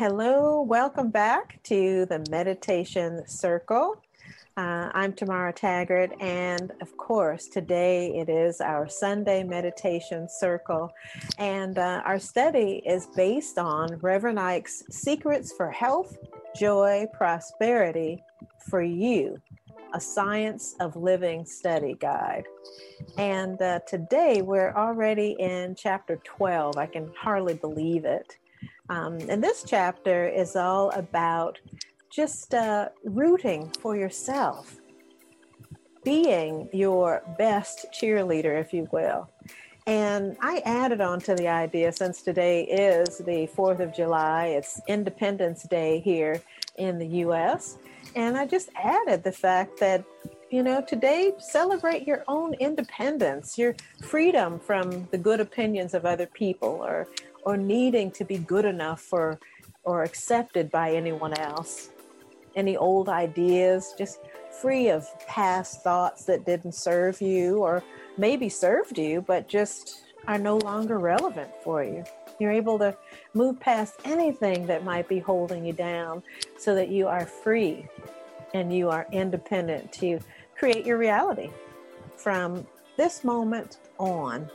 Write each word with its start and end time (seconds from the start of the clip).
Hello, 0.00 0.62
welcome 0.62 1.10
back 1.10 1.62
to 1.64 2.06
the 2.06 2.24
Meditation 2.30 3.22
Circle. 3.28 4.02
Uh, 4.56 4.88
I'm 4.94 5.12
Tamara 5.12 5.52
Taggart, 5.52 6.12
and 6.20 6.72
of 6.80 6.96
course, 6.96 7.48
today 7.48 8.16
it 8.16 8.30
is 8.30 8.62
our 8.62 8.88
Sunday 8.88 9.42
Meditation 9.42 10.26
Circle. 10.26 10.90
And 11.36 11.76
uh, 11.76 12.00
our 12.06 12.18
study 12.18 12.82
is 12.86 13.08
based 13.14 13.58
on 13.58 13.98
Reverend 13.98 14.40
Ike's 14.40 14.84
Secrets 14.88 15.52
for 15.54 15.70
Health, 15.70 16.16
Joy, 16.56 17.06
Prosperity 17.12 18.22
for 18.70 18.80
You, 18.80 19.38
a 19.92 20.00
Science 20.00 20.76
of 20.80 20.96
Living 20.96 21.44
study 21.44 21.94
guide. 22.00 22.44
And 23.18 23.60
uh, 23.60 23.80
today 23.80 24.40
we're 24.40 24.72
already 24.72 25.36
in 25.38 25.74
chapter 25.74 26.16
12. 26.24 26.78
I 26.78 26.86
can 26.86 27.12
hardly 27.20 27.52
believe 27.52 28.06
it. 28.06 28.38
Um, 28.90 29.18
and 29.28 29.42
this 29.42 29.64
chapter 29.64 30.28
is 30.28 30.56
all 30.56 30.90
about 30.90 31.60
just 32.10 32.54
uh, 32.54 32.88
rooting 33.04 33.70
for 33.80 33.96
yourself, 33.96 34.80
being 36.02 36.68
your 36.72 37.22
best 37.38 37.86
cheerleader, 37.94 38.60
if 38.60 38.72
you 38.72 38.88
will. 38.90 39.30
And 39.86 40.36
I 40.42 40.58
added 40.64 41.00
on 41.00 41.20
to 41.20 41.36
the 41.36 41.46
idea 41.46 41.92
since 41.92 42.22
today 42.22 42.64
is 42.64 43.18
the 43.18 43.48
4th 43.56 43.78
of 43.78 43.94
July, 43.94 44.46
it's 44.46 44.80
Independence 44.88 45.62
Day 45.62 46.00
here 46.00 46.42
in 46.76 46.98
the 46.98 47.06
US. 47.24 47.78
And 48.16 48.36
I 48.36 48.44
just 48.44 48.70
added 48.74 49.22
the 49.22 49.32
fact 49.32 49.78
that, 49.78 50.04
you 50.50 50.64
know, 50.64 50.82
today 50.82 51.32
celebrate 51.38 52.08
your 52.08 52.24
own 52.26 52.54
independence, 52.54 53.56
your 53.56 53.76
freedom 54.02 54.58
from 54.58 55.08
the 55.12 55.18
good 55.18 55.38
opinions 55.38 55.94
of 55.94 56.04
other 56.04 56.26
people 56.26 56.80
or, 56.82 57.06
or 57.44 57.56
needing 57.56 58.10
to 58.12 58.24
be 58.24 58.38
good 58.38 58.64
enough 58.64 59.00
for 59.00 59.38
or 59.84 60.02
accepted 60.02 60.70
by 60.70 60.92
anyone 60.92 61.32
else 61.38 61.90
any 62.56 62.76
old 62.76 63.08
ideas, 63.08 63.94
just 63.96 64.20
free 64.60 64.88
of 64.88 65.06
past 65.26 65.82
thoughts 65.82 66.24
that 66.24 66.44
didn't 66.44 66.74
serve 66.74 67.20
you 67.20 67.58
or 67.58 67.82
maybe 68.18 68.48
served 68.48 68.98
you, 68.98 69.22
but 69.22 69.48
just 69.48 70.02
are 70.26 70.38
no 70.38 70.58
longer 70.58 70.98
relevant 70.98 71.50
for 71.62 71.82
you. 71.82 72.04
You're 72.38 72.52
able 72.52 72.78
to 72.78 72.96
move 73.34 73.60
past 73.60 73.96
anything 74.04 74.66
that 74.66 74.84
might 74.84 75.08
be 75.08 75.18
holding 75.18 75.64
you 75.64 75.72
down 75.72 76.22
so 76.58 76.74
that 76.74 76.88
you 76.88 77.06
are 77.06 77.26
free 77.26 77.86
and 78.54 78.74
you 78.74 78.88
are 78.88 79.06
independent 79.12 79.92
to 79.92 80.18
create 80.58 80.84
your 80.84 80.98
reality 80.98 81.50
from 82.16 82.66
this 82.96 83.24
moment 83.24 83.78
on. 83.98 84.50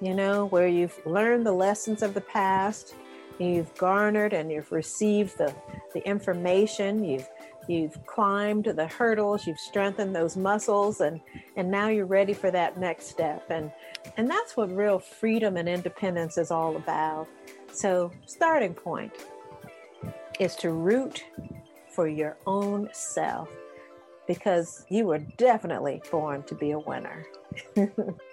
You 0.00 0.14
know, 0.14 0.46
where 0.46 0.68
you've 0.68 0.98
learned 1.06 1.46
the 1.46 1.52
lessons 1.52 2.02
of 2.02 2.12
the 2.12 2.20
past, 2.20 2.94
You've 3.38 3.74
garnered 3.74 4.32
and 4.32 4.50
you've 4.50 4.72
received 4.72 5.36
the, 5.36 5.54
the 5.92 6.06
information. 6.06 7.04
You've 7.04 7.28
you've 7.68 8.06
climbed 8.06 8.64
the 8.64 8.86
hurdles. 8.86 9.46
You've 9.46 9.58
strengthened 9.58 10.16
those 10.16 10.36
muscles, 10.36 11.00
and 11.00 11.20
and 11.56 11.70
now 11.70 11.88
you're 11.88 12.06
ready 12.06 12.32
for 12.32 12.50
that 12.50 12.78
next 12.78 13.08
step. 13.08 13.50
And 13.50 13.70
and 14.16 14.30
that's 14.30 14.56
what 14.56 14.74
real 14.74 14.98
freedom 14.98 15.56
and 15.56 15.68
independence 15.68 16.38
is 16.38 16.50
all 16.50 16.76
about. 16.76 17.28
So 17.72 18.10
starting 18.24 18.72
point 18.72 19.12
is 20.40 20.56
to 20.56 20.70
root 20.70 21.24
for 21.90 22.08
your 22.08 22.38
own 22.46 22.88
self 22.92 23.50
because 24.26 24.86
you 24.88 25.06
were 25.06 25.18
definitely 25.36 26.02
born 26.10 26.42
to 26.44 26.54
be 26.54 26.70
a 26.70 26.78
winner. 26.78 27.26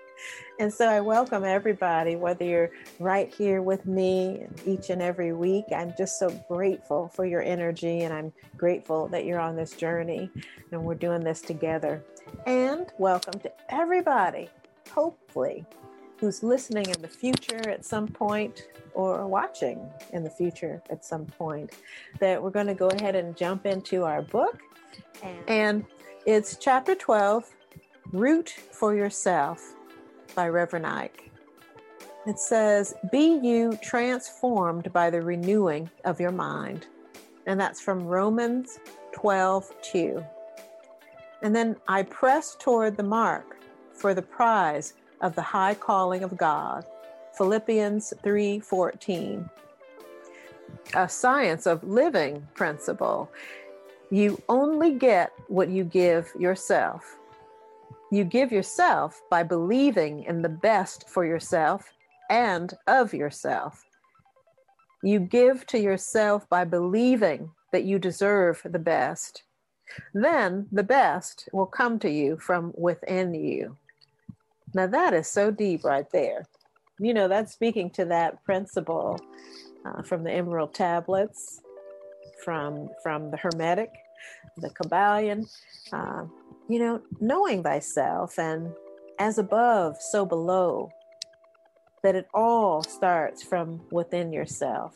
And 0.60 0.72
so 0.72 0.88
I 0.88 1.02
welcome 1.02 1.44
everybody, 1.44 2.16
whether 2.16 2.46
you're 2.46 2.72
right 3.00 3.34
here 3.34 3.62
with 3.62 3.86
me 3.86 4.46
each 4.66 4.90
and 4.92 5.02
every 5.02 5.34
week. 5.34 5.66
I'm 5.76 5.94
just 5.98 6.20
so 6.20 6.30
grateful 6.48 7.08
for 7.08 7.26
your 7.26 7.42
energy 7.42 8.02
and 8.02 8.14
I'm 8.14 8.32
grateful 8.56 9.08
that 9.10 9.26
you're 9.26 9.40
on 9.40 9.56
this 9.56 9.74
journey 9.74 10.30
and 10.72 10.84
we're 10.84 10.96
doing 10.96 11.24
this 11.24 11.42
together. 11.42 12.04
And 12.46 12.86
welcome 13.00 13.40
to 13.40 13.52
everybody, 13.70 14.50
hopefully, 14.92 15.66
who's 16.20 16.44
listening 16.44 16.86
in 16.88 17.02
the 17.02 17.08
future 17.08 17.70
at 17.70 17.84
some 17.84 18.08
point 18.08 18.68
or 18.94 19.26
watching 19.28 19.90
in 20.14 20.24
the 20.24 20.30
future 20.30 20.82
at 20.90 21.04
some 21.04 21.26
point. 21.26 21.72
That 22.20 22.42
we're 22.42 22.52
going 22.52 22.68
to 22.68 22.76
go 22.76 22.88
ahead 22.90 23.16
and 23.16 23.36
jump 23.36 23.66
into 23.66 24.04
our 24.04 24.22
book. 24.22 24.62
And, 25.24 25.50
and 25.50 25.86
it's 26.26 26.58
chapter 26.58 26.94
12 26.96 27.50
Root 28.12 28.50
for 28.50 28.96
Yourself 28.96 29.74
by 30.36 30.48
Reverend 30.48 30.88
Ike. 30.88 31.32
It 32.26 32.40
says, 32.40 32.96
Be 33.12 33.40
you 33.44 33.78
transformed 33.82 34.92
by 34.94 35.10
the 35.10 35.22
renewing 35.22 35.90
of 36.06 36.20
your 36.20 36.32
mind. 36.32 36.88
And 37.46 37.60
that's 37.60 37.82
from 37.82 38.06
Romans 38.06 38.80
12 39.14 39.72
2. 39.82 40.26
And 41.42 41.54
then 41.54 41.76
I 41.88 42.04
press 42.04 42.56
toward 42.58 42.96
the 42.96 43.04
mark 43.04 43.58
for 43.94 44.14
the 44.14 44.22
prize 44.22 44.94
of 45.22 45.36
the 45.36 45.42
high 45.42 45.74
calling 45.74 46.24
of 46.24 46.38
God. 46.38 46.86
Philippians 47.38 48.14
3:14. 48.24 49.50
A 50.96 51.10
science 51.10 51.66
of 51.66 51.84
living 51.84 52.48
principle. 52.54 53.30
You 54.10 54.42
only 54.48 54.94
get 54.94 55.32
what 55.48 55.70
you 55.70 55.84
give 55.84 56.32
yourself. 56.38 57.18
You 58.14 58.24
give 58.24 58.52
yourself 58.52 59.20
by 59.32 59.42
believing 59.42 60.26
in 60.26 60.44
the 60.44 60.50
best 60.50 61.10
for 61.10 61.26
yourself 61.26 61.92
and 62.30 62.72
of 62.86 63.12
yourself. 63.12 63.84
You 65.02 65.20
give 65.20 65.66
to 65.68 65.80
yourself 65.80 66.48
by 66.48 66.64
believing 66.66 67.50
that 67.72 67.86
you 67.86 67.98
deserve 67.98 68.62
the 68.64 68.78
best. 68.78 69.42
Then 70.14 70.68
the 70.72 70.84
best 70.84 71.50
will 71.54 71.66
come 71.66 71.98
to 72.02 72.10
you 72.12 72.38
from 72.38 72.72
within 72.78 73.34
you. 73.34 73.78
Now, 74.76 74.86
that 74.86 75.16
is 75.16 75.28
so 75.28 75.50
deep 75.50 75.84
right 75.84 76.06
there. 76.12 76.46
You 77.00 77.16
know, 77.16 77.28
that's 77.28 77.52
speaking 77.52 77.90
to 77.96 78.06
that 78.06 78.44
principle 78.44 79.20
uh, 79.88 80.04
from 80.04 80.24
the 80.24 80.32
Emerald 80.32 80.76
Tablets, 80.76 81.62
from, 82.46 82.90
from 83.02 83.32
the 83.32 83.38
Hermetic, 83.38 83.90
the 84.58 84.70
Kybalion. 84.70 85.52
Uh, 85.92 86.26
you 86.70 86.80
know, 86.80 87.02
knowing 87.20 87.64
thyself 87.64 88.38
and 88.40 88.72
as 89.20 89.38
above, 89.38 90.02
so 90.02 90.26
below, 90.26 90.92
that 92.04 92.16
it 92.16 92.28
all 92.34 92.84
starts 92.84 93.44
from 93.44 93.82
within 93.92 94.34
yourself. 94.34 94.96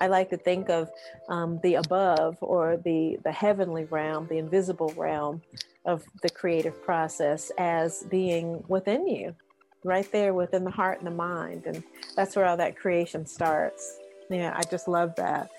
I 0.00 0.06
like 0.06 0.30
to 0.30 0.36
think 0.36 0.68
of 0.70 0.90
um, 1.28 1.58
the 1.62 1.74
above 1.74 2.36
or 2.40 2.76
the, 2.76 3.18
the 3.24 3.32
heavenly 3.32 3.84
realm, 3.84 4.28
the 4.28 4.38
invisible 4.38 4.92
realm 4.96 5.42
of 5.84 6.04
the 6.22 6.30
creative 6.30 6.80
process 6.84 7.50
as 7.58 8.04
being 8.04 8.62
within 8.68 9.08
you, 9.08 9.34
right 9.82 10.10
there 10.12 10.34
within 10.34 10.62
the 10.64 10.70
heart 10.70 10.98
and 10.98 11.06
the 11.06 11.12
mind. 11.12 11.64
And 11.66 11.82
that's 12.14 12.36
where 12.36 12.46
all 12.46 12.56
that 12.58 12.76
creation 12.76 13.26
starts. 13.26 13.98
Yeah, 14.30 14.52
I 14.54 14.62
just 14.70 14.86
love 14.86 15.16
that. 15.16 15.50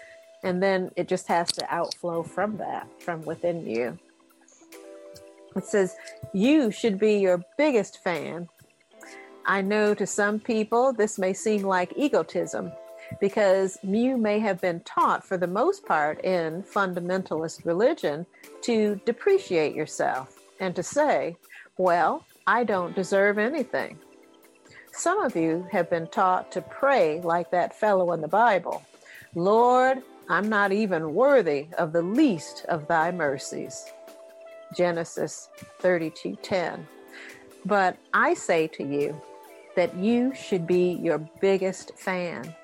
And 0.44 0.64
then 0.64 0.92
it 0.96 1.10
just 1.10 1.28
has 1.28 1.52
to 1.54 1.74
outflow 1.74 2.24
from 2.24 2.58
that, 2.58 2.88
from 3.02 3.26
within 3.26 3.66
you. 3.66 3.98
It 5.56 5.66
says, 5.66 5.96
You 6.34 6.72
should 6.72 7.00
be 7.00 7.16
your 7.16 7.44
biggest 7.58 8.04
fan. 8.04 8.50
I 9.46 9.62
know 9.62 9.94
to 9.94 10.06
some 10.06 10.40
people 10.40 10.94
this 10.94 11.18
may 11.18 11.34
seem 11.34 11.64
like 11.64 11.94
egotism 11.96 12.72
because 13.20 13.78
you 13.82 14.18
may 14.18 14.40
have 14.40 14.62
been 14.62 14.82
taught, 14.82 15.26
for 15.26 15.38
the 15.38 15.48
most 15.48 15.86
part, 15.86 16.24
in 16.24 16.62
fundamentalist 16.64 17.66
religion 17.66 18.26
to 18.62 19.02
depreciate 19.06 19.76
yourself 19.76 20.38
and 20.60 20.76
to 20.76 20.84
say, 20.84 21.38
Well, 21.78 22.26
I 22.46 22.64
don't 22.64 22.96
deserve 22.96 23.38
anything. 23.38 23.98
Some 24.92 25.22
of 25.22 25.36
you 25.36 25.68
have 25.72 25.90
been 25.90 26.08
taught 26.08 26.52
to 26.52 26.62
pray 26.62 27.22
like 27.22 27.52
that 27.52 27.80
fellow 27.80 28.12
in 28.12 28.22
the 28.22 28.28
Bible 28.28 28.84
Lord, 29.36 30.02
I'm 30.28 30.50
not 30.50 30.72
even 30.72 31.14
worthy 31.14 31.68
of 31.78 31.94
the 31.94 32.02
least 32.02 32.66
of 32.68 32.88
thy 32.88 33.12
mercies. 33.12 33.86
Genesis 34.76 35.50
32:10. 35.80 36.88
But 37.66 37.98
I 38.14 38.34
say 38.34 38.68
to 38.68 38.84
you 38.84 39.22
that 39.76 39.96
you 39.96 40.34
should 40.34 40.66
be 40.66 40.94
your 41.02 41.20
biggest 41.42 41.98
fan. 41.98 42.56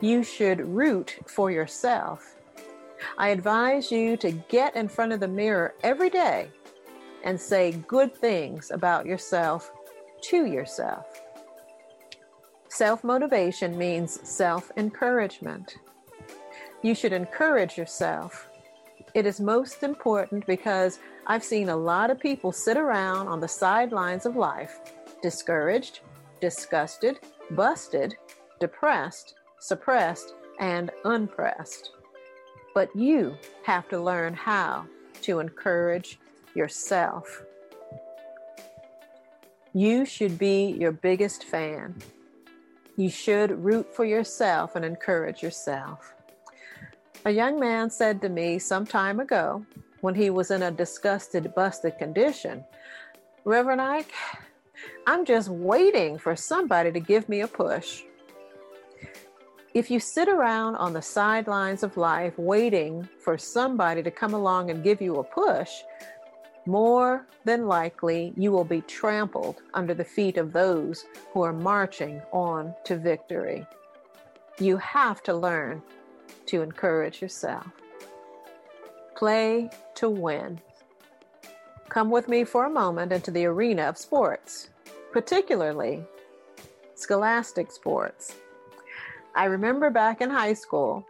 You 0.00 0.22
should 0.22 0.60
root 0.60 1.18
for 1.26 1.50
yourself. 1.50 2.36
I 3.16 3.28
advise 3.28 3.90
you 3.90 4.16
to 4.18 4.32
get 4.32 4.76
in 4.76 4.88
front 4.88 5.12
of 5.12 5.20
the 5.20 5.28
mirror 5.28 5.74
every 5.82 6.10
day 6.10 6.50
and 7.24 7.40
say 7.40 7.72
good 7.86 8.14
things 8.14 8.70
about 8.70 9.06
yourself 9.06 9.72
to 10.22 10.46
yourself. 10.46 11.06
Self 12.68 13.02
motivation 13.02 13.76
means 13.76 14.20
self 14.28 14.70
encouragement. 14.76 15.76
You 16.82 16.94
should 16.94 17.12
encourage 17.12 17.76
yourself. 17.76 18.48
It 19.12 19.26
is 19.26 19.40
most 19.40 19.82
important 19.82 20.46
because 20.46 21.00
I've 21.26 21.44
seen 21.44 21.68
a 21.68 21.76
lot 21.76 22.10
of 22.10 22.18
people 22.18 22.52
sit 22.52 22.76
around 22.76 23.28
on 23.28 23.40
the 23.40 23.48
sidelines 23.48 24.26
of 24.26 24.36
life, 24.36 24.80
discouraged, 25.22 26.00
disgusted, 26.40 27.20
busted, 27.50 28.16
depressed, 28.58 29.34
suppressed, 29.58 30.34
and 30.58 30.90
unpressed. 31.04 31.92
But 32.74 32.94
you 32.96 33.36
have 33.64 33.88
to 33.88 34.00
learn 34.00 34.34
how 34.34 34.86
to 35.22 35.40
encourage 35.40 36.18
yourself. 36.54 37.42
You 39.72 40.04
should 40.04 40.38
be 40.38 40.72
your 40.78 40.92
biggest 40.92 41.44
fan. 41.44 41.96
You 42.96 43.08
should 43.08 43.64
root 43.64 43.94
for 43.94 44.04
yourself 44.04 44.74
and 44.74 44.84
encourage 44.84 45.42
yourself. 45.42 46.14
A 47.24 47.30
young 47.30 47.60
man 47.60 47.90
said 47.90 48.20
to 48.22 48.28
me 48.28 48.58
some 48.58 48.86
time 48.86 49.20
ago, 49.20 49.64
when 50.00 50.14
he 50.14 50.30
was 50.30 50.50
in 50.50 50.62
a 50.62 50.70
disgusted, 50.70 51.54
busted 51.54 51.98
condition, 51.98 52.64
Reverend 53.44 53.80
Ike, 53.80 54.12
I'm 55.06 55.24
just 55.24 55.48
waiting 55.48 56.18
for 56.18 56.36
somebody 56.36 56.92
to 56.92 57.00
give 57.00 57.28
me 57.28 57.40
a 57.40 57.48
push. 57.48 58.02
If 59.72 59.90
you 59.90 60.00
sit 60.00 60.28
around 60.28 60.76
on 60.76 60.92
the 60.92 61.02
sidelines 61.02 61.82
of 61.82 61.96
life 61.96 62.36
waiting 62.36 63.08
for 63.22 63.38
somebody 63.38 64.02
to 64.02 64.10
come 64.10 64.34
along 64.34 64.70
and 64.70 64.82
give 64.82 65.00
you 65.00 65.16
a 65.16 65.24
push, 65.24 65.70
more 66.66 67.26
than 67.44 67.66
likely 67.66 68.32
you 68.36 68.52
will 68.52 68.64
be 68.64 68.80
trampled 68.82 69.62
under 69.74 69.94
the 69.94 70.04
feet 70.04 70.38
of 70.38 70.52
those 70.52 71.04
who 71.32 71.42
are 71.42 71.52
marching 71.52 72.20
on 72.32 72.74
to 72.84 72.96
victory. 72.96 73.66
You 74.58 74.76
have 74.78 75.22
to 75.22 75.34
learn 75.34 75.82
to 76.46 76.62
encourage 76.62 77.22
yourself. 77.22 77.66
Play 79.20 79.68
to 79.96 80.08
win. 80.08 80.58
Come 81.90 82.08
with 82.08 82.26
me 82.26 82.42
for 82.42 82.64
a 82.64 82.70
moment 82.70 83.12
into 83.12 83.30
the 83.30 83.44
arena 83.44 83.82
of 83.82 83.98
sports, 83.98 84.70
particularly 85.12 86.02
scholastic 86.94 87.70
sports. 87.70 88.34
I 89.36 89.44
remember 89.44 89.90
back 89.90 90.22
in 90.22 90.30
high 90.30 90.54
school, 90.54 91.04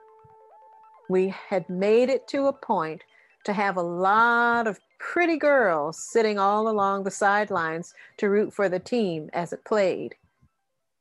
we 1.09 1.29
had 1.29 1.71
made 1.71 2.11
it 2.11 2.27
to 2.31 2.49
a 2.49 2.53
point 2.53 3.05
to 3.45 3.53
have 3.53 3.77
a 3.77 3.81
lot 3.81 4.67
of 4.67 4.81
pretty 4.99 5.37
girls 5.37 5.97
sitting 5.97 6.37
all 6.37 6.67
along 6.67 7.05
the 7.05 7.13
sidelines 7.13 7.95
to 8.17 8.29
root 8.29 8.53
for 8.53 8.69
the 8.69 8.81
team 8.81 9.31
as 9.33 9.53
it 9.53 9.65
played. 9.65 10.17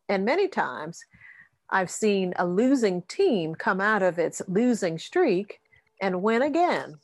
And 0.07 0.25
many 0.25 0.47
times 0.47 1.03
I've 1.71 1.89
seen 1.89 2.35
a 2.37 2.45
losing 2.45 3.01
team 3.01 3.55
come 3.55 3.81
out 3.81 4.03
of 4.03 4.19
its 4.19 4.43
losing 4.47 4.99
streak 4.99 5.59
and 6.01 6.21
win 6.21 6.43
again 6.43 6.97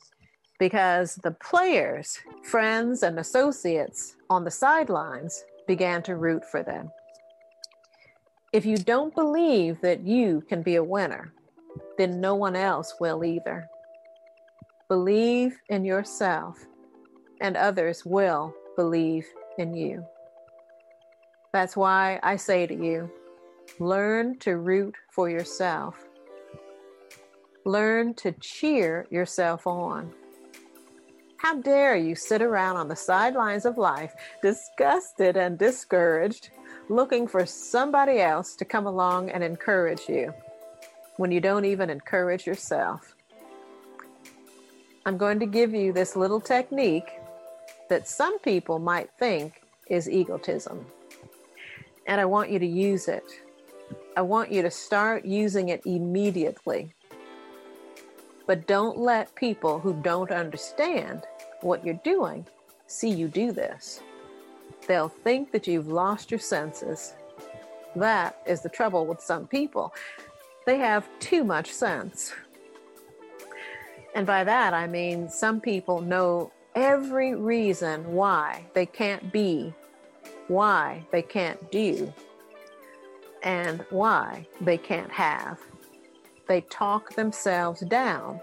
because 0.58 1.16
the 1.16 1.32
players, 1.32 2.18
friends, 2.42 3.02
and 3.02 3.18
associates 3.18 4.16
on 4.30 4.44
the 4.44 4.50
sidelines 4.50 5.44
began 5.66 6.02
to 6.02 6.16
root 6.16 6.44
for 6.44 6.62
them. 6.62 6.90
If 8.52 8.64
you 8.64 8.76
don't 8.76 9.14
believe 9.14 9.80
that 9.82 10.06
you 10.06 10.42
can 10.48 10.62
be 10.62 10.76
a 10.76 10.84
winner, 10.84 11.32
then 11.98 12.20
no 12.20 12.34
one 12.34 12.56
else 12.56 12.94
will 13.00 13.24
either. 13.24 13.68
Believe 14.88 15.58
in 15.68 15.84
yourself, 15.84 16.64
and 17.40 17.56
others 17.56 18.06
will 18.06 18.54
believe 18.76 19.26
in 19.58 19.74
you. 19.74 20.06
That's 21.52 21.76
why 21.76 22.20
I 22.22 22.36
say 22.36 22.66
to 22.66 22.74
you 22.74 23.10
learn 23.80 24.38
to 24.38 24.56
root 24.56 24.94
for 25.10 25.28
yourself, 25.28 26.06
learn 27.66 28.14
to 28.14 28.30
cheer 28.32 29.06
yourself 29.10 29.66
on. 29.66 30.12
How 31.38 31.60
dare 31.60 31.96
you 31.96 32.14
sit 32.14 32.40
around 32.40 32.76
on 32.76 32.88
the 32.88 32.96
sidelines 32.96 33.66
of 33.66 33.76
life, 33.76 34.14
disgusted 34.40 35.36
and 35.36 35.58
discouraged, 35.58 36.50
looking 36.88 37.26
for 37.26 37.44
somebody 37.44 38.20
else 38.20 38.54
to 38.56 38.64
come 38.64 38.86
along 38.86 39.30
and 39.30 39.42
encourage 39.42 40.08
you 40.08 40.32
when 41.16 41.32
you 41.32 41.40
don't 41.40 41.64
even 41.64 41.90
encourage 41.90 42.46
yourself? 42.46 43.14
I'm 45.04 45.18
going 45.18 45.40
to 45.40 45.46
give 45.46 45.74
you 45.74 45.92
this 45.92 46.16
little 46.16 46.40
technique 46.40 47.10
that 47.88 48.08
some 48.08 48.38
people 48.38 48.78
might 48.78 49.10
think 49.18 49.60
is 49.88 50.08
egotism. 50.08 50.86
And 52.06 52.20
I 52.20 52.24
want 52.24 52.50
you 52.50 52.60
to 52.60 52.66
use 52.66 53.08
it. 53.08 53.24
I 54.16 54.22
want 54.22 54.50
you 54.50 54.62
to 54.62 54.70
start 54.70 55.24
using 55.24 55.68
it 55.68 55.82
immediately. 55.84 56.95
But 58.46 58.66
don't 58.66 58.98
let 58.98 59.34
people 59.34 59.78
who 59.80 59.94
don't 59.94 60.30
understand 60.30 61.24
what 61.60 61.84
you're 61.84 62.00
doing 62.04 62.46
see 62.86 63.10
you 63.10 63.28
do 63.28 63.52
this. 63.52 64.00
They'll 64.86 65.08
think 65.08 65.50
that 65.52 65.66
you've 65.66 65.88
lost 65.88 66.30
your 66.30 66.40
senses. 66.40 67.14
That 67.96 68.40
is 68.46 68.60
the 68.60 68.68
trouble 68.68 69.06
with 69.06 69.20
some 69.20 69.46
people. 69.46 69.92
They 70.64 70.78
have 70.78 71.08
too 71.18 71.44
much 71.44 71.72
sense. 71.72 72.32
And 74.14 74.26
by 74.26 74.44
that, 74.44 74.74
I 74.74 74.86
mean 74.86 75.28
some 75.28 75.60
people 75.60 76.00
know 76.00 76.52
every 76.74 77.34
reason 77.34 78.12
why 78.12 78.64
they 78.74 78.86
can't 78.86 79.32
be, 79.32 79.74
why 80.48 81.04
they 81.10 81.22
can't 81.22 81.70
do, 81.72 82.12
and 83.42 83.84
why 83.90 84.46
they 84.60 84.78
can't 84.78 85.10
have. 85.10 85.58
They 86.48 86.62
talk 86.62 87.14
themselves 87.14 87.80
down 87.80 88.40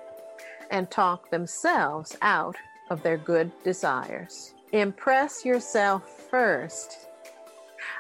and 0.71 0.89
talk 0.89 1.29
themselves 1.29 2.17
out 2.21 2.55
of 2.89 3.01
their 3.03 3.17
good 3.17 3.51
desires. 3.63 4.53
Impress 4.71 5.45
yourself 5.45 6.07
first. 6.29 7.07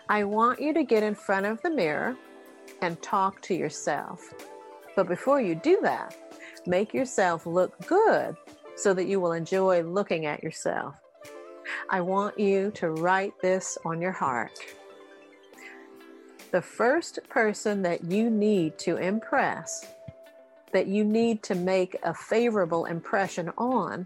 I 0.09 0.23
want 0.23 0.59
you 0.59 0.73
to 0.73 0.83
get 0.83 1.03
in 1.03 1.15
front 1.15 1.45
of 1.45 1.61
the 1.61 1.69
mirror 1.69 2.15
and 2.81 3.01
talk 3.01 3.41
to 3.43 3.55
yourself. 3.55 4.33
But 4.95 5.07
before 5.07 5.41
you 5.41 5.55
do 5.55 5.79
that, 5.81 6.15
Make 6.65 6.93
yourself 6.93 7.45
look 7.45 7.77
good 7.87 8.37
so 8.77 8.93
that 8.93 9.05
you 9.05 9.19
will 9.19 9.33
enjoy 9.33 9.81
looking 9.81 10.25
at 10.25 10.41
yourself. 10.41 10.95
I 11.89 11.99
want 11.99 12.39
you 12.39 12.71
to 12.75 12.91
write 12.91 13.33
this 13.41 13.77
on 13.83 14.01
your 14.01 14.13
heart. 14.13 14.57
The 16.53 16.61
first 16.61 17.17
person 17.29 17.81
that 17.81 18.03
you 18.11 18.29
need 18.29 18.77
to 18.77 18.97
impress, 18.97 19.87
that 20.71 20.85
you 20.85 21.03
need 21.03 21.41
to 21.43 21.55
make 21.55 21.97
a 22.03 22.13
favorable 22.13 22.85
impression 22.85 23.51
on, 23.57 24.05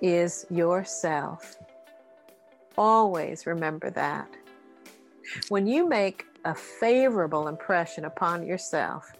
is 0.00 0.46
yourself. 0.48 1.58
Always 2.78 3.44
remember 3.44 3.90
that. 3.90 4.30
When 5.50 5.66
you 5.66 5.86
make 5.86 6.24
a 6.46 6.54
favorable 6.54 7.48
impression 7.48 8.06
upon 8.06 8.46
yourself, 8.46 9.12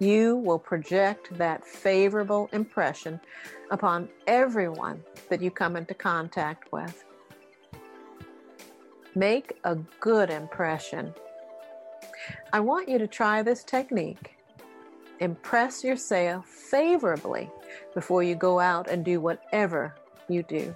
you 0.00 0.34
will 0.34 0.58
project 0.58 1.32
that 1.38 1.64
favorable 1.64 2.50
impression 2.52 3.20
upon 3.70 4.08
everyone 4.26 5.04
that 5.28 5.40
you 5.40 5.52
come 5.52 5.76
into 5.76 5.94
contact 5.94 6.72
with. 6.72 7.04
Make 9.14 9.58
a 9.64 9.76
good 9.98 10.30
impression. 10.30 11.14
I 12.52 12.60
want 12.60 12.88
you 12.88 12.98
to 12.98 13.06
try 13.06 13.42
this 13.42 13.64
technique. 13.64 14.36
Impress 15.18 15.84
yourself 15.84 16.46
favorably 16.46 17.50
before 17.94 18.22
you 18.22 18.34
go 18.34 18.60
out 18.60 18.88
and 18.88 19.04
do 19.04 19.20
whatever 19.20 19.94
you 20.28 20.42
do. 20.42 20.74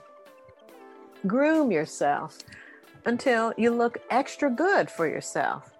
Groom 1.26 1.70
yourself 1.70 2.38
until 3.06 3.54
you 3.56 3.70
look 3.70 3.98
extra 4.10 4.50
good 4.50 4.90
for 4.90 5.06
yourself 5.06 5.74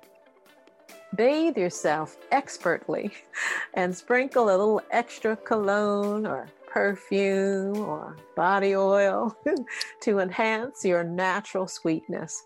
bathe 1.17 1.57
yourself 1.57 2.17
expertly 2.33 3.13
and 3.75 3.95
sprinkle 3.95 4.45
a 4.45 4.51
little 4.51 4.83
extra 4.91 5.37
cologne 5.37 6.27
or 6.27 6.49
perfume 6.75 7.79
or 7.79 8.17
body 8.37 8.75
oil 8.75 9.35
to 10.03 10.19
enhance 10.19 10.85
your 10.85 11.05
natural 11.05 11.67
sweetness 11.67 12.43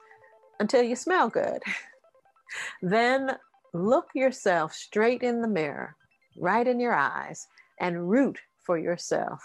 until 0.61 0.83
you 0.83 0.95
smell 0.95 1.29
good. 1.29 1.63
Then 2.83 3.37
look 3.75 4.09
yourself 4.15 4.73
straight 4.73 5.23
in 5.23 5.43
the 5.43 5.49
mirror, 5.49 5.97
right 6.37 6.67
in 6.67 6.81
your 6.81 6.95
eyes, 6.95 7.47
and 7.81 8.09
root 8.09 8.39
for 8.65 8.79
yourself. 8.79 9.43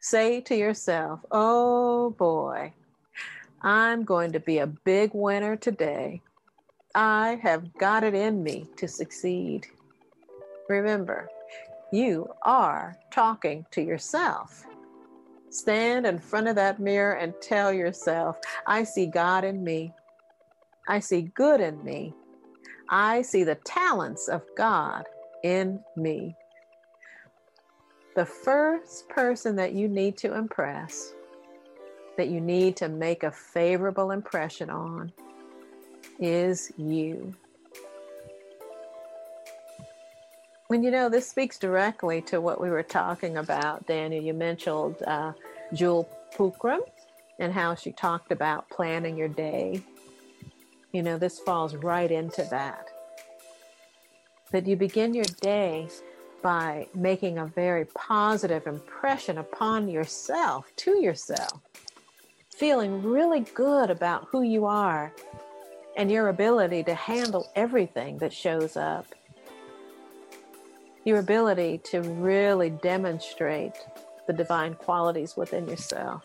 Say 0.00 0.40
to 0.42 0.54
yourself, 0.54 1.20
oh 1.30 2.10
boy, 2.10 2.72
I'm 3.62 4.04
going 4.04 4.32
to 4.32 4.40
be 4.40 4.58
a 4.58 4.66
big 4.66 5.10
winner 5.14 5.56
today 5.56 6.22
I 6.94 7.40
have 7.42 7.76
got 7.76 8.04
it 8.04 8.14
in 8.14 8.44
me 8.44 8.68
to 8.76 8.86
succeed. 8.86 9.66
Remember, 10.68 11.28
you 11.94 12.28
are 12.42 12.98
talking 13.12 13.64
to 13.70 13.80
yourself. 13.80 14.66
Stand 15.50 16.06
in 16.06 16.18
front 16.18 16.48
of 16.48 16.56
that 16.56 16.80
mirror 16.80 17.12
and 17.12 17.32
tell 17.40 17.72
yourself, 17.72 18.36
I 18.66 18.82
see 18.82 19.06
God 19.06 19.44
in 19.44 19.62
me. 19.62 19.92
I 20.88 20.98
see 20.98 21.30
good 21.34 21.60
in 21.60 21.82
me. 21.84 22.12
I 22.88 23.22
see 23.22 23.44
the 23.44 23.54
talents 23.64 24.28
of 24.28 24.42
God 24.56 25.04
in 25.44 25.78
me. 25.96 26.34
The 28.16 28.26
first 28.26 29.08
person 29.08 29.54
that 29.56 29.72
you 29.72 29.88
need 29.88 30.16
to 30.18 30.34
impress, 30.34 31.14
that 32.16 32.28
you 32.28 32.40
need 32.40 32.76
to 32.78 32.88
make 32.88 33.22
a 33.22 33.30
favorable 33.30 34.10
impression 34.10 34.68
on, 34.68 35.12
is 36.18 36.72
you. 36.76 37.34
And 40.70 40.82
you 40.84 40.90
know, 40.90 41.08
this 41.08 41.28
speaks 41.28 41.58
directly 41.58 42.22
to 42.22 42.40
what 42.40 42.60
we 42.60 42.70
were 42.70 42.82
talking 42.82 43.36
about, 43.36 43.86
Daniel. 43.86 44.22
You 44.22 44.34
mentioned 44.34 44.96
uh, 45.06 45.32
Jewel 45.72 46.08
Pookrum 46.34 46.80
and 47.38 47.52
how 47.52 47.74
she 47.74 47.92
talked 47.92 48.32
about 48.32 48.68
planning 48.70 49.16
your 49.16 49.28
day. 49.28 49.82
You 50.92 51.02
know, 51.02 51.18
this 51.18 51.38
falls 51.38 51.74
right 51.74 52.10
into 52.10 52.44
that. 52.44 52.86
That 54.52 54.66
you 54.66 54.76
begin 54.76 55.14
your 55.14 55.24
day 55.40 55.88
by 56.42 56.86
making 56.94 57.38
a 57.38 57.46
very 57.46 57.86
positive 57.86 58.66
impression 58.66 59.38
upon 59.38 59.88
yourself, 59.88 60.70
to 60.76 61.00
yourself, 61.00 61.60
feeling 62.54 63.02
really 63.02 63.40
good 63.40 63.90
about 63.90 64.28
who 64.30 64.42
you 64.42 64.66
are 64.66 65.12
and 65.96 66.10
your 66.10 66.28
ability 66.28 66.84
to 66.84 66.94
handle 66.94 67.50
everything 67.56 68.18
that 68.18 68.32
shows 68.32 68.76
up. 68.76 69.06
Your 71.04 71.18
ability 71.18 71.78
to 71.84 72.00
really 72.00 72.70
demonstrate 72.70 73.74
the 74.26 74.32
divine 74.32 74.74
qualities 74.74 75.36
within 75.36 75.68
yourself. 75.68 76.24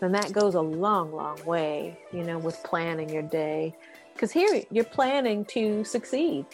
And 0.00 0.14
that 0.14 0.32
goes 0.32 0.54
a 0.54 0.60
long, 0.60 1.12
long 1.12 1.42
way, 1.44 1.98
you 2.12 2.24
know, 2.24 2.38
with 2.38 2.62
planning 2.64 3.08
your 3.08 3.22
day. 3.22 3.74
Because 4.14 4.32
here 4.32 4.62
you're 4.70 4.84
planning 4.84 5.44
to 5.46 5.84
succeed. 5.84 6.46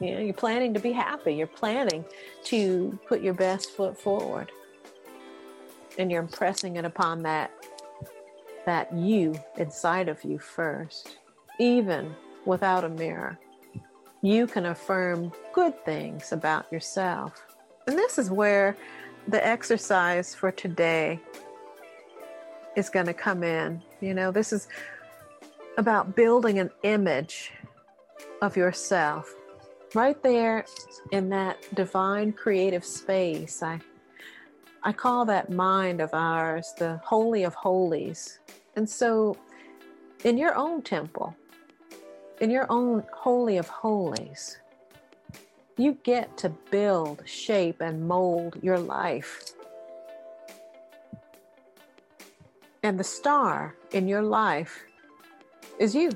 You 0.00 0.14
know, 0.14 0.20
you're 0.20 0.34
planning 0.34 0.72
to 0.74 0.80
be 0.80 0.92
happy. 0.92 1.34
You're 1.34 1.46
planning 1.46 2.04
to 2.44 2.98
put 3.06 3.20
your 3.20 3.34
best 3.34 3.70
foot 3.70 3.98
forward. 3.98 4.52
And 5.98 6.10
you're 6.10 6.22
impressing 6.22 6.76
it 6.76 6.84
upon 6.84 7.22
that 7.22 7.50
that 8.66 8.92
you 8.92 9.34
inside 9.56 10.08
of 10.08 10.22
you 10.24 10.38
first, 10.38 11.18
even 11.60 12.14
without 12.44 12.84
a 12.84 12.88
mirror. 12.88 13.38
You 14.26 14.48
can 14.48 14.66
affirm 14.66 15.30
good 15.52 15.84
things 15.84 16.32
about 16.32 16.72
yourself. 16.72 17.46
And 17.86 17.96
this 17.96 18.18
is 18.18 18.28
where 18.28 18.76
the 19.28 19.46
exercise 19.46 20.34
for 20.34 20.50
today 20.50 21.20
is 22.74 22.90
going 22.90 23.06
to 23.06 23.14
come 23.14 23.44
in. 23.44 23.80
You 24.00 24.14
know, 24.14 24.32
this 24.32 24.52
is 24.52 24.66
about 25.78 26.16
building 26.16 26.58
an 26.58 26.72
image 26.82 27.52
of 28.42 28.56
yourself 28.56 29.32
right 29.94 30.20
there 30.24 30.64
in 31.12 31.28
that 31.28 31.58
divine 31.76 32.32
creative 32.32 32.84
space. 32.84 33.62
I 33.62 33.78
I 34.82 34.92
call 34.92 35.24
that 35.26 35.52
mind 35.52 36.00
of 36.00 36.10
ours 36.12 36.74
the 36.76 37.00
holy 37.04 37.44
of 37.44 37.54
holies. 37.54 38.40
And 38.74 38.90
so 38.90 39.36
in 40.24 40.36
your 40.36 40.56
own 40.56 40.82
temple, 40.82 41.36
in 42.40 42.50
your 42.50 42.66
own 42.70 43.04
holy 43.12 43.56
of 43.56 43.68
holies, 43.68 44.58
you 45.76 45.98
get 46.02 46.36
to 46.38 46.48
build, 46.70 47.22
shape, 47.26 47.80
and 47.80 48.06
mold 48.06 48.58
your 48.62 48.78
life. 48.78 49.52
And 52.82 52.98
the 52.98 53.04
star 53.04 53.74
in 53.92 54.08
your 54.08 54.22
life 54.22 54.84
is 55.78 55.94
you. 55.94 56.10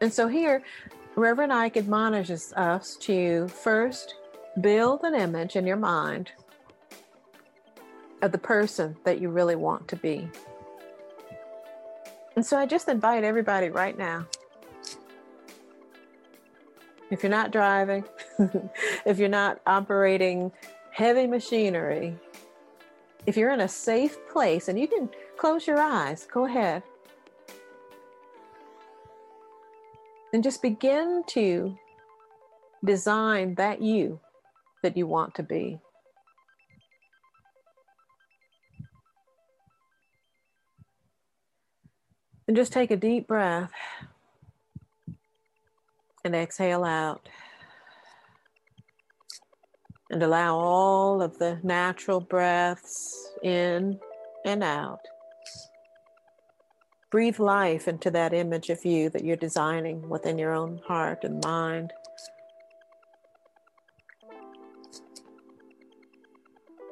And 0.00 0.12
so 0.12 0.28
here, 0.28 0.62
Reverend 1.14 1.52
Ike 1.52 1.78
admonishes 1.78 2.52
us 2.54 2.96
to 2.96 3.48
first 3.48 4.16
build 4.60 5.02
an 5.04 5.14
image 5.14 5.56
in 5.56 5.66
your 5.66 5.76
mind 5.76 6.30
of 8.20 8.32
the 8.32 8.38
person 8.38 8.96
that 9.04 9.20
you 9.20 9.30
really 9.30 9.56
want 9.56 9.88
to 9.88 9.96
be. 9.96 10.28
And 12.36 12.44
so 12.44 12.58
I 12.58 12.66
just 12.66 12.88
invite 12.88 13.24
everybody 13.24 13.70
right 13.70 13.96
now 13.96 14.26
if 17.10 17.22
you're 17.22 17.30
not 17.30 17.52
driving, 17.52 18.04
if 19.06 19.18
you're 19.18 19.28
not 19.28 19.60
operating 19.66 20.52
heavy 20.90 21.26
machinery, 21.26 22.16
if 23.26 23.36
you're 23.36 23.52
in 23.52 23.60
a 23.60 23.68
safe 23.68 24.16
place 24.28 24.68
and 24.68 24.78
you 24.78 24.88
can 24.88 25.08
close 25.36 25.66
your 25.66 25.78
eyes, 25.78 26.26
go 26.30 26.46
ahead. 26.46 26.82
And 30.32 30.42
just 30.42 30.62
begin 30.62 31.22
to 31.28 31.76
design 32.84 33.54
that 33.54 33.80
you 33.80 34.20
that 34.82 34.96
you 34.96 35.06
want 35.06 35.34
to 35.36 35.42
be. 35.42 35.80
And 42.48 42.56
just 42.56 42.72
take 42.72 42.90
a 42.90 42.96
deep 42.96 43.26
breath 43.26 43.72
and 46.24 46.34
exhale 46.34 46.84
out. 46.84 47.28
And 50.10 50.22
allow 50.22 50.56
all 50.56 51.20
of 51.20 51.38
the 51.38 51.58
natural 51.64 52.20
breaths 52.20 53.32
in 53.42 53.98
and 54.44 54.62
out. 54.62 55.00
Breathe 57.10 57.38
life 57.38 57.88
into 57.88 58.10
that 58.10 58.32
image 58.32 58.70
of 58.70 58.84
you 58.84 59.10
that 59.10 59.24
you're 59.24 59.36
designing 59.36 60.08
within 60.08 60.38
your 60.38 60.52
own 60.52 60.80
heart 60.86 61.24
and 61.24 61.42
mind. 61.42 61.92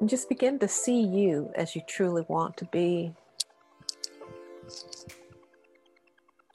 And 0.00 0.08
just 0.08 0.28
begin 0.28 0.58
to 0.58 0.68
see 0.68 1.00
you 1.00 1.50
as 1.54 1.76
you 1.76 1.82
truly 1.86 2.24
want 2.28 2.56
to 2.58 2.64
be. 2.66 3.14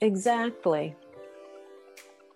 Exactly 0.01 0.96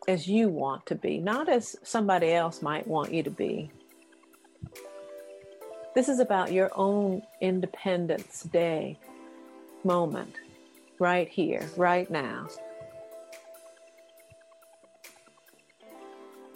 as 0.08 0.28
you 0.28 0.50
want 0.50 0.86
to 0.86 0.96
be, 0.96 1.18
not 1.18 1.48
as 1.48 1.78
somebody 1.84 2.34
else 2.34 2.62
might 2.62 2.86
want 2.86 3.14
you 3.14 3.24
to 3.24 3.30
be. 3.30 3.72
This 5.96 6.10
is 6.10 6.20
about 6.20 6.52
your 6.52 6.72
own 6.76 7.22
Independence 7.40 8.44
Day 8.44 8.98
moment, 9.84 10.36
right 11.00 11.30
here, 11.30 11.70
right 11.78 12.10
now. 12.10 12.48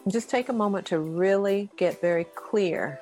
Just 0.09 0.29
take 0.29 0.49
a 0.49 0.53
moment 0.53 0.87
to 0.87 0.99
really 0.99 1.69
get 1.77 2.01
very 2.01 2.23
clear 2.23 2.99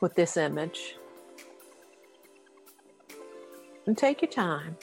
with 0.00 0.14
this 0.14 0.36
image. 0.36 0.96
And 3.86 3.96
take 3.96 4.22
your 4.22 4.30
time. 4.30 4.76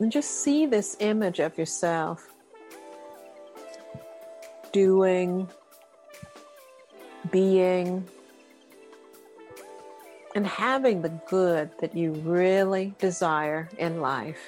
And 0.00 0.10
just 0.10 0.42
see 0.42 0.64
this 0.64 0.96
image 1.00 1.40
of 1.40 1.58
yourself 1.58 2.26
doing, 4.72 5.46
being, 7.30 8.08
and 10.34 10.46
having 10.46 11.02
the 11.02 11.10
good 11.28 11.70
that 11.80 11.94
you 11.94 12.12
really 12.12 12.94
desire 12.98 13.68
in 13.78 14.00
life. 14.00 14.38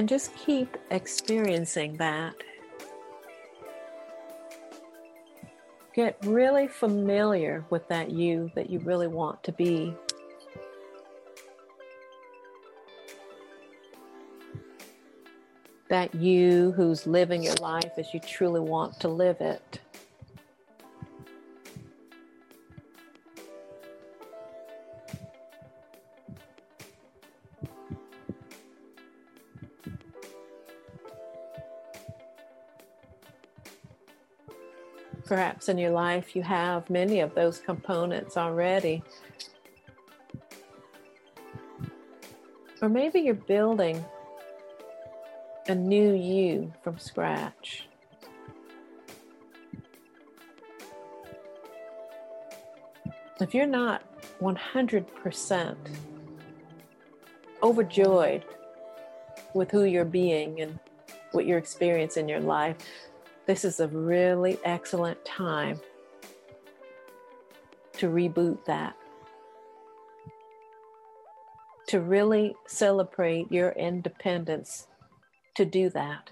And 0.00 0.08
just 0.08 0.34
keep 0.34 0.78
experiencing 0.90 1.98
that. 1.98 2.34
Get 5.94 6.16
really 6.24 6.68
familiar 6.68 7.66
with 7.68 7.86
that 7.88 8.10
you 8.10 8.50
that 8.54 8.70
you 8.70 8.78
really 8.78 9.08
want 9.08 9.42
to 9.42 9.52
be. 9.52 9.94
That 15.90 16.14
you 16.14 16.72
who's 16.72 17.06
living 17.06 17.42
your 17.42 17.56
life 17.56 17.92
as 17.98 18.14
you 18.14 18.20
truly 18.20 18.60
want 18.60 18.98
to 19.00 19.08
live 19.08 19.42
it. 19.42 19.79
in 35.68 35.78
your 35.78 35.90
life, 35.90 36.34
you 36.34 36.42
have 36.42 36.88
many 36.88 37.20
of 37.20 37.34
those 37.34 37.58
components 37.58 38.36
already. 38.36 39.02
Or 42.82 42.88
maybe 42.88 43.20
you're 43.20 43.34
building 43.34 44.04
a 45.68 45.74
new 45.74 46.14
you 46.14 46.72
from 46.82 46.98
scratch. 46.98 47.86
If 53.40 53.54
you're 53.54 53.66
not 53.66 54.02
100% 54.40 55.76
overjoyed 57.62 58.44
with 59.54 59.70
who 59.70 59.84
you're 59.84 60.04
being 60.04 60.60
and 60.60 60.78
what 61.32 61.46
you're 61.46 61.58
experiencing 61.58 62.24
in 62.24 62.28
your 62.28 62.40
life, 62.40 62.76
this 63.50 63.64
is 63.64 63.80
a 63.80 63.88
really 63.88 64.60
excellent 64.64 65.24
time 65.24 65.80
to 67.94 68.06
reboot 68.06 68.64
that. 68.64 68.94
To 71.88 72.00
really 72.00 72.54
celebrate 72.68 73.50
your 73.50 73.70
independence 73.70 74.86
to 75.56 75.64
do 75.64 75.90
that. 75.90 76.30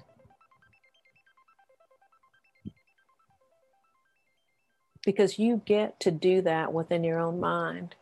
Because 5.05 5.41
you 5.41 5.61
get 5.67 5.99
to 5.99 6.13
do 6.13 6.41
that 6.43 6.73
within 6.73 7.03
your 7.03 7.19
own 7.19 7.41
mind. 7.41 7.97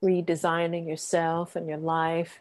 Redesigning 0.00 0.86
yourself 0.86 1.56
and 1.56 1.66
your 1.66 1.78
life 1.78 2.38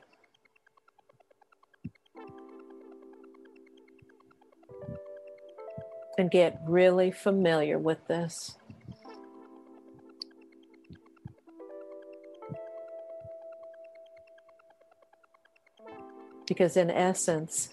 and 6.17 6.29
get 6.29 6.59
really 6.65 7.11
familiar 7.11 7.79
with 7.79 8.07
this. 8.07 8.57
Because, 16.47 16.75
in 16.75 16.91
essence, 16.91 17.69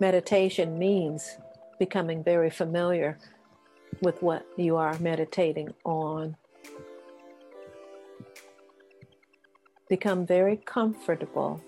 meditation 0.00 0.78
means 0.78 1.36
becoming 1.78 2.24
very 2.24 2.50
familiar 2.50 3.18
with 4.00 4.22
what 4.22 4.46
you 4.56 4.76
are 4.76 4.98
meditating 4.98 5.72
on. 5.84 6.36
Become 9.88 10.26
very 10.26 10.56
comfortable 10.56 11.62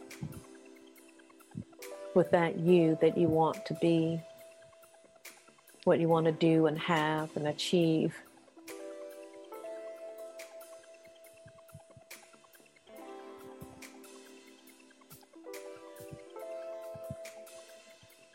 with 2.15 2.31
that 2.33 2.59
you 2.59 2.99
that 3.01 3.17
you 3.17 3.29
want 3.29 3.65
to 3.67 3.75
be 3.75 4.21
what 5.89 5.99
you 5.99 6.07
want 6.07 6.27
to 6.27 6.33
do 6.33 6.67
and 6.67 6.79
have 6.79 7.35
and 7.35 7.49
achieve. 7.49 8.15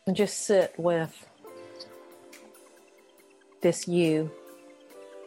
And 0.07 0.15
just 0.15 0.39
sit 0.39 0.73
with 0.77 1.27
this 3.61 3.87
you 3.87 4.31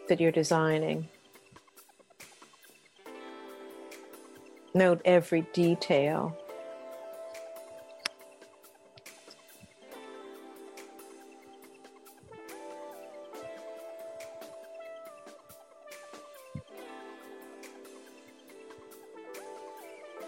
that 0.09 0.21
you're 0.21 0.33
designing. 0.33 1.09
Note 4.75 5.01
every 5.05 5.43
detail 5.53 6.37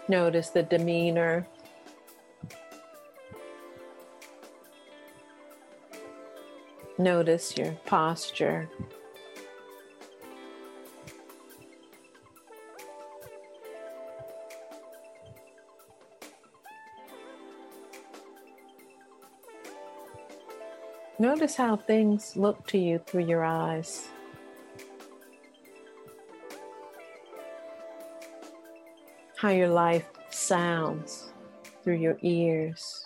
Notice 0.09 0.49
the 0.49 0.63
demeanor. 0.63 1.47
Notice 6.97 7.55
your 7.55 7.73
posture. 7.85 8.67
Notice 21.19 21.55
how 21.55 21.75
things 21.77 22.35
look 22.35 22.65
to 22.67 22.79
you 22.79 22.97
through 22.97 23.25
your 23.25 23.43
eyes. 23.43 24.09
How 29.39 29.47
your 29.47 29.69
life 29.69 30.05
sounds 30.31 31.31
through 31.81 31.95
your 31.95 32.17
ears. 32.23 33.05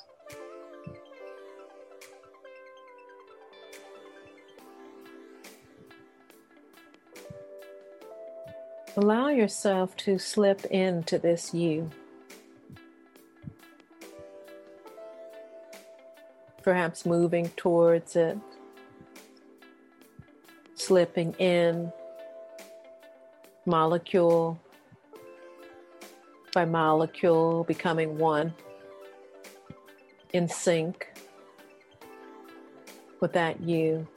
Allow 8.98 9.28
yourself 9.28 9.96
to 9.98 10.18
slip 10.18 10.66
into 10.66 11.20
this 11.20 11.54
you. 11.54 11.92
Perhaps 16.64 17.06
moving 17.06 17.50
towards 17.50 18.16
it, 18.16 18.40
slipping 20.74 21.34
in, 21.34 21.94
molecule 23.68 24.60
by 26.54 26.66
molecule 26.66 27.64
becoming 27.64 28.18
one 28.18 28.54
in 30.34 30.48
sync 30.48 31.08
with 33.20 33.34
that 33.34 33.60
you. 33.62 34.08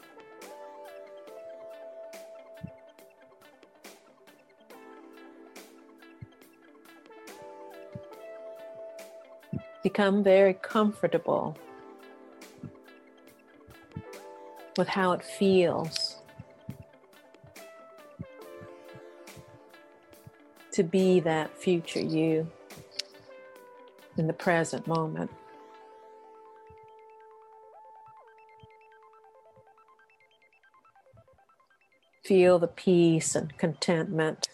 Become 9.83 10.22
very 10.22 10.55
comfortable 10.55 11.57
with 14.77 14.88
how 14.88 15.12
it 15.12 15.25
feels 15.25 16.06
to 20.77 20.83
be 20.83 21.21
that 21.21 21.57
future 21.57 22.03
you 22.03 22.47
in 24.19 24.27
the 24.27 24.33
present 24.35 24.87
moment. 24.87 25.31
Feel 32.27 32.59
the 32.59 32.69
peace 32.69 33.35
and 33.35 33.57
contentment. 33.57 34.51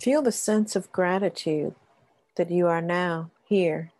Feel 0.00 0.20
the 0.20 0.32
sense 0.32 0.74
of 0.74 0.90
gratitude 0.90 1.76
that 2.34 2.50
you 2.50 2.66
are 2.66 2.82
now 2.82 3.30
here 3.48 3.92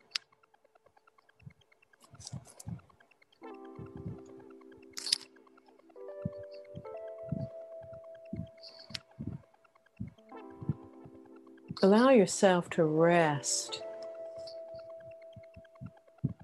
Allow 11.83 12.11
yourself 12.11 12.71
to 12.71 12.85
rest 12.85 13.83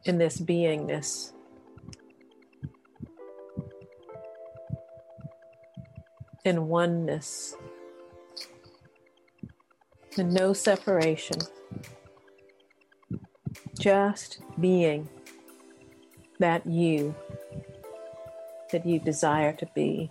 in 0.04 0.18
this 0.18 0.38
beingness. 0.38 1.32
In 6.44 6.66
oneness, 6.66 7.54
and 10.18 10.32
no 10.34 10.52
separation, 10.52 11.38
just 13.78 14.40
being 14.60 15.08
that 16.40 16.66
you 16.66 17.14
that 18.72 18.84
you 18.84 18.98
desire 18.98 19.52
to 19.52 19.66
be. 19.74 20.10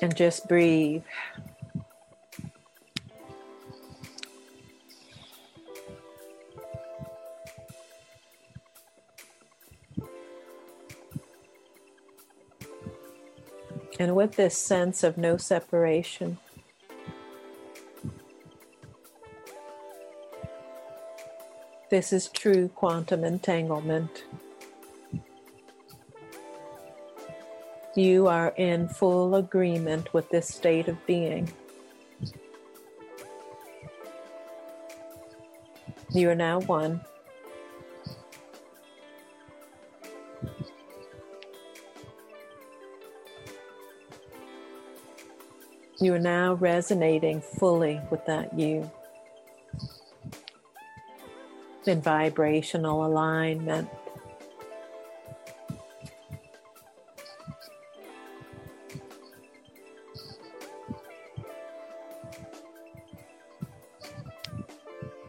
And 0.00 0.14
just 0.14 0.46
breathe. 0.46 1.02
And 13.98 14.14
with 14.14 14.36
this 14.36 14.56
sense 14.56 15.02
of 15.02 15.18
no 15.18 15.36
separation, 15.36 16.38
this 21.90 22.12
is 22.12 22.28
true 22.28 22.68
quantum 22.68 23.24
entanglement. 23.24 24.22
you 27.98 28.26
are 28.26 28.54
in 28.56 28.88
full 28.88 29.34
agreement 29.34 30.12
with 30.14 30.28
this 30.30 30.48
state 30.48 30.88
of 30.88 31.04
being. 31.06 31.52
You 36.10 36.30
are 36.30 36.34
now 36.34 36.60
one. 36.60 37.00
You 46.00 46.14
are 46.14 46.18
now 46.18 46.54
resonating 46.54 47.40
fully 47.40 48.00
with 48.10 48.24
that 48.26 48.56
you 48.56 48.90
in 51.88 52.00
vibrational 52.02 53.04
alignment. 53.04 53.88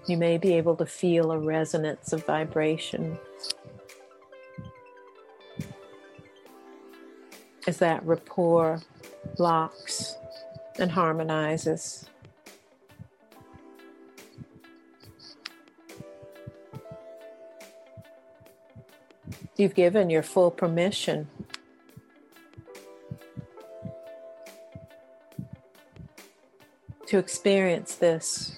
You 0.09 0.17
may 0.17 0.39
be 0.39 0.55
able 0.55 0.75
to 0.77 0.87
feel 0.87 1.31
a 1.31 1.37
resonance 1.37 2.13
of 2.13 2.25
vibration 2.25 3.19
as 7.67 7.77
that 7.77 8.03
rapport 8.03 8.81
locks 9.37 10.15
and 10.79 10.89
harmonizes. 10.89 12.07
You've 19.57 19.75
given 19.75 20.09
your 20.09 20.23
full 20.23 20.49
permission. 20.49 21.27
To 27.05 27.19
experience 27.19 27.93
this, 27.93 28.55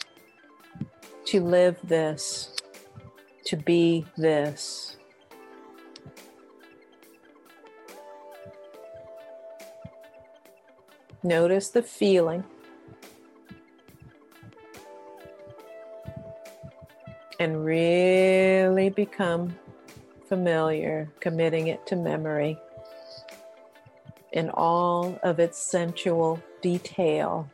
to 1.32 1.40
live 1.40 1.78
this, 1.86 2.58
to 3.46 3.56
be 3.56 4.06
this. 4.18 4.98
Notice 11.24 11.70
the 11.70 11.84
feeling. 11.84 12.44
And 17.40 17.64
really 17.64 18.90
become 18.90 19.58
familiar, 20.28 21.10
committing 21.22 21.68
it 21.68 21.88
to 21.88 21.96
memory 21.96 22.60
in 24.34 24.50
all 24.50 25.18
of 25.24 25.40
its 25.40 25.58
sensual 25.58 26.44
detail. 26.62 27.50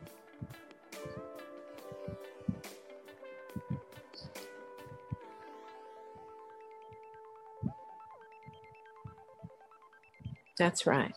That's 10.58 10.86
right 10.86 11.14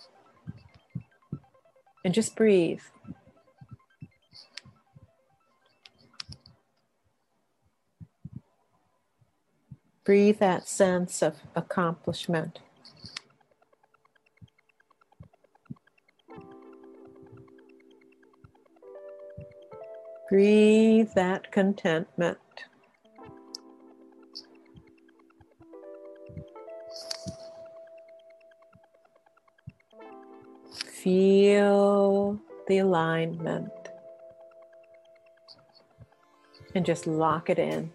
and 2.03 2.13
just 2.13 2.35
breathe. 2.35 2.81
Breathe 10.03 10.39
that 10.39 10.67
sense 10.67 11.21
of 11.21 11.35
accomplishment. 11.55 12.59
Breathe 20.27 21.09
that 21.13 21.51
contentment. 21.51 22.39
Feel 31.03 32.39
the 32.67 32.77
alignment 32.77 33.71
and 36.75 36.85
just 36.85 37.07
lock 37.07 37.49
it 37.49 37.57
in. 37.57 37.91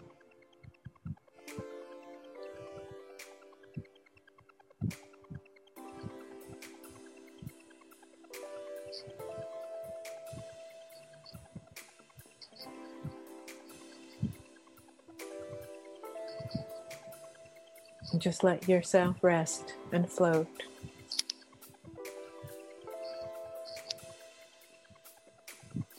Just 18.19 18.43
let 18.43 18.69
yourself 18.69 19.23
rest 19.23 19.75
and 19.93 20.11
float. 20.11 20.49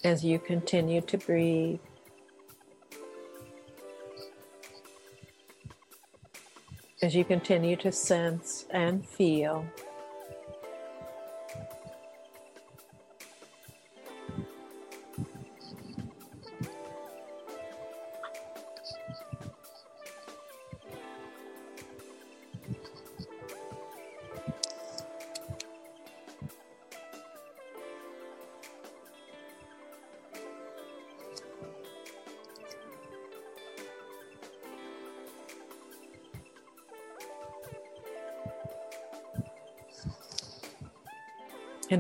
As 0.08 0.24
you 0.24 0.39
continue 0.39 1.02
to 1.02 1.17
breathe. 1.17 1.80
As 7.02 7.13
you 7.13 7.26
continue 7.26 7.76
to 7.76 7.91
sense 7.91 8.65
and 8.72 9.06
feel. 9.06 9.65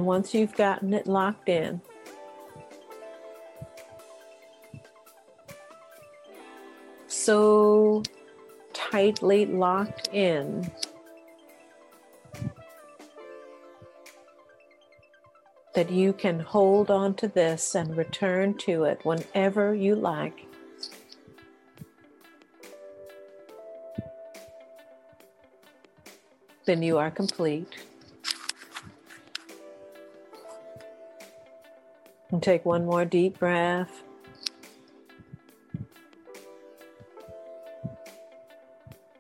Once 0.07 0.33
you've 0.33 0.55
gotten 0.55 0.93
it 0.93 1.05
locked 1.05 1.49
in, 1.49 1.81
so 7.07 8.01
tightly 8.73 9.45
locked 9.45 10.07
in 10.13 10.71
that 15.73 15.91
you 15.91 16.11
can 16.13 16.39
hold 16.39 16.89
on 16.89 17.13
to 17.13 17.27
this 17.27 17.75
and 17.75 17.95
return 17.95 18.57
to 18.57 18.85
it 18.85 18.99
whenever 19.03 19.75
you 19.75 19.93
like. 19.93 20.47
Then 26.65 26.81
you 26.81 26.97
are 26.97 27.11
complete. 27.11 27.86
And 32.37 32.43
take 32.43 32.65
one 32.65 32.85
more 32.85 33.03
deep 33.03 33.39
breath. 33.39 34.03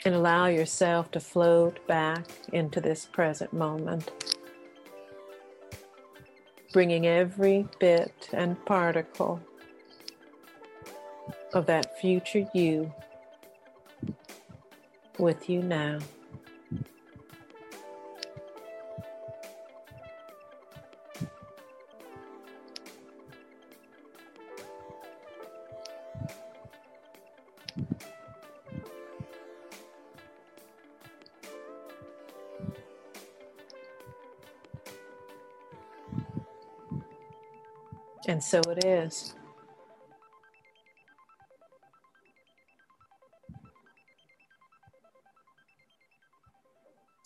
And 0.05 0.13
allow 0.13 0.45
yourself 0.45 1.09
to 1.13 1.19
float 1.19 1.79
back 1.87 2.27
into 2.53 2.79
this 2.79 3.07
present 3.07 3.51
moment, 3.53 4.11
bringing 6.73 7.07
every 7.07 7.65
bit 7.79 8.29
and 8.33 8.63
particle 8.67 9.41
of 11.55 11.65
that 11.65 11.99
future 11.99 12.47
you 12.53 12.93
with 15.17 15.49
you 15.49 15.63
now. 15.63 15.97
And 38.27 38.43
so 38.43 38.59
it 38.67 38.83
is. 38.83 39.33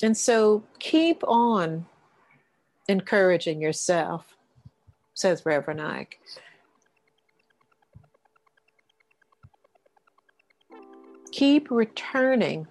And 0.03 0.15
so 0.15 0.63
keep 0.79 1.23
on 1.27 1.85
encouraging 2.87 3.61
yourself, 3.61 4.35
says 5.13 5.45
Reverend 5.45 5.81
Ike. 5.81 6.19
Keep 11.41 11.71
returning 11.71 12.67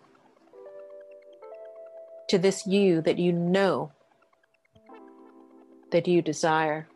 to 2.29 2.39
this 2.39 2.69
you 2.69 3.01
that 3.01 3.19
you 3.19 3.33
know 3.33 3.91
that 5.91 6.07
you 6.07 6.23
desire. 6.23 6.87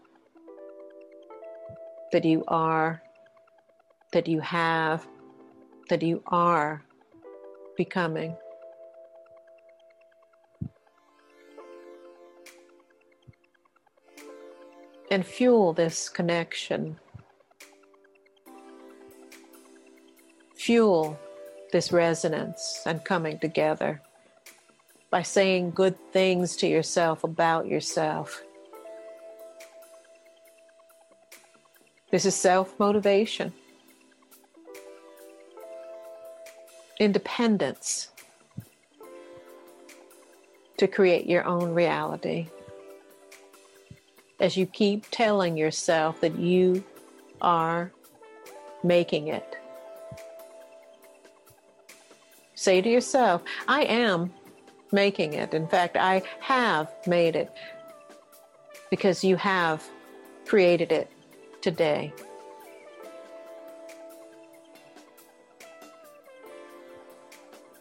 that 2.12 2.24
you 2.24 2.44
are, 2.46 3.02
that 4.12 4.28
you 4.28 4.38
have, 4.38 5.04
that 5.88 6.00
you 6.00 6.22
are 6.28 6.84
becoming. 7.76 8.37
And 15.10 15.26
fuel 15.26 15.72
this 15.72 16.08
connection. 16.08 17.00
Fuel 20.54 21.18
this 21.74 21.90
resonance 21.90 22.84
and 22.87 23.04
coming 23.04 23.37
together 23.40 24.00
by 25.10 25.22
saying 25.22 25.72
good 25.72 25.96
things 26.12 26.54
to 26.54 26.68
yourself 26.68 27.24
about 27.24 27.66
yourself. 27.66 28.44
This 32.12 32.26
is 32.26 32.37
self 32.37 32.78
motivation, 32.78 33.52
independence 37.00 38.10
to 40.76 40.87
create 40.87 41.26
your 41.26 41.44
own 41.44 41.74
reality. 41.74 42.46
As 44.38 44.56
you 44.56 44.66
keep 44.66 45.06
telling 45.10 45.56
yourself 45.56 46.20
that 46.20 46.38
you 46.38 46.84
are 47.40 47.90
making 48.84 49.26
it. 49.26 49.56
Say 52.64 52.81
to 52.81 52.88
yourself, 52.88 53.42
I 53.68 53.83
am 53.83 54.33
making 54.90 55.35
it. 55.35 55.53
In 55.53 55.68
fact, 55.68 55.98
I 55.98 56.22
have 56.40 56.90
made 57.07 57.37
it 57.37 57.53
because 58.88 59.22
you 59.22 59.37
have 59.37 59.87
created 60.46 60.90
it 60.90 61.11
today. 61.61 62.11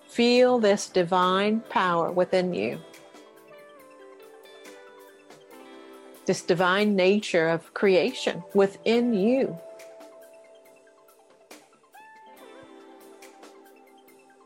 Feel 0.10 0.60
this 0.60 0.89
divine 0.89 1.62
power 1.69 2.12
within 2.12 2.54
you. 2.54 2.78
This 6.26 6.41
divine 6.41 6.93
nature 6.93 7.48
of 7.48 7.74
creation 7.74 8.43
within 8.54 9.13
you. 9.13 9.58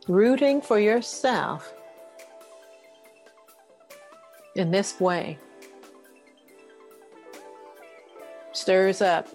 Rooting 0.08 0.62
for 0.62 0.80
yourself 0.80 1.74
in 4.56 4.72
this 4.72 5.00
way 5.00 5.38
stirs 8.54 9.02
up 9.02 9.28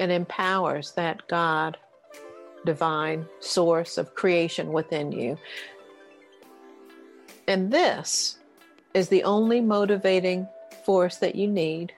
and 0.00 0.10
empowers 0.10 0.92
that 0.92 1.26
God, 1.28 1.76
divine 2.66 3.24
source 3.38 3.98
of 3.98 4.14
creation 4.16 4.72
within 4.72 5.12
you. 5.12 5.38
And 7.46 7.72
this 7.72 8.38
is 8.94 9.08
the 9.08 9.22
only 9.22 9.60
motivating 9.60 10.48
force 10.84 11.16
that 11.18 11.36
you 11.36 11.46
need. 11.46 11.92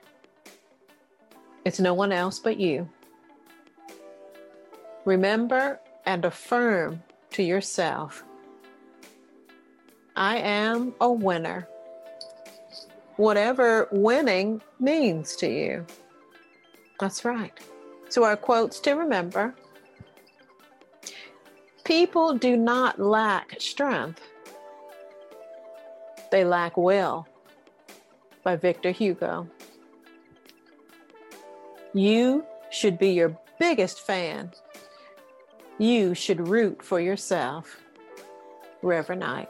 It's 1.65 1.79
no 1.79 1.95
one 1.95 2.11
else 2.11 2.37
but 2.37 2.57
you. 2.57 2.87
Remember 5.03 5.79
and 6.05 6.25
affirm 6.25 7.01
to 7.31 7.43
yourself 7.43 8.23
I 10.15 10.37
am 10.37 10.93
a 11.01 11.11
winner 11.11 11.67
whatever 13.17 13.87
winning 13.91 14.61
means 14.79 15.35
to 15.37 15.47
you. 15.47 15.85
That's 16.99 17.25
right. 17.25 17.57
So, 18.09 18.23
our 18.23 18.37
quotes 18.37 18.79
to 18.81 18.93
remember 18.93 19.55
people 21.83 22.33
do 22.33 22.57
not 22.57 22.99
lack 22.99 23.59
strength, 23.59 24.21
they 26.31 26.43
lack 26.43 26.77
will. 26.77 27.27
By 28.43 28.55
Victor 28.55 28.91
Hugo. 28.91 29.47
You 31.95 32.45
should 32.69 32.99
be 32.99 33.09
your 33.09 33.35
biggest 33.59 34.01
fan. 34.01 34.51
You 35.77 36.13
should 36.13 36.47
root 36.47 36.81
for 36.81 36.99
yourself. 36.99 37.81
Reverend 38.81 39.23
Ike. 39.23 39.49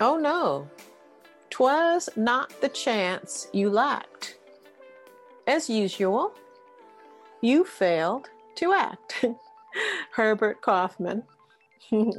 Oh 0.00 0.16
no, 0.16 0.68
'twas 1.50 2.08
not 2.16 2.60
the 2.60 2.68
chance 2.68 3.46
you 3.52 3.70
lacked. 3.70 4.38
As 5.46 5.70
usual, 5.70 6.32
you 7.40 7.64
failed 7.64 8.28
to 8.56 8.72
act. 8.72 9.24
Herbert 10.12 10.60
Kaufman. 10.60 11.22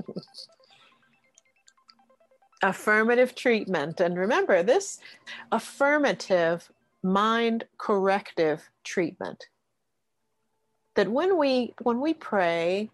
affirmative 2.64 3.36
treatment. 3.36 4.00
And 4.00 4.18
remember, 4.18 4.64
this 4.64 5.00
affirmative 5.52 6.72
mind 7.04 7.66
corrective 7.78 8.70
treatment 8.86 9.48
that 10.96 11.10
when 11.10 11.38
we 11.38 11.74
when 11.82 12.00
we 12.00 12.14
pray 12.14 12.90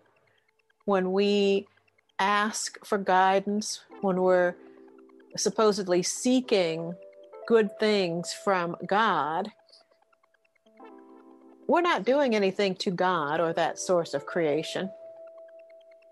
when 0.85 1.12
we 1.12 1.67
ask 2.17 2.83
for 2.83 2.97
guidance 2.97 3.81
when 4.01 4.21
we're 4.21 4.55
supposedly 5.38 6.01
seeking 6.01 6.95
good 7.47 7.77
things 7.79 8.33
from 8.33 8.75
God, 8.85 9.51
we're 11.67 11.81
not 11.81 12.05
doing 12.05 12.35
anything 12.35 12.75
to 12.75 12.91
God 12.91 13.39
or 13.39 13.53
that 13.53 13.77
source 13.77 14.13
of 14.13 14.25
creation. 14.25 14.89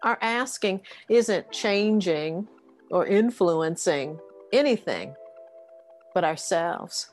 Our 0.04 0.17
asking 0.21 0.82
isn't 1.10 1.52
changing 1.52 2.47
or 2.91 3.06
influencing 3.08 4.19
anything 4.54 5.15
but 6.13 6.23
ourselves. 6.23 7.10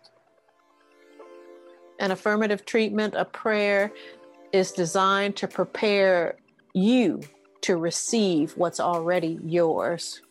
An 1.98 2.10
affirmative 2.10 2.66
treatment, 2.66 3.14
a 3.16 3.24
prayer, 3.24 3.90
is 4.54 4.70
designed 4.70 5.34
to 5.34 5.48
prepare 5.48 6.36
you 6.74 7.20
to 7.60 7.76
receive 7.76 8.56
what's 8.56 8.78
already 8.78 9.36
yours. 9.44 10.22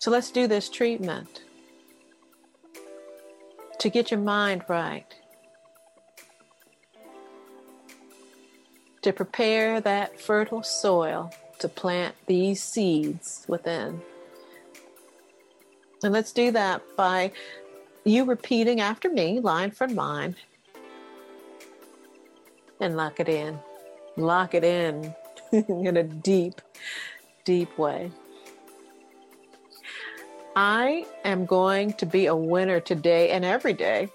So 0.00 0.10
let's 0.10 0.32
do 0.32 0.48
this 0.48 0.68
treatment 0.68 1.42
to 3.78 3.88
get 3.88 4.10
your 4.10 4.18
mind 4.18 4.64
right, 4.66 5.14
to 9.02 9.12
prepare 9.12 9.80
that 9.80 10.20
fertile 10.20 10.64
soil 10.64 11.32
to 11.60 11.68
plant 11.68 12.16
these 12.26 12.60
seeds 12.60 13.44
within. 13.46 14.02
And 16.02 16.12
let's 16.12 16.32
do 16.32 16.50
that 16.50 16.82
by 16.96 17.30
you 18.08 18.24
repeating 18.24 18.80
after 18.80 19.10
me, 19.10 19.40
line 19.40 19.70
for 19.70 19.86
line, 19.86 20.34
and 22.80 22.96
lock 22.96 23.20
it 23.20 23.28
in. 23.28 23.58
Lock 24.16 24.54
it 24.54 24.64
in 24.64 25.14
in 25.52 25.96
a 25.96 26.02
deep, 26.02 26.60
deep 27.44 27.76
way. 27.78 28.10
I 30.56 31.06
am 31.24 31.46
going 31.46 31.92
to 31.94 32.06
be 32.06 32.26
a 32.26 32.34
winner 32.34 32.80
today 32.80 33.30
and 33.30 33.44
every 33.44 33.72
day. 33.72 34.08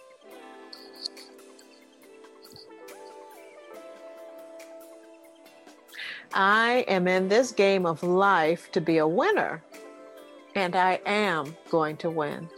I 6.33 6.83
am 6.87 7.07
in 7.07 7.29
this 7.29 7.51
game 7.51 7.85
of 7.85 8.01
life 8.01 8.71
to 8.71 8.81
be 8.81 8.97
a 8.97 9.07
winner, 9.07 9.63
and 10.55 10.75
I 10.75 10.99
am 11.05 11.55
going 11.69 11.95
to 11.97 12.09
win. 12.09 12.49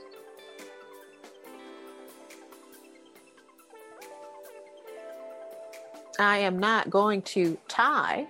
I 6.19 6.39
am 6.39 6.60
not 6.60 6.89
going 6.89 7.21
to 7.23 7.58
tie. 7.67 8.28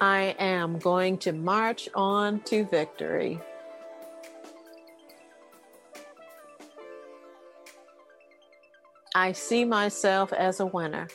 I 0.00 0.36
am 0.38 0.78
going 0.78 1.18
to 1.18 1.32
march 1.32 1.88
on 1.94 2.40
to 2.40 2.64
victory. 2.64 3.40
I 9.14 9.32
see 9.32 9.64
myself 9.64 10.32
as 10.32 10.60
a 10.60 10.66
winner 10.66 11.08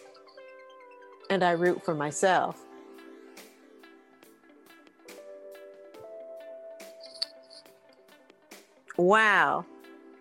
and 1.30 1.44
I 1.44 1.52
root 1.52 1.84
for 1.84 1.94
myself. 1.94 2.65
Wow, 8.99 9.65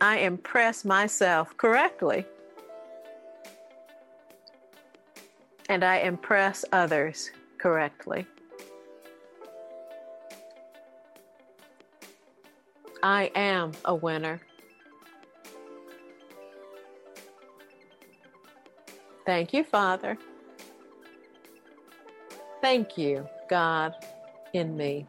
I 0.01 0.19
impress 0.19 0.85
myself 0.85 1.57
correctly. 1.57 2.25
and 5.69 5.85
I 5.85 5.99
impress 5.99 6.65
others 6.73 7.31
correctly. 7.59 8.27
I 13.03 13.31
am 13.35 13.73
a 13.85 13.95
winner. 13.95 14.41
Thank 19.25 19.53
you, 19.53 19.63
Father. 19.63 20.17
Thank 22.63 22.97
you, 22.97 23.29
God, 23.49 23.95
in 24.55 24.77
me. 24.77 25.07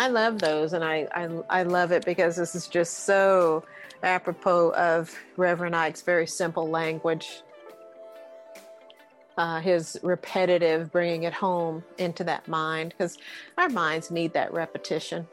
I 0.00 0.08
love 0.08 0.38
those, 0.38 0.72
and 0.72 0.82
I, 0.82 1.06
I, 1.14 1.28
I 1.50 1.62
love 1.62 1.92
it 1.92 2.06
because 2.06 2.34
this 2.34 2.54
is 2.54 2.68
just 2.68 3.00
so 3.00 3.64
apropos 4.02 4.70
of 4.70 5.14
Reverend 5.36 5.76
Ike's 5.76 6.00
very 6.00 6.26
simple 6.26 6.70
language. 6.70 7.42
Uh, 9.36 9.60
his 9.60 10.00
repetitive 10.02 10.90
bringing 10.90 11.24
it 11.24 11.34
home 11.34 11.84
into 11.98 12.24
that 12.24 12.48
mind 12.48 12.94
because 12.96 13.18
our 13.58 13.68
minds 13.68 14.10
need 14.10 14.32
that 14.32 14.54
repetition. 14.54 15.28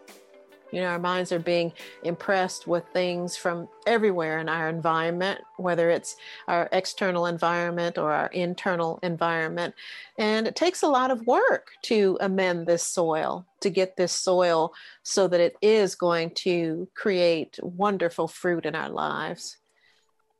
You 0.71 0.81
know, 0.81 0.87
our 0.87 0.99
minds 0.99 1.31
are 1.31 1.39
being 1.39 1.71
impressed 2.03 2.67
with 2.67 2.83
things 2.91 3.37
from 3.37 3.69
everywhere 3.85 4.39
in 4.39 4.49
our 4.49 4.67
environment, 4.67 5.39
whether 5.55 5.89
it's 5.89 6.17
our 6.47 6.67
external 6.71 7.25
environment 7.25 7.97
or 7.97 8.11
our 8.11 8.27
internal 8.27 8.99
environment. 9.01 9.73
And 10.17 10.45
it 10.45 10.55
takes 10.55 10.83
a 10.83 10.87
lot 10.87 11.11
of 11.11 11.25
work 11.25 11.71
to 11.83 12.17
amend 12.19 12.67
this 12.67 12.83
soil, 12.83 13.45
to 13.61 13.69
get 13.69 13.95
this 13.95 14.11
soil 14.11 14.73
so 15.03 15.27
that 15.27 15.39
it 15.39 15.55
is 15.61 15.95
going 15.95 16.31
to 16.31 16.87
create 16.95 17.59
wonderful 17.61 18.27
fruit 18.27 18.65
in 18.65 18.75
our 18.75 18.89
lives. 18.89 19.57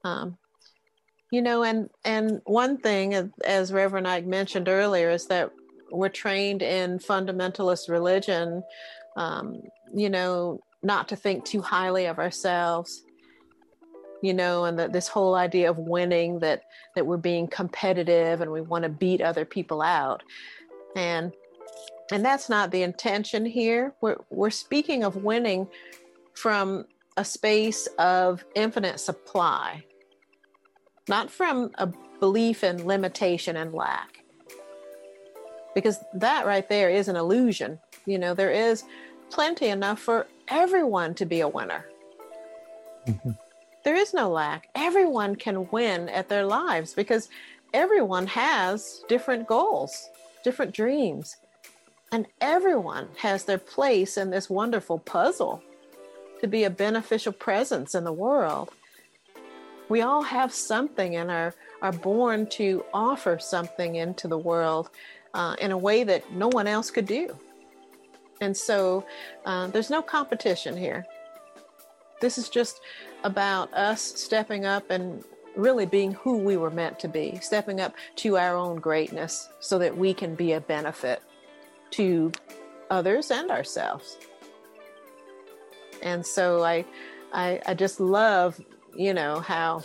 Um, 0.04 0.38
you 1.32 1.42
know, 1.42 1.64
and 1.64 1.90
and 2.06 2.42
one 2.46 2.78
thing, 2.78 3.32
as 3.44 3.74
Reverend 3.74 4.08
Ike 4.08 4.26
mentioned 4.26 4.70
earlier, 4.70 5.10
is 5.10 5.28
that 5.28 5.52
we're 5.92 6.10
trained 6.10 6.62
in 6.62 7.00
fundamentalist 7.00 7.90
religion 7.90 8.64
um, 9.18 9.62
you 9.94 10.10
know, 10.10 10.62
not 10.84 11.10
to 11.10 11.16
think 11.16 11.44
too 11.44 11.62
highly 11.62 12.06
of 12.06 12.20
ourselves, 12.20 13.04
you 14.22 14.34
know, 14.34 14.66
and 14.66 14.80
that 14.80 14.94
this 14.94 15.08
whole 15.08 15.36
idea 15.36 15.70
of 15.70 15.78
winning 15.78 16.40
that 16.40 16.64
that 16.96 17.06
we're 17.06 17.18
being 17.18 17.48
competitive 17.48 18.42
and 18.42 18.52
we 18.52 18.62
want 18.62 18.84
to 18.84 18.90
beat 18.90 19.22
other 19.22 19.44
people 19.44 19.82
out, 19.82 20.24
and 20.96 21.34
and 22.12 22.24
that's 22.24 22.48
not 22.48 22.72
the 22.72 22.84
intention 22.84 23.46
here. 23.46 23.94
We're 24.02 24.18
we're 24.30 24.50
speaking 24.50 25.04
of 25.04 25.18
winning 25.18 25.68
from 26.36 26.86
a 27.18 27.26
space 27.26 27.88
of 27.98 28.46
infinite 28.56 29.00
supply, 29.00 29.84
not 31.10 31.32
from 31.32 31.72
a 31.76 31.92
belief 32.20 32.64
in 32.64 32.86
limitation 32.86 33.58
and 33.58 33.74
lack. 33.74 34.24
Because 35.74 36.00
that 36.14 36.46
right 36.46 36.68
there 36.70 36.90
is 36.90 37.08
an 37.08 37.16
illusion. 37.16 37.80
You 38.06 38.18
know, 38.18 38.34
there 38.34 38.52
is 38.52 38.84
plenty 39.30 39.68
enough 39.68 40.00
for 40.00 40.28
everyone 40.48 41.14
to 41.16 41.26
be 41.26 41.42
a 41.42 41.48
winner. 41.48 41.86
Mm-hmm. 43.08 43.32
There 43.84 43.96
is 43.96 44.14
no 44.14 44.30
lack. 44.30 44.70
Everyone 44.76 45.36
can 45.36 45.70
win 45.72 46.10
at 46.10 46.28
their 46.28 46.46
lives 46.46 46.94
because 46.94 47.30
everyone 47.74 48.28
has 48.28 49.04
different 49.08 49.48
goals, 49.48 50.10
different 50.44 50.74
dreams, 50.74 51.38
and 52.12 52.28
everyone 52.42 53.08
has 53.18 53.46
their 53.46 53.58
place 53.58 54.18
in 54.18 54.30
this 54.30 54.50
wonderful 54.50 55.00
puzzle 55.00 55.64
to 56.42 56.48
be 56.48 56.64
a 56.64 56.70
beneficial 56.70 57.34
presence 57.34 57.96
in 57.96 58.04
the 58.04 58.12
world. 58.12 58.72
We 59.90 60.02
all 60.02 60.22
have 60.22 60.54
something 60.54 61.16
and 61.16 61.32
are, 61.32 61.56
are 61.82 61.94
born 61.94 62.48
to 62.48 62.84
offer 62.94 63.40
something 63.40 63.96
into 63.96 64.28
the 64.28 64.38
world 64.38 64.90
uh, 65.34 65.56
in 65.60 65.72
a 65.72 65.78
way 65.78 66.04
that 66.04 66.32
no 66.34 66.50
one 66.50 66.68
else 66.68 66.92
could 66.92 67.06
do. 67.06 67.38
And 68.42 68.56
so 68.56 69.06
uh, 69.46 69.68
there's 69.68 69.90
no 69.90 70.02
competition 70.02 70.78
here. 70.78 71.06
This 72.22 72.38
is 72.38 72.50
just 72.50 72.82
about 73.24 73.74
us 73.74 74.02
stepping 74.02 74.66
up 74.66 74.90
and 74.90 75.24
really 75.56 75.86
being 75.86 76.12
who 76.12 76.38
we 76.38 76.56
were 76.56 76.70
meant 76.70 77.00
to 77.00 77.08
be, 77.08 77.40
stepping 77.42 77.82
up 77.82 77.94
to 78.18 78.38
our 78.38 78.56
own 78.56 78.78
greatness 78.78 79.50
so 79.60 79.80
that 79.80 79.98
we 79.98 80.14
can 80.14 80.36
be 80.36 80.54
a 80.54 80.62
benefit 80.62 81.22
to 81.92 82.32
others 82.90 83.32
and 83.32 83.50
ourselves. 83.50 84.18
And 86.02 86.26
so 86.26 86.64
I, 86.64 86.86
I, 87.34 87.60
I 87.66 87.74
just 87.74 88.00
love, 88.00 88.60
you 88.96 89.14
know, 89.14 89.40
how 89.40 89.82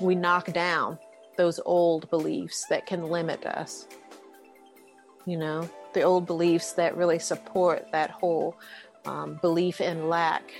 we 0.00 0.14
knock 0.14 0.52
down 0.52 0.98
those 1.36 1.60
old 1.64 2.10
beliefs 2.10 2.66
that 2.68 2.86
can 2.86 3.04
limit 3.04 3.46
us. 3.46 3.86
You 5.26 5.38
know, 5.38 5.70
the 5.92 6.02
old 6.02 6.26
beliefs 6.26 6.72
that 6.72 6.96
really 6.96 7.18
support 7.18 7.86
that 7.92 8.10
whole 8.10 8.56
um, 9.04 9.38
belief 9.40 9.80
in 9.80 10.08
lack 10.08 10.52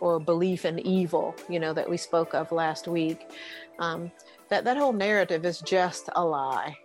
or 0.00 0.20
belief 0.20 0.64
in 0.64 0.78
evil, 0.80 1.34
you 1.48 1.58
know, 1.58 1.72
that 1.72 1.88
we 1.88 1.96
spoke 1.96 2.34
of 2.34 2.52
last 2.52 2.86
week. 2.86 3.30
Um, 3.78 4.10
that 4.48 4.64
that 4.64 4.76
whole 4.76 4.92
narrative 4.92 5.44
is 5.44 5.60
just 5.60 6.08
a 6.14 6.24
lie, 6.24 6.76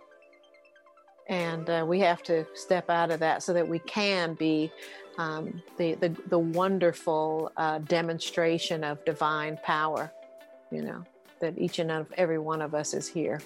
and 1.28 1.68
uh, 1.70 1.84
we 1.86 2.00
have 2.00 2.22
to 2.24 2.46
step 2.54 2.90
out 2.90 3.10
of 3.10 3.20
that 3.20 3.42
so 3.42 3.52
that 3.52 3.66
we 3.66 3.78
can 3.80 4.34
be 4.34 4.70
um, 5.16 5.62
the, 5.78 5.94
the 5.94 6.14
the 6.28 6.38
wonderful 6.38 7.50
uh, 7.56 7.78
demonstration 7.78 8.84
of 8.84 9.04
divine 9.04 9.58
power. 9.62 10.12
You 10.70 10.82
know 10.82 11.04
that 11.40 11.58
each 11.58 11.78
and 11.78 12.06
every 12.16 12.38
one 12.38 12.60
of 12.60 12.74
us 12.74 12.94
is 12.94 13.08
here 13.08 13.40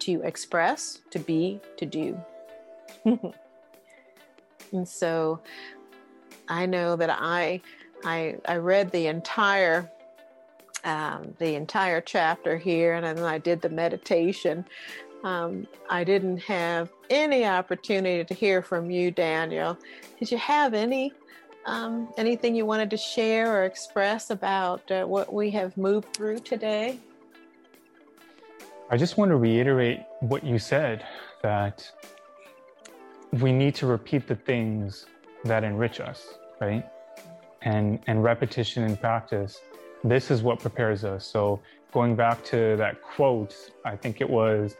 to 0.00 0.22
express, 0.22 1.00
to 1.10 1.18
be, 1.18 1.60
to 1.76 1.86
do. 1.86 2.20
And 4.72 4.88
so 4.88 5.40
I 6.48 6.66
know 6.66 6.96
that 6.96 7.10
I 7.10 7.60
I, 8.04 8.36
I 8.46 8.56
read 8.56 8.90
the 8.90 9.06
entire 9.08 9.90
um, 10.84 11.34
the 11.38 11.54
entire 11.56 12.00
chapter 12.00 12.56
here, 12.56 12.94
and 12.94 13.04
then 13.04 13.24
I 13.24 13.38
did 13.38 13.60
the 13.60 13.68
meditation. 13.68 14.64
Um, 15.22 15.66
I 15.90 16.04
didn't 16.04 16.38
have 16.38 16.88
any 17.10 17.44
opportunity 17.44 18.24
to 18.24 18.32
hear 18.32 18.62
from 18.62 18.90
you, 18.90 19.10
Daniel. 19.10 19.76
Did 20.18 20.30
you 20.30 20.38
have 20.38 20.72
any 20.72 21.12
um, 21.66 22.08
anything 22.16 22.54
you 22.54 22.64
wanted 22.64 22.90
to 22.90 22.96
share 22.96 23.54
or 23.54 23.64
express 23.64 24.30
about 24.30 24.90
uh, 24.90 25.04
what 25.04 25.32
we 25.32 25.50
have 25.50 25.76
moved 25.76 26.14
through 26.14 26.38
today? 26.38 26.98
I 28.88 28.96
just 28.96 29.18
want 29.18 29.30
to 29.30 29.36
reiterate 29.36 30.00
what 30.20 30.42
you 30.42 30.58
said 30.58 31.04
that 31.42 31.90
we 33.32 33.52
need 33.52 33.74
to 33.76 33.86
repeat 33.86 34.26
the 34.26 34.34
things 34.34 35.06
that 35.44 35.64
enrich 35.64 36.00
us, 36.00 36.34
right? 36.60 36.84
And 37.62 38.00
and 38.06 38.22
repetition 38.22 38.84
and 38.84 39.00
practice. 39.00 39.60
This 40.02 40.30
is 40.30 40.42
what 40.42 40.58
prepares 40.58 41.04
us. 41.04 41.26
So 41.26 41.60
going 41.92 42.16
back 42.16 42.42
to 42.44 42.76
that 42.76 43.02
quote, 43.02 43.54
I 43.84 43.96
think 43.96 44.20
it 44.20 44.28
was 44.28 44.76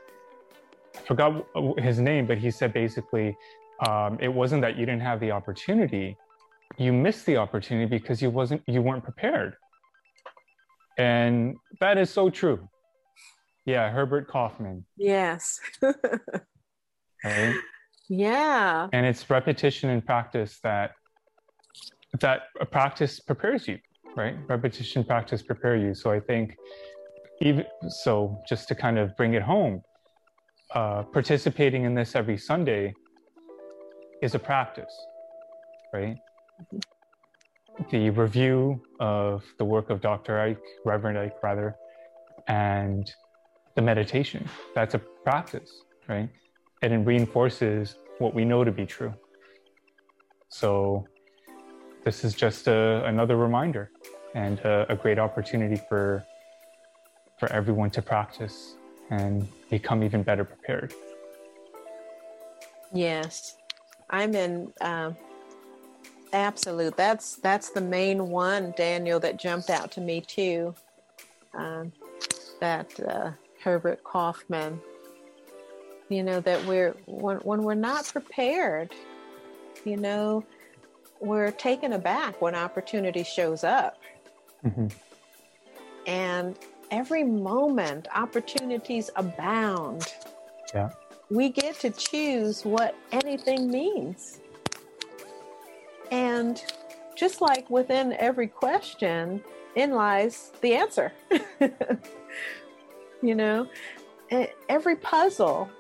I 0.96 1.01
forgot 1.01 1.46
his 1.78 2.01
name, 2.01 2.26
but 2.26 2.38
he 2.38 2.51
said 2.51 2.72
basically, 2.72 3.36
um, 3.86 4.18
it 4.20 4.28
wasn't 4.28 4.62
that 4.62 4.76
you 4.76 4.86
didn't 4.86 5.03
have 5.03 5.20
the 5.20 5.30
opportunity, 5.30 6.16
you 6.76 6.92
missed 6.92 7.26
the 7.26 7.36
opportunity 7.36 7.98
because 7.98 8.20
you 8.20 8.30
wasn't 8.30 8.62
you 8.66 8.82
weren't 8.82 9.05
prepared. 9.05 9.55
And 10.98 11.57
that 11.80 11.96
is 11.98 12.11
so 12.11 12.30
true. 12.30 12.68
Yeah, 13.64 13.90
Herbert 13.90 14.28
Kaufman. 14.28 14.84
Yes. 14.96 15.61
right? 17.24 17.55
Yeah. 18.11 18.88
And 18.92 19.06
it's 19.06 19.30
repetition 19.30 19.88
and 19.88 20.04
practice 20.04 20.58
that 20.64 20.90
that 22.18 22.42
practice 22.72 23.20
prepares 23.20 23.68
you, 23.68 23.78
right? 24.16 24.34
Repetition, 24.48 25.04
practice 25.04 25.42
prepare 25.42 25.76
you. 25.76 25.94
So 25.94 26.11
I 26.11 26.18
think 26.18 26.56
even 27.40 27.64
so, 27.88 28.42
just 28.48 28.66
to 28.68 28.74
kind 28.74 28.98
of 28.98 29.16
bring 29.16 29.34
it 29.34 29.42
home, 29.42 29.82
uh, 30.74 31.04
participating 31.04 31.84
in 31.84 31.94
this 31.94 32.16
every 32.16 32.36
Sunday 32.36 32.92
is 34.22 34.34
a 34.34 34.40
practice, 34.40 34.92
right? 35.94 36.16
The 37.92 38.11
review 38.11 38.82
of 38.98 39.44
the 39.58 39.64
work 39.64 39.88
of 39.88 40.00
Dr. 40.00 40.40
Ike, 40.40 40.61
Reverend 40.84 41.16
Ike, 41.16 41.36
rather, 41.44 41.76
and 42.48 43.08
the 43.76 43.82
meditation, 43.82 44.48
that's 44.74 44.94
a 44.94 44.98
practice, 44.98 45.70
right? 46.08 46.28
And 46.83 46.93
it 46.93 46.99
reinforces 46.99 47.97
what 48.18 48.35
we 48.35 48.45
know 48.45 48.64
to 48.64 48.72
be 48.72 48.87
true. 48.87 49.14
So, 50.49 51.07
this 52.05 52.24
is 52.24 52.35
just 52.35 52.66
a, 52.66 53.05
another 53.05 53.37
reminder 53.37 53.91
and 54.35 54.59
a, 54.61 54.87
a 54.93 54.97
great 54.97 55.18
opportunity 55.18 55.81
for 55.89 56.24
for 57.39 57.51
everyone 57.53 57.91
to 57.91 58.03
practice 58.03 58.74
and 59.11 59.49
become 59.70 60.03
even 60.03 60.22
better 60.22 60.45
prepared. 60.45 60.93
Yes, 62.93 63.57
I'm 64.11 64.35
in 64.35 64.72
um, 64.81 65.16
absolute. 66.33 66.97
That's 66.97 67.37
that's 67.37 67.70
the 67.70 67.81
main 67.81 68.28
one, 68.28 68.74
Daniel, 68.76 69.20
that 69.20 69.39
jumped 69.39 69.70
out 69.70 69.91
to 69.93 70.01
me 70.01 70.20
too. 70.20 70.74
Um, 71.55 71.93
that 72.61 73.01
uh, 73.01 73.31
Herbert 73.62 74.05
Kaufman, 74.05 74.81
you 76.11 76.22
know, 76.22 76.40
that 76.40 76.64
we're, 76.66 76.94
when, 77.06 77.38
when 77.38 77.62
we're 77.62 77.74
not 77.74 78.04
prepared, 78.06 78.92
you 79.84 79.96
know, 79.96 80.44
we're 81.20 81.52
taken 81.52 81.92
aback 81.92 82.42
when 82.42 82.54
opportunity 82.54 83.22
shows 83.22 83.64
up. 83.64 83.98
Mm-hmm. 84.64 84.88
And 86.06 86.58
every 86.90 87.24
moment, 87.24 88.08
opportunities 88.14 89.11
abound. 89.16 90.12
Yeah. 90.74 90.90
We 91.30 91.48
get 91.48 91.78
to 91.80 91.90
choose 91.90 92.64
what 92.64 92.96
anything 93.12 93.70
means. 93.70 94.40
And 96.11 96.61
just 97.14 97.40
like 97.40 97.70
within 97.70 98.14
every 98.14 98.48
question, 98.48 99.42
in 99.76 99.92
lies 99.92 100.50
the 100.61 100.74
answer. 100.74 101.12
you 103.22 103.34
know, 103.34 103.68
every 104.68 104.96
puzzle, 104.96 105.70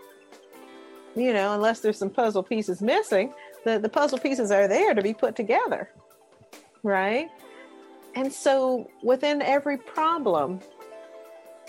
you 1.16 1.32
know, 1.32 1.54
unless 1.54 1.80
there's 1.80 1.98
some 1.98 2.10
puzzle 2.10 2.42
pieces 2.42 2.80
missing, 2.80 3.32
the, 3.64 3.78
the 3.78 3.88
puzzle 3.88 4.18
pieces 4.18 4.50
are 4.50 4.68
there 4.68 4.94
to 4.94 5.02
be 5.02 5.12
put 5.12 5.36
together, 5.36 5.90
right? 6.82 7.28
And 8.14 8.32
so 8.32 8.90
within 9.02 9.42
every 9.42 9.76
problem, 9.76 10.60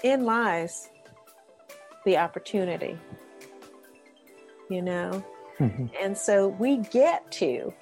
in 0.04 0.26
lies 0.26 0.90
the 2.06 2.18
opportunity, 2.18 2.98
you 4.70 4.82
know? 4.82 5.24
Mm-hmm. 5.60 5.88
And 6.02 6.18
so 6.18 6.48
we 6.48 6.78
get 6.78 7.32
to 7.34 7.74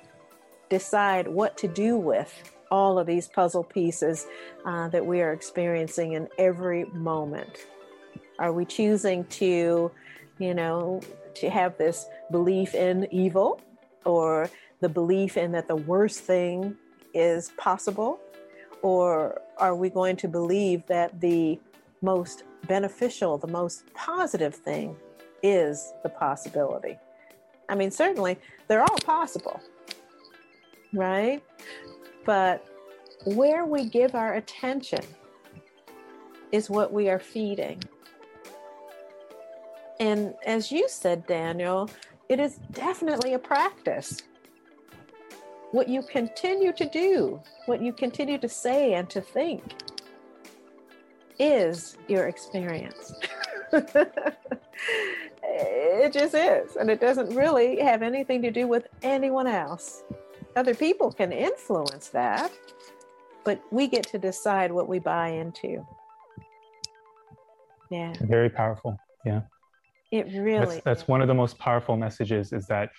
decide 0.69 1.27
what 1.27 1.57
to 1.59 1.67
do 1.67 1.97
with 1.97 2.33
all 2.71 2.99
of 2.99 3.07
these 3.07 3.27
puzzle 3.27 3.63
pieces 3.63 4.27
uh, 4.65 4.89
that 4.89 5.05
we 5.05 5.21
are 5.21 5.33
experiencing 5.33 6.13
in 6.13 6.27
every 6.37 6.85
moment. 6.85 7.57
Are 8.37 8.53
we 8.53 8.65
choosing 8.65 9.25
to, 9.25 9.91
you 10.37 10.53
know, 10.53 11.01
to 11.35 11.49
have 11.49 11.77
this 11.77 12.07
belief 12.31 12.75
in 12.75 13.07
evil 13.11 13.61
or 14.05 14.49
the 14.79 14.89
belief 14.89 15.37
in 15.37 15.51
that 15.51 15.67
the 15.67 15.75
worst 15.75 16.21
thing 16.21 16.75
is 17.13 17.51
possible? 17.57 18.19
Or 18.81 19.41
are 19.57 19.75
we 19.75 19.89
going 19.89 20.15
to 20.17 20.27
believe 20.27 20.85
that 20.87 21.19
the 21.19 21.59
most 22.01 22.43
beneficial, 22.67 23.37
the 23.37 23.47
most 23.47 23.93
positive 23.93 24.55
thing 24.55 24.95
is 25.43 25.93
the 26.03 26.09
possibility? 26.09 26.97
I 27.67 27.75
mean, 27.75 27.91
certainly 27.91 28.37
they're 28.67 28.81
all 28.81 28.97
possible, 29.05 29.59
right? 30.93 31.43
But 32.25 32.65
where 33.25 33.65
we 33.65 33.85
give 33.85 34.15
our 34.15 34.35
attention 34.35 35.03
is 36.51 36.69
what 36.69 36.91
we 36.91 37.09
are 37.09 37.19
feeding. 37.19 37.83
And 39.99 40.33
as 40.45 40.71
you 40.71 40.87
said, 40.87 41.27
Daniel, 41.27 41.89
it 42.29 42.39
is 42.39 42.55
definitely 42.71 43.33
a 43.33 43.39
practice. 43.39 44.21
What 45.71 45.89
you 45.89 46.01
continue 46.01 46.71
to 46.73 46.85
do, 46.89 47.41
what 47.65 47.81
you 47.81 47.93
continue 47.93 48.37
to 48.37 48.49
say 48.49 48.93
and 48.93 49.09
to 49.09 49.21
think, 49.21 49.63
is 51.37 51.97
your 52.07 52.27
experience. 52.27 53.13
it 55.43 56.13
just 56.13 56.33
is. 56.33 56.75
And 56.75 56.89
it 56.89 56.99
doesn't 57.01 57.35
really 57.35 57.79
have 57.81 58.01
anything 58.01 58.41
to 58.41 58.51
do 58.51 58.67
with 58.67 58.87
anyone 59.03 59.47
else. 59.47 60.03
Other 60.55 60.73
people 60.73 61.11
can 61.11 61.31
influence 61.31 62.09
that, 62.09 62.51
but 63.43 63.61
we 63.71 63.87
get 63.87 64.07
to 64.07 64.17
decide 64.17 64.71
what 64.71 64.87
we 64.87 64.99
buy 64.99 65.29
into. 65.29 65.85
Yeah. 67.91 68.13
Very 68.21 68.49
powerful. 68.49 68.99
Yeah. 69.25 69.41
It 70.11 70.27
really 70.33 70.75
that's, 70.75 70.83
that's 70.83 71.07
one 71.07 71.21
of 71.21 71.27
the 71.27 71.33
most 71.33 71.57
powerful 71.59 71.95
messages 71.95 72.51
is 72.51 72.65
that 72.67 72.89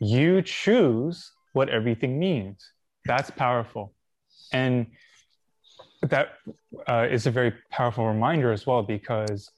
you 0.00 0.42
choose 0.42 1.32
what 1.52 1.68
everything 1.68 2.18
means. 2.18 2.72
That's 3.06 3.30
powerful. 3.30 3.94
And 4.52 4.86
that 6.02 6.34
uh, 6.88 7.06
is 7.10 7.26
a 7.26 7.30
very 7.30 7.52
powerful 7.70 8.06
reminder 8.06 8.52
as 8.52 8.66
well 8.66 8.82
because 8.82 9.50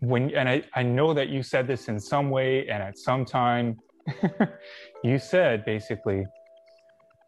when 0.00 0.34
and 0.34 0.48
I, 0.48 0.62
I 0.74 0.82
know 0.82 1.14
that 1.14 1.28
you 1.28 1.42
said 1.42 1.66
this 1.66 1.88
in 1.88 1.98
some 1.98 2.30
way 2.30 2.68
and 2.68 2.82
at 2.82 2.98
some 2.98 3.24
time 3.24 3.78
you 5.04 5.18
said 5.18 5.64
basically 5.64 6.26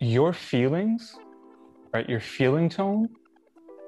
your 0.01 0.33
feelings 0.33 1.17
right 1.93 2.09
your 2.09 2.21
feeling 2.21 2.69
tone 2.69 3.09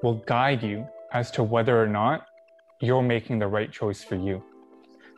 will 0.02 0.22
guide 0.26 0.62
you 0.62 0.86
as 1.12 1.30
to 1.32 1.42
whether 1.42 1.80
or 1.80 1.86
not 1.86 2.26
you're 2.80 3.02
making 3.02 3.38
the 3.38 3.46
right 3.46 3.70
choice 3.70 4.02
for 4.02 4.16
you 4.16 4.42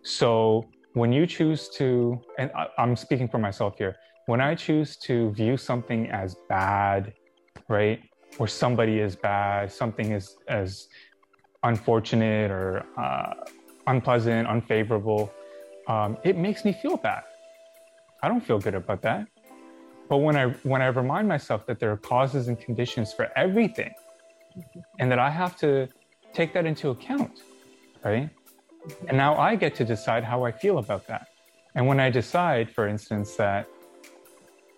so 0.03 0.69
when 0.95 1.13
you 1.13 1.27
choose 1.27 1.69
to, 1.71 2.21
and 2.39 2.51
I'm 2.79 2.97
speaking 2.97 3.29
for 3.29 3.39
myself 3.39 3.79
here, 3.79 3.97
when 4.27 4.41
I 4.41 4.55
choose 4.55 4.97
to 4.99 5.31
view 5.33 5.57
something 5.57 6.11
as 6.11 6.37
bad, 6.49 7.13
right, 7.69 8.01
or 8.39 8.47
somebody 8.47 8.99
is 8.99 9.17
bad, 9.17 9.73
something 9.73 10.13
is 10.13 10.37
as 10.49 10.89
unfortunate 11.63 12.51
or 12.51 12.85
uh, 12.99 13.35
unpleasant, 13.87 14.49
unfavorable, 14.49 15.33
um, 15.89 16.17
it 16.25 16.37
makes 16.37 16.65
me 16.65 16.73
feel 16.73 16.97
bad. 16.97 17.23
I 18.23 18.29
don't 18.29 18.45
feel 18.45 18.59
good 18.59 18.75
about 18.75 19.03
that. 19.03 19.27
But 20.09 20.19
when 20.19 20.37
I 20.37 20.49
when 20.63 20.83
I 20.83 20.89
remind 20.89 21.27
myself 21.27 21.67
that 21.67 21.81
there 21.81 21.91
are 21.91 21.97
causes 21.97 22.49
and 22.49 22.61
conditions 22.61 23.13
for 23.13 23.31
everything, 23.37 23.93
and 24.99 25.11
that 25.11 25.19
I 25.19 25.31
have 25.31 25.57
to 25.59 25.89
take 26.35 26.53
that 26.53 26.67
into 26.67 26.91
account, 26.91 27.43
right? 28.05 28.29
And 29.09 29.17
now 29.17 29.37
I 29.37 29.57
get 29.57 29.75
to 29.77 29.85
decide 29.85 30.25
how 30.25 30.45
I 30.45 30.53
feel 30.53 30.79
about 30.79 31.07
that. 31.07 31.29
And 31.75 31.87
when 31.87 32.01
I 32.01 32.11
decide, 32.11 32.71
for 32.71 32.87
instance, 32.89 33.37
that 33.37 33.69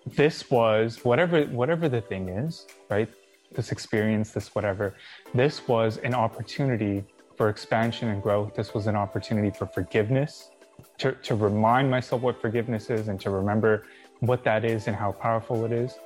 this 0.07 0.51
was 0.51 1.05
whatever 1.05 1.45
whatever 1.45 1.89
the 1.89 2.01
thing 2.01 2.29
is, 2.29 2.67
right? 2.91 3.09
This 3.53 3.73
experience, 3.73 4.33
this 4.33 4.55
whatever, 4.55 4.95
this 5.33 5.67
was 5.67 5.97
an 5.99 6.15
opportunity 6.15 7.05
for 7.37 7.49
expansion 7.49 8.09
and 8.09 8.23
growth. 8.23 8.55
This 8.55 8.75
was 8.75 8.87
an 8.87 8.97
opportunity 8.97 9.51
for 9.51 9.67
forgiveness, 9.67 10.51
to, 10.99 11.13
to 11.13 11.35
remind 11.35 11.91
myself 11.91 12.23
what 12.23 12.41
forgiveness 12.41 12.91
is 12.91 13.09
and 13.09 13.21
to 13.21 13.31
remember 13.31 13.87
what 14.21 14.45
that 14.45 14.65
is 14.65 14.87
and 14.87 14.97
how 14.97 15.13
powerful 15.13 15.65
it 15.65 15.73
is. 15.73 15.99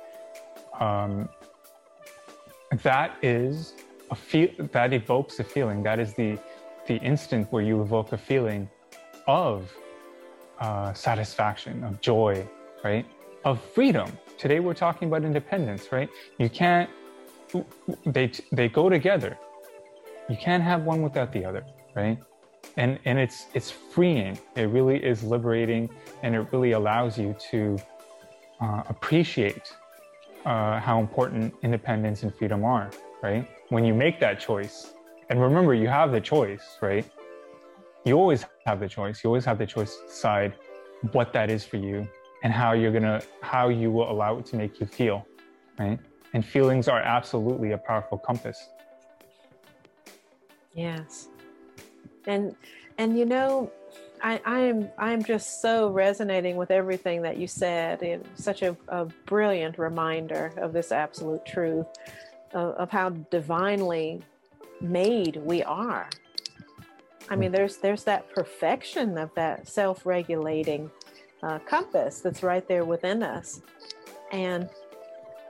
Um, 0.79 1.29
that 2.83 3.17
is 3.21 3.73
a 4.11 4.15
feel 4.15 4.49
that 4.71 4.93
evokes 4.93 5.39
a 5.39 5.43
feeling. 5.43 5.83
That 5.83 5.99
is 5.99 6.13
the 6.13 6.37
the 6.89 6.97
instant 6.97 7.47
where 7.51 7.61
you 7.61 7.81
evoke 7.81 8.11
a 8.13 8.17
feeling 8.17 8.67
of 9.27 9.71
uh, 10.59 10.91
satisfaction, 10.93 11.83
of 11.83 12.01
joy, 12.01 12.45
right? 12.83 13.05
Of 13.45 13.61
freedom. 13.75 14.11
Today 14.39 14.59
we're 14.59 14.73
talking 14.73 15.07
about 15.07 15.23
independence, 15.23 15.91
right? 15.91 16.09
You 16.39 16.49
can't, 16.49 16.89
they, 18.07 18.31
they 18.51 18.67
go 18.67 18.89
together. 18.89 19.37
You 20.29 20.35
can't 20.35 20.63
have 20.63 20.83
one 20.83 21.03
without 21.03 21.31
the 21.31 21.45
other, 21.45 21.63
right? 21.95 22.17
And, 22.75 22.97
and 23.05 23.19
it's, 23.19 23.45
it's 23.53 23.69
freeing. 23.69 24.39
It 24.55 24.63
really 24.63 24.97
is 24.97 25.23
liberating 25.23 25.89
and 26.23 26.33
it 26.35 26.47
really 26.51 26.71
allows 26.71 27.19
you 27.19 27.35
to 27.51 27.77
uh, 28.61 28.81
appreciate 28.89 29.75
uh, 30.43 30.79
how 30.79 30.99
important 30.99 31.53
independence 31.61 32.23
and 32.23 32.33
freedom 32.33 32.65
are, 32.65 32.89
right? 33.21 33.47
When 33.69 33.85
you 33.85 33.93
make 33.93 34.19
that 34.21 34.39
choice, 34.39 34.93
and 35.29 35.41
remember, 35.41 35.73
you 35.73 35.87
have 35.87 36.11
the 36.11 36.21
choice, 36.21 36.77
right? 36.81 37.05
You 38.03 38.15
always 38.15 38.45
have 38.65 38.79
the 38.79 38.89
choice. 38.89 39.23
You 39.23 39.29
always 39.29 39.45
have 39.45 39.59
the 39.59 39.67
choice 39.67 39.97
to 39.97 40.07
decide 40.07 40.53
what 41.11 41.33
that 41.33 41.49
is 41.49 41.63
for 41.63 41.77
you 41.77 42.07
and 42.43 42.51
how 42.51 42.73
you're 42.73 42.91
gonna, 42.91 43.21
how 43.41 43.69
you 43.69 43.91
will 43.91 44.09
allow 44.09 44.39
it 44.39 44.45
to 44.47 44.55
make 44.55 44.79
you 44.79 44.87
feel, 44.87 45.27
right? 45.77 45.99
And 46.33 46.43
feelings 46.43 46.87
are 46.87 46.99
absolutely 46.99 47.71
a 47.71 47.77
powerful 47.77 48.17
compass. 48.17 48.69
Yes. 50.73 51.27
And, 52.25 52.55
and 52.97 53.17
you 53.17 53.25
know, 53.25 53.71
I, 54.21 54.41
I 54.45 54.59
am 54.61 54.89
I'm 54.97 55.23
just 55.23 55.61
so 55.61 55.89
resonating 55.89 56.55
with 56.57 56.71
everything 56.71 57.21
that 57.21 57.37
you 57.37 57.47
said. 57.47 58.01
It's 58.01 58.43
such 58.43 58.61
a, 58.63 58.75
a 58.87 59.05
brilliant 59.25 59.77
reminder 59.77 60.53
of 60.57 60.73
this 60.73 60.91
absolute 60.91 61.45
truth 61.45 61.87
of, 62.53 62.73
of 62.75 62.89
how 62.89 63.09
divinely 63.09 64.21
made 64.81 65.37
we 65.37 65.63
are. 65.63 66.09
I 67.29 67.35
mean, 67.35 67.51
there's 67.51 67.77
there's 67.77 68.03
that 68.05 68.33
perfection 68.33 69.17
of 69.17 69.33
that 69.35 69.67
self-regulating 69.67 70.89
uh, 71.43 71.59
compass 71.59 72.21
that's 72.21 72.43
right 72.43 72.67
there 72.67 72.85
within 72.85 73.21
us, 73.23 73.61
and 74.31 74.69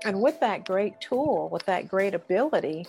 and 0.05 0.21
with 0.21 0.39
that 0.39 0.65
great 0.65 0.99
tool, 0.99 1.49
with 1.51 1.65
that 1.65 1.87
great 1.87 2.13
ability, 2.13 2.85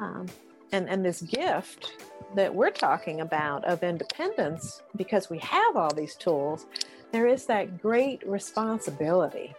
um, 0.00 0.26
and 0.72 0.88
and 0.88 1.04
this 1.04 1.22
gift 1.22 1.92
that 2.34 2.54
we're 2.54 2.70
talking 2.70 3.20
about 3.20 3.64
of 3.64 3.82
independence, 3.82 4.82
because 4.96 5.30
we 5.30 5.38
have 5.38 5.76
all 5.76 5.92
these 5.94 6.14
tools, 6.16 6.66
there 7.12 7.26
is 7.26 7.46
that 7.46 7.80
great 7.80 8.26
responsibility 8.26 9.54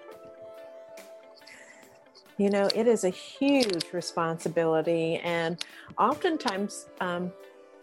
you 2.38 2.50
know, 2.50 2.70
it 2.76 2.88
is 2.88 3.04
a 3.04 3.10
huge 3.10 3.92
responsibility. 3.94 5.18
And 5.24 5.64
oftentimes, 5.98 6.88
um, 7.02 7.32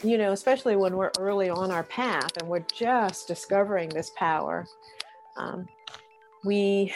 you 0.03 0.19
know, 0.19 0.33
especially 0.33 0.77
when 0.77 0.97
we're 0.97 1.11
early 1.19 1.51
on 1.51 1.71
our 1.71 1.85
path 1.85 2.37
and 2.39 2.49
we're 2.49 2.65
just 2.75 3.27
discovering 3.27 3.89
this 3.89 4.11
power, 4.17 4.67
um, 5.37 5.67
we 6.45 6.93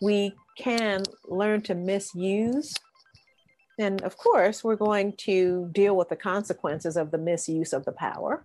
we 0.00 0.32
can 0.56 1.02
learn 1.26 1.60
to 1.62 1.74
misuse. 1.74 2.72
And 3.78 4.02
of 4.02 4.16
course, 4.16 4.64
we're 4.64 4.76
going 4.76 5.12
to 5.18 5.68
deal 5.72 5.96
with 5.96 6.08
the 6.08 6.16
consequences 6.16 6.96
of 6.96 7.10
the 7.10 7.18
misuse 7.18 7.72
of 7.72 7.84
the 7.84 7.92
power. 7.92 8.44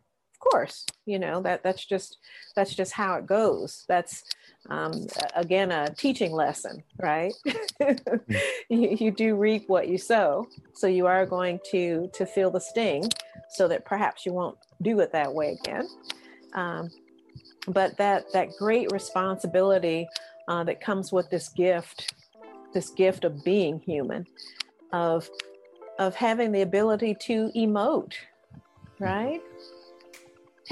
Course, 0.52 0.86
you 1.06 1.20
know 1.20 1.42
that 1.42 1.64
that's 1.64 1.86
just 1.86 2.18
that's 2.56 2.76
just 2.76 2.92
how 2.92 3.16
it 3.16 3.26
goes. 3.26 3.86
That's 3.88 4.24
um, 4.70 5.08
again 5.36 5.72
a 5.72 5.94
teaching 5.96 6.32
lesson 6.32 6.84
right? 7.00 7.34
You, 8.70 8.98
you, 9.00 9.12
do 9.12 9.36
reap 9.36 9.68
what 9.68 9.88
you 9.88 9.98
sow. 9.98 10.48
So 10.74 10.88
you 10.88 11.06
are 11.06 11.26
going 11.26 11.60
to 11.72 12.10
to 12.14 12.26
feel 12.26 12.50
the 12.50 12.60
sting 12.60 13.04
so 13.50 13.68
that 13.68 13.86
perhaps 13.86 14.26
you 14.26 14.34
won't 14.34 14.58
do 14.82 15.00
it 15.02 15.12
that 15.12 15.34
way 15.34 15.58
again. 15.62 15.88
Um, 16.54 16.90
but 17.68 17.98
that 17.98 18.26
that 18.34 18.50
great 18.58 18.92
responsibility 18.92 20.08
uh, 20.48 20.64
that 20.64 20.82
comes 20.82 21.12
with 21.12 21.30
this 21.30 21.50
gift 21.50 22.14
this 22.74 22.90
gift 22.90 23.24
of 23.24 23.44
being 23.44 23.80
human 23.80 24.26
of 24.92 25.30
of 26.00 26.16
having 26.16 26.52
the 26.52 26.62
ability 26.62 27.16
to 27.16 27.52
emote 27.56 28.14
right 29.00 29.42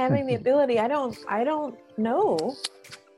having 0.02 0.26
the 0.26 0.36
ability 0.36 0.80
i 0.80 0.88
don't 0.88 1.18
i 1.28 1.44
don't 1.44 1.76
know 1.98 2.56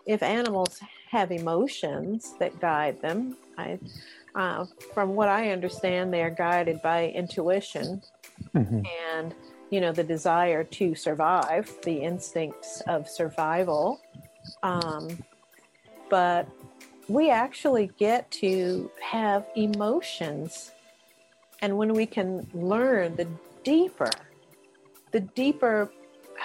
if 0.06 0.22
animals 0.22 0.80
have 1.14 1.32
emotions 1.32 2.34
that 2.40 2.60
guide 2.60 3.02
them, 3.02 3.38
I, 3.58 3.80
uh, 4.36 4.66
from 4.94 5.16
what 5.16 5.30
I 5.30 5.52
understand, 5.52 6.14
they 6.14 6.24
are 6.24 6.30
guided 6.30 6.82
by 6.82 7.10
intuition 7.10 8.02
mm-hmm. 8.56 8.82
and 9.12 9.36
you 9.70 9.80
know 9.80 9.92
the 9.92 10.04
desire 10.04 10.64
to 10.64 10.96
survive, 10.96 11.72
the 11.84 12.02
instincts 12.02 12.82
of 12.88 13.08
survival. 13.08 14.02
Um, 14.62 15.08
but 16.10 16.48
we 17.08 17.30
actually 17.30 17.92
get 17.98 18.30
to 18.32 18.92
have 19.02 19.46
emotions, 19.56 20.72
and 21.62 21.78
when 21.78 21.94
we 21.94 22.06
can 22.06 22.48
learn 22.54 23.16
the 23.16 23.28
deeper, 23.64 24.12
the 25.12 25.22
deeper 25.22 25.92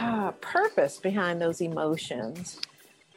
uh, 0.00 0.32
purpose 0.32 0.98
behind 0.98 1.40
those 1.40 1.60
emotions 1.60 2.60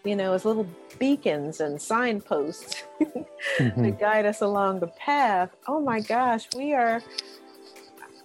you 0.03 0.15
know, 0.15 0.33
as 0.33 0.45
little 0.45 0.67
beacons 0.99 1.61
and 1.61 1.81
signposts 1.81 2.83
mm-hmm. 3.01 3.83
to 3.83 3.91
guide 3.91 4.25
us 4.25 4.41
along 4.41 4.79
the 4.79 4.87
path. 4.87 5.55
Oh 5.67 5.79
my 5.79 5.99
gosh, 5.99 6.47
we 6.55 6.73
are 6.73 7.01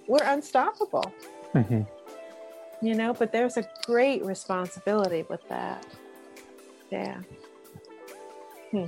we're 0.06 0.24
unstoppable. 0.24 1.12
Mm-hmm. 1.54 1.82
You 2.82 2.94
know, 2.94 3.12
but 3.14 3.32
there's 3.32 3.56
a 3.56 3.68
great 3.84 4.24
responsibility 4.24 5.24
with 5.28 5.46
that. 5.48 5.86
Yeah. 6.90 7.20
Hmm. 8.70 8.86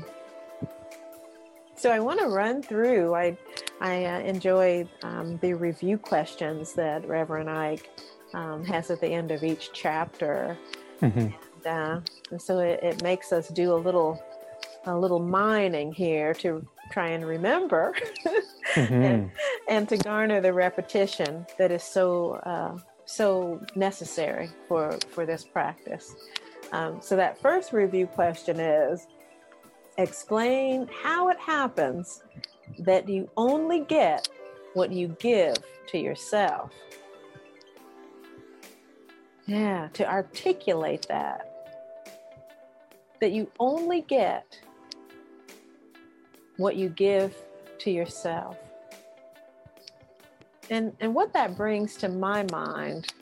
So 1.76 1.90
I 1.90 2.00
want 2.00 2.20
to 2.20 2.26
run 2.26 2.62
through. 2.62 3.14
I 3.14 3.36
I 3.80 4.04
uh, 4.04 4.18
enjoy 4.20 4.88
um, 5.02 5.38
the 5.38 5.54
review 5.54 5.98
questions 5.98 6.72
that 6.74 7.06
Reverend 7.06 7.50
Ike 7.50 7.88
um, 8.34 8.64
has 8.64 8.90
at 8.90 9.00
the 9.00 9.08
end 9.08 9.30
of 9.30 9.42
each 9.42 9.70
chapter. 9.72 10.56
Mm-hmm 11.00 11.28
uh, 11.66 12.00
and 12.30 12.40
so 12.40 12.58
it, 12.60 12.80
it, 12.82 13.02
makes 13.02 13.32
us 13.32 13.48
do 13.48 13.72
a 13.72 13.76
little 13.76 14.22
a 14.84 14.96
little 14.96 15.18
mining 15.18 15.92
here 15.92 16.32
to 16.32 16.66
try 16.90 17.08
and 17.08 17.26
remember 17.26 17.94
mm-hmm. 18.74 18.94
and, 18.94 19.30
and, 19.68 19.88
to 19.88 19.96
garner 19.98 20.40
the 20.40 20.52
repetition 20.52 21.44
that 21.58 21.70
is 21.70 21.82
so 21.82 22.34
uh, 22.44 22.76
so 23.04 23.60
necessary 23.74 24.50
for 24.66 24.98
for 25.10 25.26
this 25.26 25.44
practice 25.44 26.14
um, 26.72 27.00
so 27.00 27.16
that 27.16 27.40
first 27.40 27.72
review 27.72 28.06
question 28.06 28.60
is 28.60 29.06
explain 29.98 30.88
how 31.02 31.28
it 31.28 31.38
happens 31.38 32.22
that 32.78 33.08
you 33.08 33.28
only 33.36 33.80
get 33.80 34.28
what 34.74 34.92
you 34.92 35.08
give 35.18 35.56
to 35.86 35.98
yourself 35.98 36.70
yeah, 39.48 39.88
to 39.94 40.08
articulate 40.08 41.06
that 41.08 41.48
that 43.20 43.32
you 43.32 43.50
only 43.58 44.02
get 44.02 44.60
what 46.56 46.76
you 46.76 46.88
give 46.90 47.34
to 47.78 47.90
yourself. 47.90 48.56
And, 50.70 50.94
and 51.00 51.14
what 51.14 51.32
that 51.32 51.56
brings 51.56 51.96
to 51.96 52.08
my 52.08 52.44
mind 52.52 53.12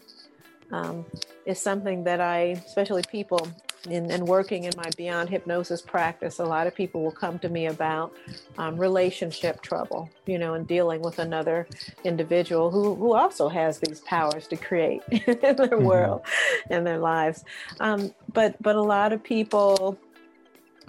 um, 0.73 1.07
is 1.47 1.61
something 1.61 2.05
that 2.05 2.21
I, 2.21 2.61
especially 2.67 3.03
people 3.09 3.49
in, 3.91 4.11
in, 4.11 4.27
working 4.27 4.65
in 4.65 4.73
my 4.77 4.91
beyond 4.97 5.29
hypnosis 5.29 5.81
practice, 5.83 6.39
a 6.39 6.45
lot 6.45 6.67
of 6.67 6.75
people 6.75 7.03
will 7.03 7.13
come 7.13 7.39
to 7.41 7.49
me 7.49 7.67
about 7.67 8.13
um, 8.59 8.77
relationship 8.77 9.63
trouble, 9.63 10.11
you 10.27 10.39
know, 10.39 10.55
and 10.55 10.67
dealing 10.67 11.01
with 11.03 11.19
another 11.19 11.67
individual 12.05 12.71
who, 12.71 12.95
who 12.95 13.15
also 13.15 13.49
has 13.49 13.79
these 13.79 14.01
powers 14.01 14.47
to 14.49 14.57
create 14.57 15.03
in 15.11 15.23
their 15.25 15.55
mm-hmm. 15.55 15.85
world 15.85 16.23
and 16.71 16.87
their 16.87 16.99
lives. 16.99 17.45
Um, 17.81 18.15
but 18.33 18.61
but 18.63 18.77
a 18.77 18.83
lot 18.83 19.13
of 19.13 19.23
people 19.23 19.99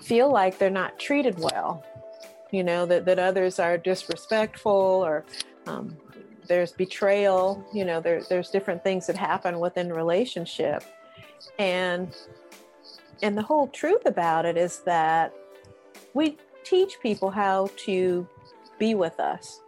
feel 0.02 0.32
like 0.32 0.58
they're 0.58 0.70
not 0.70 1.00
treated 1.00 1.40
well, 1.40 1.84
you 2.52 2.64
know, 2.64 2.86
that, 2.86 3.06
that 3.06 3.20
others 3.20 3.60
are 3.60 3.78
disrespectful 3.78 4.72
or 4.72 5.26
um, 5.66 5.96
there's 6.48 6.72
betrayal, 6.72 7.66
you 7.74 7.86
know, 7.86 8.00
there, 8.00 8.22
there's 8.24 8.50
different 8.50 8.84
things 8.84 9.08
that 9.08 9.18
happen 9.18 9.60
within 9.60 9.92
relationship. 9.92 10.84
And 11.60 12.16
and 13.22 13.38
the 13.38 13.42
whole 13.42 13.68
truth 13.68 14.06
about 14.06 14.46
it 14.46 14.58
is 14.58 14.80
that 14.80 15.34
we 16.14 16.38
teach 16.64 17.00
people 17.02 17.30
how 17.30 17.70
to 17.78 18.28
be 18.78 18.96
with 18.96 19.20
us 19.20 19.62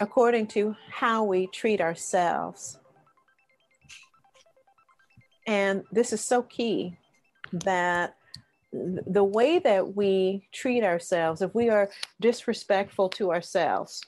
according 0.00 0.46
to 0.46 0.74
how 0.90 1.22
we 1.24 1.46
treat 1.48 1.80
ourselves. 1.80 2.78
And 5.46 5.84
this 5.92 6.12
is 6.12 6.22
so 6.22 6.42
key 6.42 6.96
that 7.52 8.16
the 8.72 9.24
way 9.24 9.58
that 9.58 9.96
we 9.96 10.48
treat 10.52 10.84
ourselves, 10.84 11.42
if 11.42 11.54
we 11.54 11.68
are 11.68 11.90
disrespectful 12.20 13.08
to 13.10 13.30
ourselves, 13.30 14.02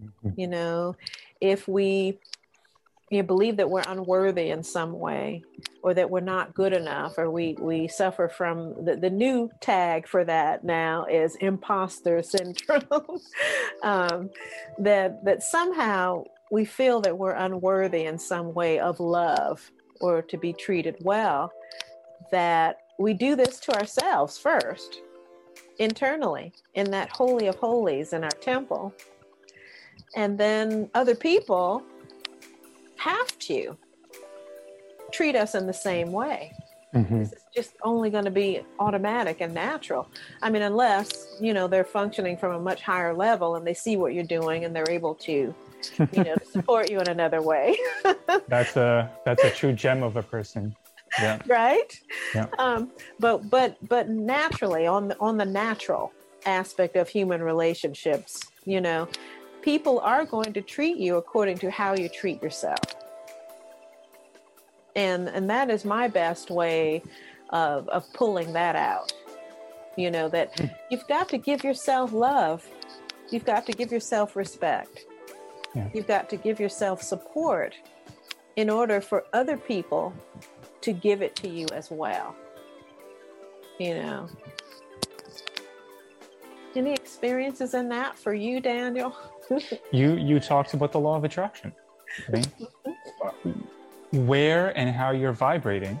mm-hmm. 0.00 0.40
you 0.40 0.46
know, 0.46 0.96
if 1.40 1.68
we 1.68 2.18
you 3.14 3.22
believe 3.22 3.56
that 3.56 3.70
we're 3.70 3.84
unworthy 3.86 4.50
in 4.50 4.62
some 4.62 4.98
way 4.98 5.42
or 5.82 5.94
that 5.94 6.10
we're 6.10 6.20
not 6.20 6.54
good 6.54 6.72
enough 6.72 7.16
or 7.18 7.30
we 7.30 7.56
we 7.60 7.88
suffer 7.88 8.28
from 8.28 8.84
the, 8.84 8.96
the 8.96 9.10
new 9.10 9.50
tag 9.60 10.06
for 10.06 10.24
that 10.24 10.64
now 10.64 11.04
is 11.06 11.36
imposter 11.36 12.22
syndrome 12.22 13.20
um, 13.82 14.30
that 14.78 15.24
that 15.24 15.42
somehow 15.42 16.24
we 16.50 16.64
feel 16.64 17.00
that 17.00 17.16
we're 17.16 17.32
unworthy 17.32 18.04
in 18.04 18.18
some 18.18 18.52
way 18.54 18.78
of 18.78 19.00
love 19.00 19.70
or 20.00 20.22
to 20.22 20.36
be 20.36 20.52
treated 20.52 20.96
well 21.00 21.52
that 22.30 22.78
we 22.98 23.14
do 23.14 23.36
this 23.36 23.58
to 23.60 23.72
ourselves 23.72 24.38
first, 24.38 25.00
internally, 25.78 26.52
in 26.74 26.90
that 26.90 27.10
holy 27.10 27.46
of 27.46 27.56
holies 27.56 28.12
in 28.12 28.24
our 28.24 28.30
temple. 28.30 28.94
And 30.16 30.38
then 30.38 30.90
other 30.94 31.14
people 31.14 31.82
have 32.96 33.38
to 33.40 33.76
treat 35.12 35.36
us 35.36 35.54
in 35.54 35.66
the 35.66 35.72
same 35.72 36.12
way. 36.12 36.52
Mm-hmm. 36.94 37.22
It's 37.22 37.44
just 37.54 37.74
only 37.82 38.08
going 38.08 38.24
to 38.24 38.30
be 38.30 38.62
automatic 38.78 39.40
and 39.40 39.52
natural. 39.52 40.08
I 40.42 40.50
mean, 40.50 40.62
unless, 40.62 41.36
you 41.40 41.52
know, 41.52 41.66
they're 41.66 41.84
functioning 41.84 42.36
from 42.36 42.54
a 42.54 42.60
much 42.60 42.82
higher 42.82 43.12
level 43.12 43.56
and 43.56 43.66
they 43.66 43.74
see 43.74 43.96
what 43.96 44.14
you're 44.14 44.22
doing 44.22 44.64
and 44.64 44.74
they're 44.74 44.88
able 44.88 45.16
to, 45.16 45.52
you 46.12 46.24
know, 46.24 46.36
support 46.52 46.90
you 46.90 47.00
in 47.00 47.08
another 47.08 47.42
way. 47.42 47.76
that's 48.48 48.76
a 48.76 49.10
that's 49.24 49.42
a 49.42 49.50
true 49.50 49.72
gem 49.72 50.04
of 50.04 50.16
a 50.16 50.22
person 50.22 50.74
yeah. 51.20 51.38
right? 51.46 52.00
Yeah. 52.34 52.46
Um, 52.58 52.90
but 53.20 53.48
but 53.50 53.76
but 53.88 54.08
naturally 54.08 54.86
on 54.86 55.08
the 55.08 55.18
on 55.20 55.36
the 55.36 55.44
natural 55.44 56.12
aspect 56.46 56.96
of 56.96 57.08
human 57.08 57.42
relationships, 57.42 58.40
you 58.64 58.80
know, 58.80 59.08
people 59.64 59.98
are 60.00 60.26
going 60.26 60.52
to 60.52 60.60
treat 60.60 60.98
you 60.98 61.16
according 61.16 61.56
to 61.56 61.70
how 61.70 61.96
you 61.96 62.08
treat 62.08 62.42
yourself. 62.42 62.78
And 64.94 65.28
and 65.28 65.48
that 65.50 65.70
is 65.70 65.84
my 65.84 66.06
best 66.06 66.50
way 66.50 67.02
of 67.48 67.88
of 67.88 68.04
pulling 68.12 68.52
that 68.52 68.76
out. 68.76 69.12
You 69.96 70.10
know, 70.10 70.28
that 70.28 70.58
hmm. 70.58 70.66
you've 70.90 71.06
got 71.08 71.28
to 71.30 71.38
give 71.38 71.64
yourself 71.64 72.12
love. 72.12 72.68
You've 73.30 73.46
got 73.46 73.64
to 73.66 73.72
give 73.72 73.90
yourself 73.90 74.36
respect. 74.36 75.06
Yeah. 75.74 75.88
You've 75.94 76.06
got 76.06 76.28
to 76.30 76.36
give 76.36 76.60
yourself 76.60 77.02
support 77.02 77.74
in 78.56 78.70
order 78.70 79.00
for 79.00 79.24
other 79.32 79.56
people 79.56 80.12
to 80.82 80.92
give 80.92 81.22
it 81.22 81.34
to 81.36 81.48
you 81.48 81.66
as 81.72 81.90
well. 81.90 82.36
You 83.80 83.94
know. 83.94 84.28
Any 86.76 86.92
experiences 86.92 87.74
in 87.74 87.88
that 87.88 88.18
for 88.18 88.34
you, 88.34 88.60
Daniel? 88.60 89.16
You 89.92 90.16
you 90.16 90.40
talked 90.40 90.74
about 90.74 90.92
the 90.92 91.00
law 91.00 91.16
of 91.16 91.24
attraction. 91.24 91.72
Right? 92.28 92.46
Where 94.12 94.76
and 94.78 94.94
how 94.94 95.10
you're 95.10 95.32
vibrating 95.32 95.98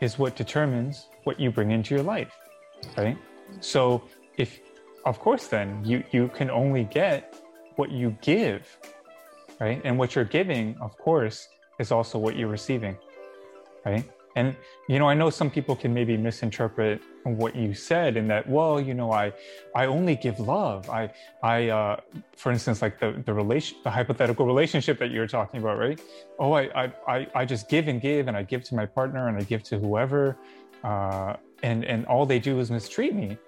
is 0.00 0.18
what 0.18 0.36
determines 0.36 1.08
what 1.24 1.40
you 1.40 1.50
bring 1.50 1.70
into 1.70 1.94
your 1.94 2.04
life, 2.04 2.32
right? 2.96 3.16
So 3.60 4.02
if, 4.36 4.60
of 5.04 5.18
course, 5.18 5.46
then 5.46 5.82
you 5.84 6.04
you 6.12 6.28
can 6.28 6.50
only 6.50 6.84
get 6.84 7.34
what 7.76 7.90
you 7.90 8.16
give, 8.20 8.78
right? 9.60 9.80
And 9.84 9.98
what 9.98 10.14
you're 10.14 10.24
giving, 10.24 10.76
of 10.80 10.96
course, 10.98 11.48
is 11.78 11.90
also 11.90 12.18
what 12.18 12.36
you're 12.36 12.48
receiving, 12.48 12.96
right? 13.84 14.04
And 14.36 14.56
you 14.88 14.98
know, 14.98 15.08
I 15.08 15.14
know 15.14 15.30
some 15.30 15.50
people 15.50 15.76
can 15.76 15.94
maybe 15.94 16.16
misinterpret 16.16 17.00
what 17.22 17.56
you 17.56 17.72
said 17.72 18.16
in 18.16 18.28
that, 18.28 18.48
well, 18.48 18.80
you 18.80 18.94
know, 18.94 19.12
I 19.12 19.32
I 19.74 19.86
only 19.86 20.16
give 20.16 20.40
love. 20.40 20.90
I 20.90 21.12
I 21.42 21.68
uh 21.68 22.00
for 22.36 22.52
instance, 22.52 22.82
like 22.82 22.98
the 22.98 23.22
the 23.24 23.32
relation 23.32 23.78
the 23.84 23.90
hypothetical 23.90 24.46
relationship 24.46 24.98
that 24.98 25.10
you're 25.10 25.26
talking 25.28 25.60
about, 25.60 25.78
right? 25.78 26.00
Oh, 26.38 26.52
I 26.52 26.92
I 27.06 27.26
I 27.34 27.44
just 27.44 27.68
give 27.68 27.88
and 27.88 28.00
give 28.00 28.28
and 28.28 28.36
I 28.36 28.42
give 28.42 28.64
to 28.64 28.74
my 28.74 28.86
partner 28.86 29.28
and 29.28 29.36
I 29.38 29.42
give 29.42 29.62
to 29.64 29.78
whoever 29.78 30.36
uh 30.82 31.36
and 31.62 31.84
and 31.84 32.04
all 32.06 32.26
they 32.26 32.38
do 32.38 32.58
is 32.58 32.70
mistreat 32.70 33.14
me. 33.14 33.38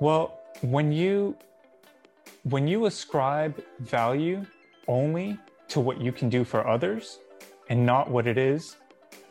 Well, 0.00 0.40
when 0.62 0.92
you 0.92 1.36
when 2.44 2.68
you 2.68 2.86
ascribe 2.86 3.62
value 3.80 4.44
only 4.88 5.38
to 5.68 5.80
what 5.80 6.00
you 6.00 6.12
can 6.12 6.28
do 6.28 6.44
for 6.44 6.66
others 6.66 7.20
and 7.70 7.86
not 7.86 8.10
what 8.10 8.26
it 8.26 8.36
is 8.36 8.76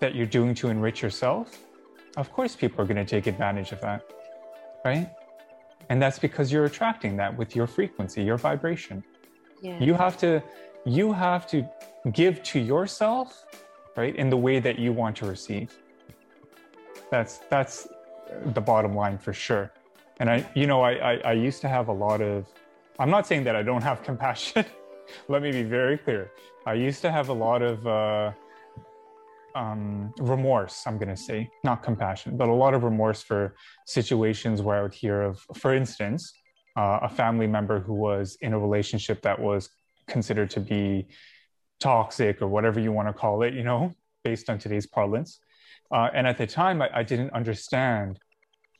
that 0.03 0.13
you're 0.13 0.33
doing 0.39 0.53
to 0.53 0.67
enrich 0.67 1.01
yourself, 1.01 1.47
of 2.17 2.27
course 2.33 2.57
people 2.57 2.77
are 2.81 2.85
going 2.91 3.03
to 3.05 3.09
take 3.15 3.25
advantage 3.25 3.71
of 3.71 3.79
that, 3.79 4.01
right? 4.83 5.09
And 5.89 6.01
that's 6.01 6.19
because 6.19 6.51
you're 6.51 6.65
attracting 6.65 7.15
that 7.21 7.31
with 7.37 7.55
your 7.55 7.67
frequency, 7.67 8.21
your 8.21 8.37
vibration. 8.37 9.01
Yeah. 9.61 9.79
You 9.79 9.93
have 9.93 10.17
to 10.17 10.43
you 10.85 11.13
have 11.13 11.47
to 11.53 11.57
give 12.11 12.43
to 12.51 12.59
yourself, 12.59 13.45
right, 13.95 14.13
in 14.17 14.29
the 14.29 14.35
way 14.47 14.59
that 14.59 14.77
you 14.77 14.91
want 14.91 15.15
to 15.21 15.25
receive. 15.25 15.69
That's 17.09 17.33
that's 17.53 17.87
the 18.57 18.63
bottom 18.71 18.93
line 19.01 19.17
for 19.17 19.31
sure. 19.31 19.71
And 20.19 20.29
I, 20.29 20.37
you 20.53 20.67
know, 20.67 20.81
I, 20.81 20.91
I, 21.11 21.13
I 21.31 21.33
used 21.47 21.61
to 21.61 21.69
have 21.69 21.87
a 21.87 21.97
lot 22.05 22.19
of. 22.21 22.45
I'm 22.99 23.09
not 23.09 23.25
saying 23.25 23.45
that 23.45 23.55
I 23.55 23.63
don't 23.63 23.83
have 23.89 24.03
compassion. 24.09 24.65
Let 25.29 25.41
me 25.41 25.51
be 25.51 25.63
very 25.63 25.97
clear. 25.97 26.31
I 26.65 26.73
used 26.73 27.01
to 27.03 27.09
have 27.17 27.29
a 27.29 27.37
lot 27.47 27.61
of 27.61 27.87
uh, 27.87 28.31
um, 29.55 30.13
remorse, 30.19 30.83
I'm 30.85 30.97
going 30.97 31.09
to 31.09 31.17
say, 31.17 31.49
not 31.63 31.83
compassion, 31.83 32.37
but 32.37 32.49
a 32.49 32.53
lot 32.53 32.73
of 32.73 32.83
remorse 32.83 33.21
for 33.21 33.55
situations 33.85 34.61
where 34.61 34.77
I 34.79 34.81
would 34.81 34.93
hear 34.93 35.21
of, 35.21 35.39
for 35.55 35.73
instance, 35.73 36.33
uh, 36.75 36.99
a 37.03 37.09
family 37.09 37.47
member 37.47 37.79
who 37.79 37.93
was 37.93 38.37
in 38.41 38.53
a 38.53 38.59
relationship 38.59 39.21
that 39.21 39.39
was 39.39 39.69
considered 40.07 40.49
to 40.51 40.59
be 40.59 41.07
toxic 41.79 42.41
or 42.41 42.47
whatever 42.47 42.79
you 42.79 42.91
want 42.91 43.07
to 43.07 43.13
call 43.13 43.43
it, 43.43 43.53
you 43.53 43.63
know, 43.63 43.93
based 44.23 44.49
on 44.49 44.57
today's 44.57 44.87
parlance. 44.87 45.39
Uh, 45.91 46.09
and 46.13 46.25
at 46.25 46.37
the 46.37 46.47
time, 46.47 46.81
I, 46.81 46.89
I 46.93 47.03
didn't 47.03 47.31
understand 47.33 48.19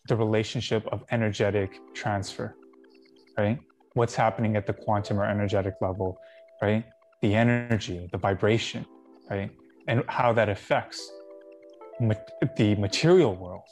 the 0.08 0.16
relationship 0.16 0.88
of 0.92 1.04
energetic 1.12 1.80
transfer, 1.94 2.56
right? 3.38 3.60
What's 3.94 4.16
happening 4.16 4.56
at 4.56 4.66
the 4.66 4.74
quantum 4.74 5.20
or 5.20 5.26
energetic 5.26 5.76
level, 5.82 6.18
right? 6.62 6.84
The 7.22 7.36
energy, 7.36 8.10
the 8.12 8.18
vibration, 8.18 8.86
right? 9.30 9.52
And 9.88 10.04
how 10.08 10.34
that 10.34 10.50
affects 10.50 11.12
ma- 12.00 12.16
the 12.58 12.76
material 12.76 13.36
world, 13.36 13.68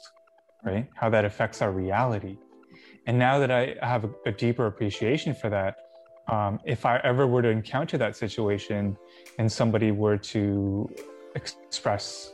right? 0.64 0.86
How 0.94 1.08
that 1.10 1.24
affects 1.24 1.62
our 1.62 1.72
reality. 1.72 2.36
And 3.06 3.18
now 3.18 3.38
that 3.38 3.50
I 3.50 3.76
have 3.82 4.04
a, 4.04 4.10
a 4.26 4.32
deeper 4.32 4.66
appreciation 4.66 5.34
for 5.34 5.50
that, 5.50 5.76
um, 6.28 6.60
if 6.64 6.86
I 6.86 6.98
ever 6.98 7.26
were 7.26 7.42
to 7.42 7.48
encounter 7.48 7.98
that 7.98 8.16
situation 8.16 8.96
and 9.38 9.50
somebody 9.50 9.90
were 9.90 10.16
to 10.18 10.88
express 11.34 12.32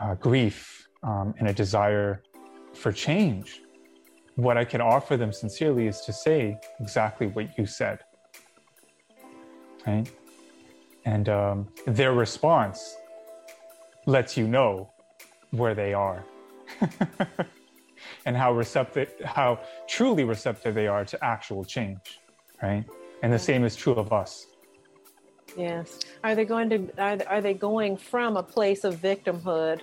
uh, 0.00 0.14
grief 0.14 0.88
um, 1.02 1.34
and 1.38 1.48
a 1.48 1.52
desire 1.52 2.22
for 2.74 2.90
change, 2.90 3.62
what 4.34 4.56
I 4.56 4.64
can 4.64 4.80
offer 4.80 5.16
them 5.16 5.32
sincerely 5.32 5.86
is 5.86 6.00
to 6.02 6.12
say 6.12 6.58
exactly 6.80 7.28
what 7.28 7.56
you 7.56 7.66
said. 7.66 8.00
Right? 9.86 10.10
And 11.04 11.28
um, 11.28 11.68
their 11.86 12.12
response 12.12 12.96
lets 14.06 14.36
you 14.36 14.46
know 14.46 14.90
where 15.50 15.74
they 15.74 15.92
are 15.94 16.24
and 18.24 18.36
how 18.36 18.52
receptive 18.52 19.12
how 19.24 19.58
truly 19.88 20.24
receptive 20.24 20.74
they 20.74 20.86
are 20.86 21.04
to 21.04 21.22
actual 21.24 21.64
change 21.64 22.20
right? 22.62 22.84
And 23.22 23.32
the 23.32 23.38
same 23.38 23.64
is 23.64 23.76
true 23.76 23.94
of 23.94 24.12
us. 24.12 24.46
Yes. 25.56 25.98
Are 26.22 26.34
they 26.34 26.44
going 26.44 26.70
to 26.70 26.88
are, 26.98 27.18
are 27.26 27.40
they 27.40 27.54
going 27.54 27.96
from 27.96 28.36
a 28.36 28.42
place 28.42 28.84
of 28.84 28.96
victimhood? 28.96 29.80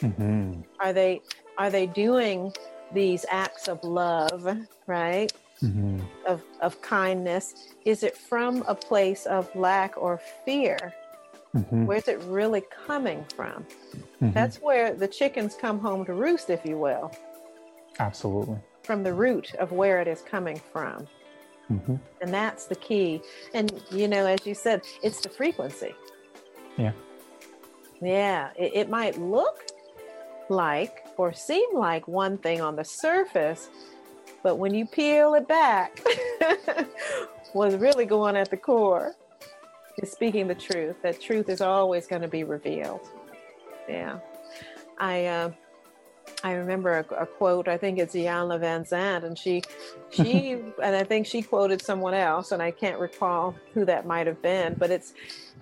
Mm-hmm. 0.00 0.60
are 0.78 0.92
they 0.92 1.22
are 1.56 1.70
they 1.70 1.86
doing 1.86 2.52
these 2.92 3.24
acts 3.30 3.66
of 3.66 3.82
love 3.82 4.46
right? 4.86 5.32
Mm-hmm. 5.62 6.00
of 6.26 6.42
of 6.60 6.80
kindness? 6.82 7.72
Is 7.84 8.02
it 8.02 8.16
from 8.16 8.62
a 8.68 8.74
place 8.74 9.26
of 9.26 9.54
lack 9.56 9.96
or 9.96 10.20
fear 10.44 10.94
Mm-hmm. 11.56 11.86
Where's 11.86 12.06
it 12.06 12.20
really 12.24 12.62
coming 12.86 13.24
from? 13.34 13.64
Mm-hmm. 13.94 14.32
That's 14.32 14.58
where 14.58 14.92
the 14.94 15.08
chickens 15.08 15.56
come 15.58 15.78
home 15.78 16.04
to 16.04 16.12
roost, 16.12 16.50
if 16.50 16.64
you 16.66 16.76
will. 16.76 17.10
Absolutely. 17.98 18.58
From 18.82 19.02
the 19.02 19.14
root 19.14 19.54
of 19.54 19.72
where 19.72 20.00
it 20.00 20.06
is 20.06 20.20
coming 20.20 20.60
from. 20.72 21.08
Mm-hmm. 21.70 21.96
And 22.20 22.32
that's 22.32 22.66
the 22.66 22.76
key. 22.76 23.22
And, 23.54 23.82
you 23.90 24.06
know, 24.06 24.26
as 24.26 24.44
you 24.44 24.54
said, 24.54 24.82
it's 25.02 25.20
the 25.20 25.30
frequency. 25.30 25.94
Yeah. 26.76 26.92
Yeah. 28.02 28.50
It, 28.56 28.72
it 28.74 28.90
might 28.90 29.18
look 29.18 29.64
like 30.50 31.06
or 31.16 31.32
seem 31.32 31.74
like 31.74 32.06
one 32.06 32.36
thing 32.36 32.60
on 32.60 32.76
the 32.76 32.84
surface, 32.84 33.70
but 34.42 34.56
when 34.56 34.74
you 34.74 34.84
peel 34.86 35.34
it 35.34 35.48
back, 35.48 36.00
what's 37.54 37.74
really 37.76 38.04
going 38.04 38.36
at 38.36 38.50
the 38.50 38.56
core 38.58 39.16
is 40.02 40.12
speaking 40.12 40.46
the 40.46 40.54
truth. 40.54 40.96
That 41.02 41.20
truth 41.20 41.48
is 41.48 41.60
always 41.60 42.06
going 42.06 42.22
to 42.22 42.28
be 42.28 42.44
revealed. 42.44 43.08
Yeah, 43.88 44.18
I 44.98 45.26
uh, 45.26 45.50
I 46.42 46.52
remember 46.52 46.98
a, 46.98 47.22
a, 47.22 47.26
quote. 47.26 47.68
I 47.68 47.76
think 47.76 47.98
it's 47.98 48.14
Iyanla 48.14 48.60
Vanzant, 48.60 49.24
and 49.24 49.38
she 49.38 49.62
she 50.10 50.52
and 50.82 50.96
I 50.96 51.04
think 51.04 51.26
she 51.26 51.42
quoted 51.42 51.82
someone 51.82 52.14
else, 52.14 52.52
and 52.52 52.62
I 52.62 52.70
can't 52.70 52.98
recall 52.98 53.54
who 53.74 53.84
that 53.84 54.06
might 54.06 54.26
have 54.26 54.40
been. 54.42 54.74
But 54.74 54.90
it's 54.90 55.14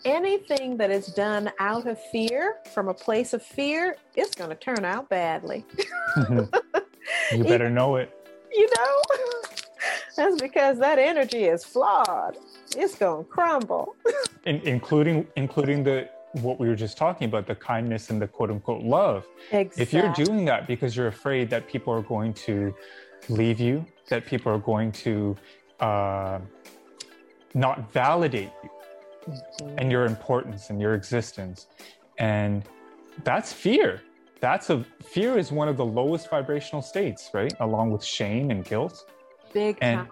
anything 0.05 0.77
that 0.79 0.91
is 0.91 1.07
done 1.07 1.51
out 1.59 1.87
of 1.87 2.01
fear, 2.11 2.57
from 2.73 2.89
a 2.89 2.95
place 2.95 3.33
of 3.33 3.43
fear, 3.43 3.97
it's 4.17 4.35
going 4.35 4.51
to 4.51 4.57
turn 4.57 4.85
out 4.85 5.09
badly. 5.09 5.65
you 6.31 7.45
better 7.45 7.71
know 7.71 7.97
it. 7.97 8.11
You 8.57 8.71
know, 8.79 9.03
that's 10.17 10.41
because 10.41 10.79
that 10.79 10.99
energy 10.99 11.45
is 11.45 11.65
flawed 11.65 12.37
it's 12.77 12.95
gonna 12.97 13.25
crumble. 13.25 13.97
In, 14.47 14.61
including 14.61 15.27
including 15.37 15.85
the 15.85 16.09
what 16.33 16.59
we 16.59 16.69
were 16.69 16.75
just 16.75 16.97
talking 16.97 17.29
about, 17.29 17.47
the 17.47 17.55
kindness 17.55 18.11
and 18.11 18.21
the 18.21 18.27
quote 18.27 18.51
unquote 18.51 18.83
love. 18.83 19.27
Exactly. 19.53 19.83
If 19.83 19.93
you're 19.93 20.13
doing 20.13 20.45
that 20.47 20.67
because 20.67 20.97
you're 20.97 21.07
afraid 21.07 21.49
that 21.51 21.69
people 21.69 21.93
are 21.93 22.03
going 22.03 22.35
to 22.35 22.75
leave 23.29 23.61
you, 23.61 23.87
that 24.09 24.27
people 24.27 24.53
are 24.53 24.59
going 24.59 24.91
to 24.93 25.37
uh, 25.81 26.41
not 27.55 27.93
validate 27.93 28.51
you 28.63 28.71
mm-hmm. 29.29 29.79
and 29.79 29.93
your 29.93 30.07
importance 30.07 30.71
and 30.71 30.81
your 30.81 30.95
existence, 30.95 31.69
and 32.19 32.65
that's 33.23 33.53
fear. 33.53 34.03
That's 34.41 34.69
a 34.69 34.85
fear 35.03 35.39
is 35.39 35.53
one 35.53 35.69
of 35.69 35.79
the 35.79 35.87
lowest 35.87 36.29
vibrational 36.29 36.83
states, 36.83 37.31
right? 37.33 37.55
Along 37.61 37.91
with 37.91 38.05
shame 38.05 38.51
and 38.51 38.65
guilt. 38.65 39.07
Big 39.55 39.79
and, 39.81 40.01
time 40.01 40.11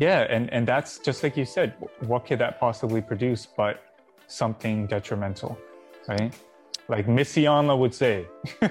yeah, 0.00 0.26
and 0.28 0.52
and 0.52 0.66
that's 0.66 0.98
just 0.98 1.22
like 1.22 1.36
you 1.36 1.44
said. 1.44 1.74
What 2.00 2.26
could 2.26 2.40
that 2.40 2.58
possibly 2.58 3.00
produce 3.00 3.46
but 3.46 3.82
something 4.26 4.86
detrimental, 4.86 5.56
right? 6.08 6.34
Like 6.88 7.06
Miss 7.08 7.34
Iyanla 7.36 7.78
would 7.78 7.94
say. 7.94 8.26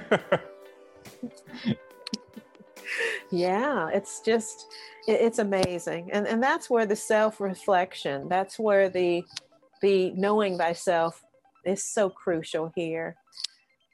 yeah, 3.30 3.88
it's 3.88 4.20
just 4.20 4.66
it's 5.06 5.38
amazing, 5.38 6.10
and 6.12 6.26
and 6.26 6.42
that's 6.42 6.68
where 6.68 6.84
the 6.86 6.96
self 6.96 7.40
reflection. 7.40 8.28
That's 8.28 8.58
where 8.58 8.90
the 8.90 9.24
the 9.80 10.10
knowing 10.12 10.58
thyself 10.58 11.24
is 11.64 11.82
so 11.82 12.10
crucial 12.10 12.70
here. 12.74 13.16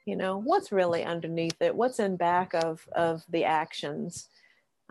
You 0.05 0.17
know 0.17 0.37
what's 0.37 0.73
really 0.73 1.05
underneath 1.05 1.61
it. 1.61 1.73
What's 1.73 1.99
in 1.99 2.17
back 2.17 2.53
of 2.53 2.85
of 2.91 3.23
the 3.29 3.45
actions 3.45 4.27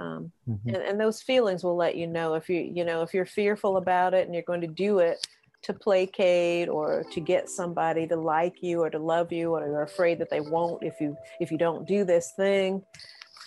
um, 0.01 0.33
mm-hmm. 0.49 0.69
and, 0.69 0.79
and 0.79 1.01
those 1.01 1.21
feelings 1.21 1.63
will 1.63 1.77
let 1.77 1.97
you 1.97 2.07
know 2.07 2.35
if 2.35 2.49
you 2.49 2.61
you 2.61 2.85
know 2.85 3.03
if 3.03 3.13
you're 3.13 3.27
fearful 3.27 3.77
about 3.77 4.15
it 4.15 4.27
and 4.27 4.35
you're 4.35 4.43
going 4.45 4.61
to 4.61 4.67
do 4.67 4.99
it 4.99 5.27
to 5.63 5.75
placate 5.75 6.69
or 6.69 7.05
to 7.13 7.21
get 7.21 7.51
somebody 7.51 8.07
to 8.07 8.17
like 8.17 8.63
you 8.63 8.81
or 8.81 8.89
to 8.89 8.99
love 8.99 9.31
you 9.31 9.51
or 9.51 9.67
you're 9.67 9.83
afraid 9.83 10.19
that 10.19 10.31
they 10.31 10.41
won't 10.41 10.83
if 10.83 11.01
you 11.01 11.17
if 11.39 11.51
you 11.51 11.59
don't 11.59 11.87
do 11.87 12.05
this 12.05 12.33
thing 12.37 12.83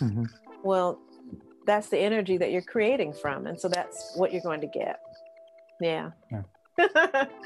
mm-hmm. 0.00 0.24
well 0.62 1.00
that's 1.66 1.88
the 1.88 1.98
energy 1.98 2.36
that 2.36 2.52
you're 2.52 2.62
creating 2.62 3.12
from 3.12 3.46
and 3.46 3.58
so 3.58 3.68
that's 3.68 4.12
what 4.16 4.32
you're 4.32 4.42
going 4.42 4.60
to 4.60 4.68
get 4.68 5.00
yeah 5.80 6.10
yeah 6.30 6.42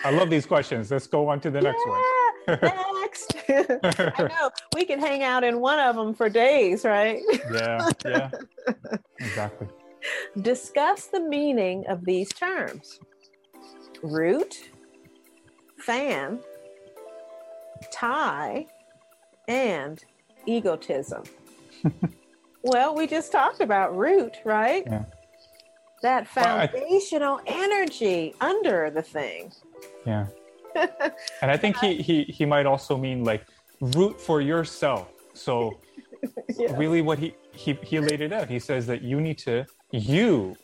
I 0.05 0.11
love 0.11 0.31
these 0.31 0.47
questions. 0.47 0.91
Let's 0.91 1.07
go 1.07 1.29
on 1.29 1.41
to 1.41 1.51
the 1.51 1.61
next 1.61 1.83
yeah, 2.47 2.57
one. 2.61 2.98
I 3.49 4.15
know 4.29 4.51
we 4.75 4.85
can 4.85 4.99
hang 5.01 5.23
out 5.23 5.45
in 5.45 5.61
one 5.61 5.79
of 5.79 5.97
them 5.97 6.15
for 6.15 6.29
days, 6.29 6.85
right? 6.85 7.21
yeah, 7.53 7.89
yeah, 8.05 8.31
exactly. 9.21 9.69
Discuss 10.41 11.07
the 11.07 11.21
meaning 11.21 11.85
of 11.89 12.05
these 12.05 12.29
terms 12.31 13.01
root, 14.03 14.71
fan, 15.79 16.39
tie, 17.93 18.67
and 19.49 20.05
egotism. 20.47 21.25
well, 22.63 22.95
we 22.95 23.07
just 23.07 23.33
talked 23.33 23.61
about 23.61 23.97
root, 23.97 24.37
right? 24.45 24.85
Yeah. 24.87 25.05
That 26.03 26.29
Well, 26.37 26.45
I- 26.59 26.67
foundational 26.69 27.41
energy 27.47 28.35
under 28.41 28.91
the 28.91 29.03
thing. 29.03 29.53
Yeah. 30.07 30.27
and 31.43 31.51
I 31.51 31.57
think 31.57 31.77
he, 31.77 31.97
he 32.09 32.17
he 32.25 32.45
might 32.45 32.67
also 32.67 32.97
mean 32.97 33.25
like 33.25 33.43
root 33.81 34.21
for 34.21 34.41
yourself. 34.41 35.09
So 35.35 35.81
Yeah. 36.59 36.75
really 36.77 37.03
what 37.03 37.19
he, 37.19 37.35
he 37.53 37.71
he 37.91 38.01
laid 38.01 38.21
it 38.21 38.33
out. 38.33 38.49
He 38.49 38.59
says 38.59 38.87
that 38.87 39.01
you 39.03 39.21
need 39.21 39.39
to 39.39 39.65
you, 39.93 40.57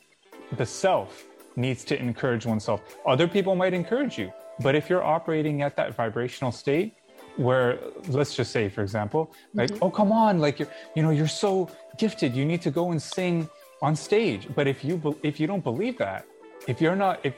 the 0.56 0.66
self, 0.66 1.24
needs 1.56 1.84
to 1.90 1.94
encourage 2.08 2.44
oneself. 2.46 2.80
Other 3.06 3.28
people 3.28 3.54
might 3.54 3.74
encourage 3.74 4.18
you, 4.18 4.32
but 4.60 4.74
if 4.74 4.90
you're 4.90 5.04
operating 5.04 5.62
at 5.62 5.76
that 5.76 5.94
vibrational 5.94 6.52
state 6.52 6.94
where 7.36 7.78
let's 8.08 8.34
just 8.36 8.50
say 8.52 8.68
for 8.68 8.82
example 8.82 9.22
like 9.54 9.70
Mhm. 9.70 9.78
oh 9.82 9.90
come 9.90 10.12
on 10.12 10.38
like 10.38 10.60
you're 10.60 10.68
you 10.94 11.02
know 11.02 11.10
you're 11.10 11.34
so 11.46 11.68
gifted 11.98 12.30
you 12.38 12.44
need 12.44 12.62
to 12.62 12.70
go 12.70 12.84
and 12.92 13.00
sing 13.02 13.48
on 13.82 13.96
stage 13.96 14.42
but 14.54 14.68
if 14.68 14.84
you 14.84 14.92
if 15.24 15.40
you 15.40 15.46
don't 15.48 15.64
believe 15.64 15.96
that 15.98 16.24
if 16.68 16.80
you're 16.80 16.94
not 17.04 17.18
if 17.28 17.34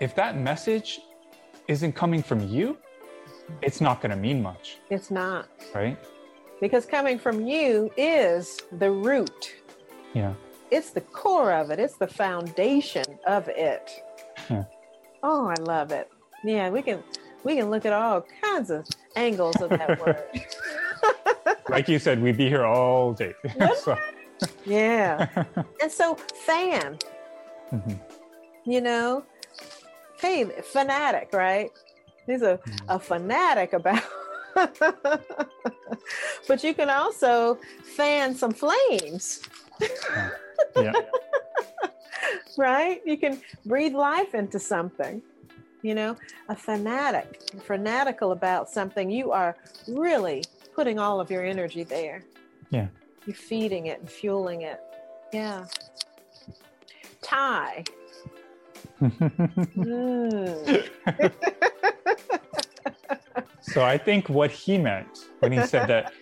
if 0.00 0.14
that 0.20 0.36
message 0.36 1.00
isn't 1.68 1.92
coming 1.94 2.22
from 2.22 2.40
you 2.48 2.76
it's 3.62 3.80
not 3.80 4.00
going 4.02 4.10
to 4.10 4.16
mean 4.16 4.42
much 4.42 4.78
It's 4.90 5.10
not. 5.10 5.48
right 5.74 5.96
Because 6.60 6.84
coming 6.86 7.18
from 7.18 7.46
you 7.46 7.90
is 7.96 8.58
the 8.78 8.90
root. 8.90 9.54
yeah 10.14 10.34
It's 10.70 10.90
the 10.90 11.00
core 11.00 11.52
of 11.52 11.70
it. 11.70 11.78
It's 11.78 11.96
the 11.96 12.06
foundation 12.08 13.04
of 13.26 13.48
it. 13.48 13.90
Yeah. 14.50 14.64
Oh, 15.22 15.46
I 15.48 15.54
love 15.62 15.92
it. 15.92 16.10
Yeah, 16.44 16.68
we 16.70 16.82
can 16.82 17.02
we 17.44 17.56
can 17.56 17.70
look 17.70 17.86
at 17.86 17.92
all 17.94 18.26
kinds 18.44 18.68
of 18.70 18.86
angles 19.16 19.56
of 19.62 19.70
that 19.70 19.98
word. 20.00 20.22
like 21.70 21.88
you 21.88 21.98
said 21.98 22.20
we'd 22.20 22.36
be 22.36 22.48
here 22.48 22.66
all 22.66 23.12
day 23.14 23.32
so, 23.84 23.96
yeah. 24.66 25.26
And 25.80 25.90
so 25.90 26.16
fan, 26.46 26.98
Mhm. 27.72 27.98
you 28.66 28.80
know, 28.82 29.24
hey, 30.20 30.44
fanatic, 30.62 31.30
right? 31.32 31.70
He's 32.26 32.42
a, 32.42 32.60
a 32.88 32.98
mm. 32.98 33.02
fanatic 33.02 33.72
about 33.72 34.02
but 36.48 36.64
you 36.64 36.74
can 36.74 36.90
also 36.90 37.58
fan 37.96 38.34
some 38.34 38.52
flames. 38.52 39.42
yeah 40.76 40.92
right? 42.58 43.00
You 43.06 43.16
can 43.16 43.40
breathe 43.64 43.94
life 43.94 44.34
into 44.34 44.58
something. 44.58 45.22
You 45.82 45.94
know, 45.94 46.16
a 46.48 46.56
fanatic, 46.56 47.40
fanatical 47.64 48.32
about 48.32 48.68
something, 48.68 49.08
you 49.10 49.30
are 49.30 49.56
really 49.86 50.42
putting 50.74 50.98
all 50.98 51.20
of 51.20 51.30
your 51.30 51.44
energy 51.44 51.84
there. 51.84 52.24
Yeah. 52.70 52.88
You're 53.26 53.36
feeding 53.36 53.86
it 53.86 54.00
and 54.00 54.10
fueling 54.10 54.62
it. 54.62 54.80
Yeah. 55.32 55.66
Tie. 57.22 57.84
Mm. 59.00 60.84
So 63.72 63.84
I 63.84 63.98
think 63.98 64.28
what 64.28 64.50
he 64.50 64.78
meant 64.78 65.28
when 65.40 65.52
he 65.52 65.64
said 65.66 65.88
that 65.88 66.12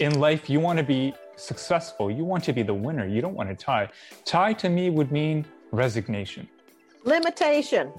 in 0.00 0.18
life 0.18 0.48
you 0.48 0.58
want 0.58 0.78
to 0.78 0.84
be 0.84 1.14
successful, 1.36 2.10
you 2.10 2.24
want 2.24 2.42
to 2.44 2.52
be 2.52 2.62
the 2.62 2.72
winner, 2.72 3.06
you 3.06 3.20
don't 3.20 3.34
want 3.34 3.50
to 3.50 3.54
tie. 3.54 3.90
Tie 4.24 4.54
to 4.54 4.68
me 4.68 4.90
would 4.90 5.12
mean 5.12 5.44
resignation. 5.70 6.48
Limitation. 7.04 7.92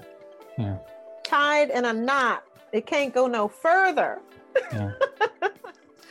Yeah. 0.58 0.78
Tied 1.22 1.70
in 1.70 1.84
a 1.84 1.92
knot. 1.92 2.44
It 2.72 2.86
can't 2.86 3.14
go 3.14 3.26
no 3.26 3.46
further. 3.46 4.18
Yeah. 4.72 4.92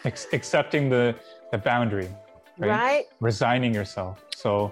Ex- 0.06 0.28
accepting 0.34 0.88
the 0.90 1.16
the 1.52 1.58
boundary, 1.58 2.10
right? 2.58 2.70
Right? 2.70 3.06
Resigning 3.20 3.74
yourself. 3.74 4.24
So 4.36 4.72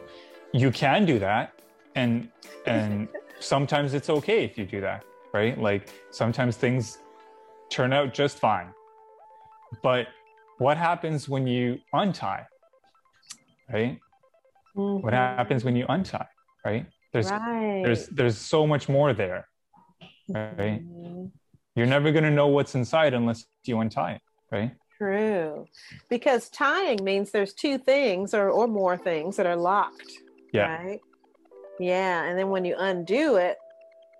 you 0.54 0.72
can 0.72 1.06
do 1.06 1.20
that 1.20 1.54
and 1.95 2.30
and 2.66 3.10
sometimes 3.44 3.94
it's 3.94 4.10
okay 4.10 4.44
if 4.44 4.58
you 4.58 4.66
do 4.66 4.82
that, 4.82 5.04
right? 5.34 5.60
Like 5.60 5.89
sometimes 6.12 6.58
things 6.58 7.00
turn 7.70 7.94
out 7.94 8.14
just 8.14 8.39
fine. 8.39 8.74
But 9.82 10.08
what 10.58 10.78
happens 10.78 11.28
when 11.28 11.48
you 11.48 11.80
untie? 11.94 12.46
Right? 13.72 14.00
what 14.76 15.14
happens 15.14 15.64
when 15.64 15.76
you 15.76 15.86
untie 15.88 16.26
right 16.66 16.88
there's 17.12 17.30
right. 17.30 17.82
there's 17.84 18.08
there's 18.08 18.38
so 18.39 18.66
much 18.66 18.89
more 18.89 19.14
there 19.14 19.48
right 20.30 20.82
Mhm. 20.82 21.32
you're 21.76 21.86
never 21.86 22.12
going 22.12 22.24
to 22.24 22.32
know 22.32 22.48
what's 22.48 22.74
inside 22.74 23.14
unless 23.14 23.46
you 23.66 23.80
untie 23.80 24.14
it 24.14 24.22
right 24.52 24.72
True. 24.98 25.68
Because 26.10 26.50
tying 26.50 27.04
means 27.04 27.30
there's 27.32 27.54
two 27.54 27.78
things 27.78 28.34
or, 28.34 28.50
or 28.50 28.68
more 28.68 28.98
things 28.98 29.36
that 29.38 29.46
are 29.46 29.56
locked. 29.56 30.12
yeah 30.52 30.76
Right? 30.76 31.00
Yeah. 31.80 32.24
And 32.26 32.38
then 32.38 32.49
when 32.49 32.65
you 32.65 32.76
undo 32.78 33.36
it, 33.36 33.57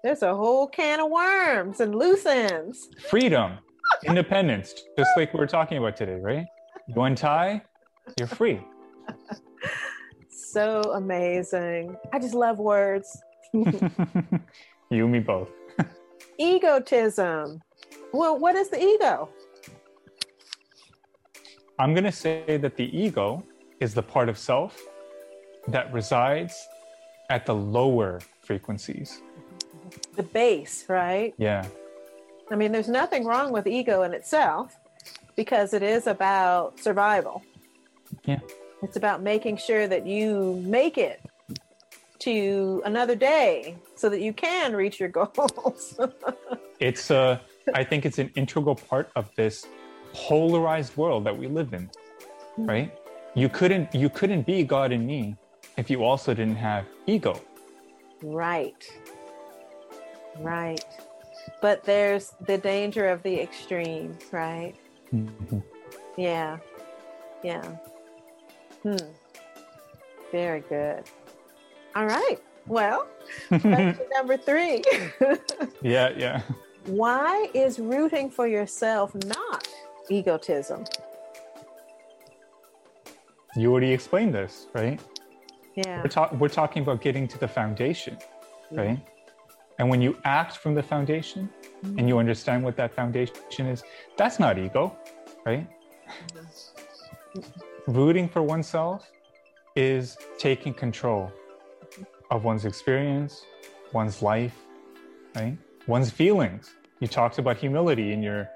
there's 0.04 0.22
a 0.22 0.36
whole 0.36 0.68
can 0.68 1.00
of 1.00 1.10
worms 1.10 1.80
and 1.80 1.96
loose 1.96 2.26
ends. 2.26 2.90
freedom 3.08 3.58
independence 4.06 4.74
just 4.98 5.10
like 5.16 5.34
we 5.34 5.40
were 5.40 5.48
talking 5.48 5.78
about 5.78 5.96
today 5.96 6.20
right 6.20 6.46
you 6.88 7.02
untie 7.02 7.62
you're 8.18 8.28
free 8.28 8.60
So 10.54 10.82
amazing. 10.94 11.98
I 12.12 12.20
just 12.20 12.36
love 12.36 12.60
words. 12.60 13.20
you 13.54 15.08
me 15.08 15.20
both 15.20 15.50
Egotism. 16.40 17.60
Well, 18.12 18.38
what 18.38 18.56
is 18.56 18.70
the 18.70 18.80
ego? 18.82 19.30
i'm 21.80 21.94
going 21.96 22.04
to 22.04 22.12
say 22.12 22.58
that 22.58 22.78
the 22.78 22.86
ego 22.96 23.44
is 23.80 23.96
the 23.96 24.04
part 24.04 24.30
of 24.30 24.38
self 24.38 24.80
that 25.68 25.92
resides 25.92 26.54
at 27.30 27.46
the 27.46 27.56
lower 27.56 28.20
frequencies 28.42 29.22
The 30.16 30.24
base, 30.24 30.86
right? 30.90 31.34
yeah 31.38 31.66
I 32.52 32.56
mean, 32.56 32.72
there's 32.72 32.90
nothing 32.90 33.26
wrong 33.26 33.52
with 33.52 33.66
ego 33.66 34.04
in 34.04 34.14
itself 34.14 34.76
because 35.36 35.74
it 35.74 35.82
is 35.82 36.06
about 36.08 36.78
survival. 36.80 37.42
Yeah. 38.26 38.40
It's 38.84 38.98
about 38.98 39.22
making 39.24 39.58
sure 39.58 39.88
that 39.88 40.06
you 40.06 40.62
make 40.66 40.98
it 40.98 41.22
to 42.20 42.82
another 42.86 43.16
day 43.16 43.78
so 43.96 44.10
that 44.10 44.20
you 44.22 44.34
can 44.34 44.76
reach 44.76 45.00
your 45.00 45.10
goals. 45.20 45.98
it's 46.80 47.10
uh 47.12 47.40
i 47.74 47.84
think 47.84 48.06
it's 48.06 48.20
an 48.20 48.30
integral 48.36 48.76
part 48.76 49.10
of 49.16 49.30
this 49.36 49.66
polarized 50.14 50.96
world 50.98 51.24
that 51.26 51.36
we 51.38 51.48
live 51.48 51.74
in 51.74 51.90
right 52.58 52.94
you 53.36 53.50
couldn't 53.50 53.94
you 53.94 54.10
couldn't 54.10 54.46
be 54.46 54.64
god 54.64 54.92
and 54.92 55.06
me 55.06 55.36
if 55.78 55.90
you 55.90 56.04
also 56.04 56.34
didn't 56.34 56.56
have 56.56 56.86
ego 57.08 57.40
right. 58.24 58.90
Right. 60.40 60.84
But 61.62 61.84
there's 61.84 62.34
the 62.48 62.58
danger 62.58 63.10
of 63.10 63.22
the 63.24 63.40
extreme, 63.40 64.18
right? 64.32 64.74
Yeah. 66.18 66.58
Yeah. 67.44 67.64
Hmm. 68.82 68.96
Very 70.32 70.62
good. 70.62 71.04
All 71.96 72.06
right. 72.06 72.38
Well, 72.66 73.08
question 73.48 74.00
number 74.16 74.38
three. 74.38 74.84
yeah 75.82 76.10
yeah 76.16 76.42
Why 76.86 77.50
is 77.54 77.78
rooting 77.78 78.30
for 78.30 78.48
yourself 78.48 79.14
not 79.26 79.68
egotism? 80.10 80.86
you 83.56 83.70
already 83.72 83.92
explained 83.92 84.34
this 84.34 84.68
right 84.74 85.00
Yeah. 85.76 86.04
we're, 86.04 86.38
we're 86.38 86.50
talking 86.50 86.84
about 86.84 87.02
getting 87.02 87.28
to 87.28 87.38
the 87.38 87.48
foundation 87.48 88.18
right 88.72 89.00
and 89.80 89.90
when 89.90 90.02
you 90.02 90.18
act 90.24 90.58
from 90.58 90.76
the 90.76 90.84
foundation 90.84 91.50
and 91.98 92.08
you 92.08 92.18
understand 92.20 92.64
what 92.64 92.76
that 92.78 92.94
foundation 92.94 93.66
is 93.68 93.84
that's 94.18 94.40
not 94.40 94.58
ego 94.58 94.96
right 95.46 95.68
rooting 97.88 98.30
for 98.30 98.42
oneself 98.42 99.10
is 99.76 100.18
taking 100.38 100.74
control 100.74 101.32
of 102.32 102.44
one's 102.44 102.66
experience, 102.66 103.46
one's 103.92 104.22
life, 104.22 104.56
right? 105.36 105.58
One's 105.88 106.10
feelings. 106.10 106.74
You 107.00 107.08
talked 107.08 107.38
about 107.38 107.58
humility 107.58 108.14
in 108.14 108.24
your 108.24 108.50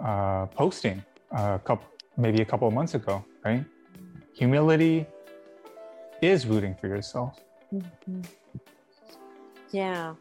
uh, 0.00 0.46
posting 0.46 1.04
a 1.30 1.60
couple, 1.64 1.86
maybe 2.16 2.40
a 2.40 2.44
couple 2.44 2.66
of 2.66 2.74
months 2.74 2.94
ago, 2.94 3.24
right? 3.44 3.64
Humility 4.34 5.06
is 6.22 6.46
rooting 6.46 6.74
for 6.74 6.86
yourself. 6.86 7.38
Mhm. 7.72 8.24
Yeah. 9.70 10.14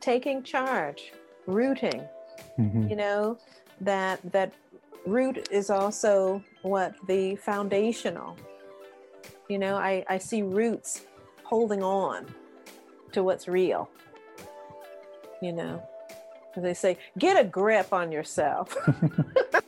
taking 0.00 0.42
charge, 0.42 1.12
rooting. 1.46 2.02
Mhm. 2.58 2.90
You 2.90 2.96
know 2.96 3.38
that 3.80 4.18
that 4.32 4.52
root 5.06 5.46
is 5.52 5.70
also 5.70 6.42
what 6.62 6.96
the 7.06 7.36
foundational. 7.36 8.36
You 9.48 9.58
know, 9.58 9.76
I 9.76 10.04
I 10.08 10.18
see 10.18 10.42
roots 10.42 11.02
holding 11.44 11.84
on 11.84 12.34
to 13.12 13.22
what's 13.22 13.46
real. 13.46 13.88
You 15.40 15.52
know, 15.52 15.82
they 16.56 16.74
say, 16.74 16.98
get 17.16 17.38
a 17.38 17.44
grip 17.44 17.92
on 17.92 18.10
yourself. 18.10 18.76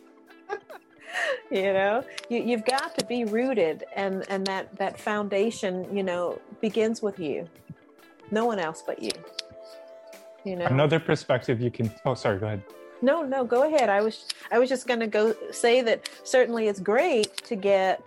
you 1.54 1.72
know 1.72 2.04
you, 2.28 2.42
you've 2.42 2.64
got 2.64 2.98
to 2.98 3.04
be 3.06 3.24
rooted 3.24 3.84
and 3.94 4.24
and 4.28 4.46
that 4.46 4.74
that 4.76 4.98
foundation 4.98 5.72
you 5.96 6.02
know 6.02 6.38
begins 6.60 7.00
with 7.00 7.18
you 7.18 7.48
no 8.30 8.44
one 8.44 8.58
else 8.58 8.82
but 8.86 9.00
you 9.02 9.12
you 10.44 10.56
know 10.56 10.66
Another 10.66 11.00
perspective 11.00 11.60
you 11.60 11.70
can. 11.70 11.90
Oh, 12.04 12.14
sorry. 12.14 12.38
Go 12.38 12.46
ahead. 12.46 12.62
no 13.02 13.22
no 13.22 13.44
go 13.44 13.60
ahead 13.68 13.88
i 13.88 14.00
was 14.00 14.26
i 14.50 14.58
was 14.58 14.68
just 14.68 14.86
going 14.86 15.00
to 15.00 15.06
go 15.06 15.34
say 15.50 15.80
that 15.82 16.08
certainly 16.24 16.68
it's 16.68 16.80
great 16.80 17.36
to 17.38 17.54
get 17.56 18.02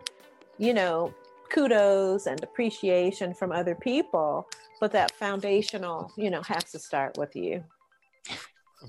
you 0.58 0.74
know 0.74 1.14
kudos 1.50 2.28
and 2.28 2.44
appreciation 2.44 3.34
from 3.34 3.52
other 3.52 3.76
people 3.76 4.48
but 4.82 4.92
that 4.92 5.12
foundational 5.12 6.12
you 6.18 6.30
know 6.30 6.42
has 6.42 6.64
to 6.66 6.80
start 6.80 7.18
with 7.18 7.36
you 7.36 7.64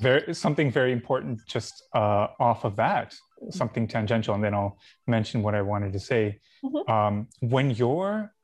very 0.00 0.34
something 0.34 0.70
very 0.70 0.92
important 0.92 1.40
just 1.46 1.84
uh, 1.94 2.26
off 2.38 2.64
of 2.64 2.76
that 2.76 3.14
something 3.50 3.86
tangential 3.86 4.34
and 4.34 4.42
then 4.42 4.54
i'll 4.54 4.78
mention 5.06 5.42
what 5.42 5.54
i 5.54 5.62
wanted 5.62 5.92
to 5.92 6.00
say 6.00 6.38
Mhm. 6.64 6.88
um, 6.90 7.28
when 7.40 7.70
you're 7.70 8.34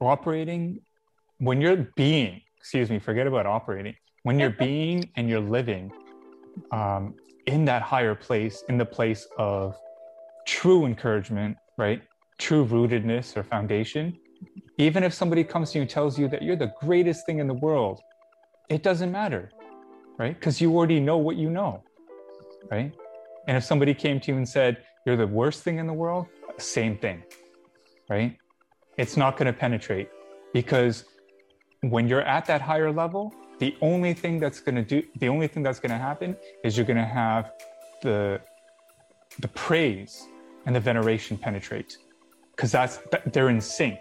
operating 0.00 0.80
when 1.38 1.60
you're 1.60 1.88
being 1.96 2.40
excuse 2.58 2.90
me 2.90 2.98
forget 2.98 3.26
about 3.26 3.46
operating 3.46 3.94
when 4.22 4.38
you're 4.38 4.50
being 4.68 5.10
and 5.16 5.28
you're 5.28 5.40
living 5.58 5.90
um, 6.70 7.14
in 7.46 7.64
that 7.66 7.82
higher 7.82 8.14
place 8.14 8.62
in 8.68 8.78
the 8.78 8.84
place 8.84 9.26
of 9.38 9.76
true 10.46 10.86
encouragement 10.86 11.56
right 11.78 12.02
true 12.38 12.64
rootedness 12.66 13.36
or 13.36 13.42
foundation 13.42 14.18
even 14.78 15.04
if 15.04 15.12
somebody 15.14 15.44
comes 15.44 15.70
to 15.70 15.78
you 15.78 15.82
and 15.82 15.90
tells 15.90 16.18
you 16.18 16.26
that 16.28 16.42
you're 16.42 16.56
the 16.56 16.72
greatest 16.80 17.26
thing 17.26 17.38
in 17.38 17.46
the 17.46 17.54
world 17.54 18.00
it 18.68 18.82
doesn't 18.82 19.12
matter 19.12 19.50
right? 20.18 20.34
Because 20.38 20.60
you 20.60 20.76
already 20.76 21.00
know 21.00 21.16
what 21.16 21.36
you 21.36 21.50
know, 21.50 21.82
right? 22.70 22.92
And 23.48 23.56
if 23.56 23.64
somebody 23.64 23.94
came 23.94 24.20
to 24.20 24.32
you 24.32 24.36
and 24.36 24.48
said, 24.48 24.84
you're 25.04 25.16
the 25.16 25.26
worst 25.26 25.62
thing 25.62 25.78
in 25.78 25.86
the 25.86 25.92
world, 25.92 26.26
same 26.58 26.96
thing, 26.96 27.22
right? 28.08 28.36
It's 28.96 29.16
not 29.16 29.36
going 29.36 29.46
to 29.46 29.52
penetrate 29.52 30.08
because 30.52 31.04
when 31.80 32.06
you're 32.06 32.22
at 32.22 32.46
that 32.46 32.60
higher 32.60 32.92
level, 32.92 33.34
the 33.58 33.76
only 33.80 34.14
thing 34.14 34.38
that's 34.38 34.60
going 34.60 34.76
to 34.76 34.82
do, 34.82 35.02
the 35.18 35.28
only 35.28 35.48
thing 35.48 35.62
that's 35.62 35.80
going 35.80 35.90
to 35.90 35.98
happen 35.98 36.36
is 36.62 36.76
you're 36.76 36.86
going 36.86 36.98
to 36.98 37.04
have 37.04 37.52
the, 38.02 38.40
the 39.40 39.48
praise 39.48 40.26
and 40.66 40.76
the 40.76 40.80
veneration 40.80 41.36
penetrate 41.36 41.96
because 42.54 42.70
that's, 42.70 43.00
they're 43.32 43.48
in 43.48 43.60
sync. 43.60 43.98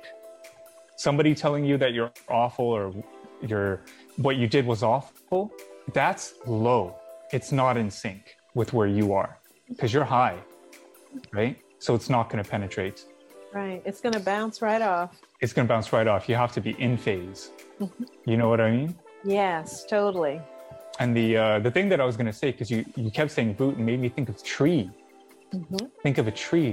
Somebody 0.98 1.34
telling 1.34 1.66
you 1.66 1.78
that 1.78 1.94
you're 1.94 2.12
awful 2.28 2.66
or 2.66 2.94
you're, 3.42 3.82
what 4.18 4.36
you 4.36 4.46
did 4.46 4.68
was 4.68 4.84
awful, 4.84 5.52
that's 5.94 6.36
low. 6.46 6.96
It's 7.32 7.52
not 7.52 7.76
in 7.78 7.89
sync 7.89 8.36
with 8.54 8.74
where 8.74 8.88
you 8.88 9.14
are 9.14 9.38
because 9.70 9.93
you're 9.93 10.04
high, 10.20 10.38
right? 11.32 11.56
So 11.80 11.95
it's 11.95 12.10
not 12.10 12.30
going 12.30 12.43
to 12.43 12.49
penetrate. 12.49 13.06
right 13.54 13.82
it's 13.89 13.99
going 14.04 14.14
to 14.14 14.20
bounce 14.34 14.62
right 14.62 14.82
off 14.82 15.10
It's 15.43 15.54
going 15.56 15.68
to 15.68 15.74
bounce 15.74 15.88
right 15.97 16.08
off. 16.08 16.22
You 16.30 16.36
have 16.43 16.54
to 16.58 16.62
be 16.68 16.72
in 16.86 16.93
phase. 17.06 17.39
Mhm. 17.82 18.06
You 18.30 18.36
know 18.39 18.49
what 18.52 18.62
I 18.62 18.70
mean? 18.78 18.89
yes 19.39 19.68
totally 19.95 20.38
And 21.02 21.10
the 21.20 21.28
uh, 21.43 21.60
the 21.66 21.72
thing 21.76 21.88
that 21.91 21.99
I 22.04 22.06
was 22.10 22.16
going 22.20 22.32
to 22.34 22.38
say 22.41 22.47
because 22.54 22.70
you 22.74 22.80
you 23.04 23.10
kept 23.20 23.32
saying 23.38 23.49
root 23.62 23.74
and 23.78 23.86
made 23.91 23.99
me 24.06 24.10
think 24.16 24.28
of 24.34 24.36
tree. 24.58 24.86
Mhm. 25.60 25.82
Think 26.06 26.18
of 26.22 26.26
a 26.34 26.36
tree. 26.45 26.72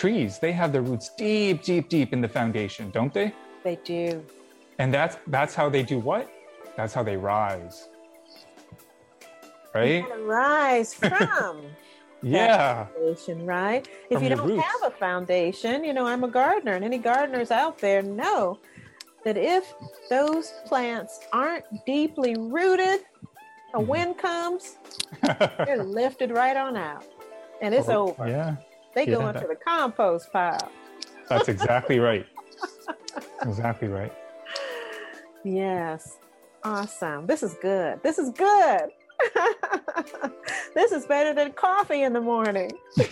Trees 0.00 0.30
they 0.44 0.52
have 0.60 0.70
their 0.74 0.84
roots 0.90 1.06
deep, 1.26 1.56
deep, 1.70 1.84
deep 1.96 2.08
in 2.16 2.20
the 2.26 2.32
foundation, 2.38 2.84
don't 2.98 3.12
they? 3.18 3.28
they 3.66 3.76
do 3.94 4.02
And 4.80 4.88
that's 4.96 5.14
that's 5.36 5.54
how 5.60 5.66
they 5.74 5.82
do 5.94 5.98
what? 6.10 6.24
That's 6.78 6.94
how 6.96 7.02
they 7.10 7.16
rise. 7.34 7.76
Right? 9.74 10.04
Rise 10.24 10.94
from 10.94 11.62
Yeah. 12.22 12.86
foundation, 12.86 13.46
right? 13.46 13.86
If 14.10 14.14
From 14.18 14.22
you 14.24 14.28
don't 14.30 14.48
roots. 14.48 14.62
have 14.64 14.82
a 14.92 14.96
foundation, 14.96 15.84
you 15.84 15.92
know, 15.92 16.06
I'm 16.06 16.24
a 16.24 16.28
gardener, 16.28 16.72
and 16.74 16.84
any 16.84 16.98
gardeners 16.98 17.50
out 17.50 17.78
there 17.78 18.02
know 18.02 18.58
that 19.24 19.36
if 19.36 19.72
those 20.10 20.52
plants 20.66 21.20
aren't 21.32 21.64
deeply 21.86 22.34
rooted, 22.36 23.00
a 23.74 23.78
Mhm. 23.78 23.86
wind 23.86 24.18
comes, 24.18 24.78
they're 25.58 25.84
lifted 25.84 26.30
right 26.32 26.56
on 26.56 26.76
out, 26.76 27.04
and 27.60 27.74
it's 27.74 27.88
Oh, 27.88 28.08
over. 28.08 28.26
Yeah. 28.28 28.56
They 28.94 29.06
go 29.06 29.20
yeah. 29.20 29.30
into 29.30 29.46
the 29.46 29.54
compost 29.56 30.32
pile. 30.32 30.70
That's 31.28 31.48
exactly 31.48 31.98
right. 32.08 32.26
exactly 33.42 33.86
right. 33.88 34.12
Yes, 35.44 36.18
awesome. 36.64 37.26
This 37.26 37.42
is 37.42 37.54
good. 37.62 38.02
This 38.02 38.18
is 38.18 38.30
good. 38.30 38.90
this 40.74 40.92
is 40.92 41.06
better 41.06 41.34
than 41.34 41.52
coffee 41.52 42.02
in 42.02 42.12
the 42.12 42.20
morning. 42.20 42.70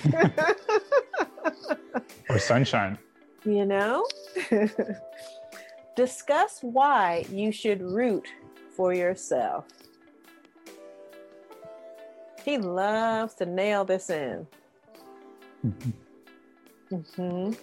Or 2.29 2.39
sunshine. 2.41 2.99
you 3.45 3.65
know? 3.65 4.05
Discuss 5.97 6.59
why 6.61 7.25
you 7.31 7.53
should 7.53 7.81
root 7.83 8.27
for 8.75 8.93
yourself. 8.93 9.65
He 12.45 12.59
loves 12.59 13.35
to 13.35 13.47
nail 13.47 13.85
this 13.85 14.11
in. 14.11 14.47
hmm 15.63 17.51
We, 17.51 17.57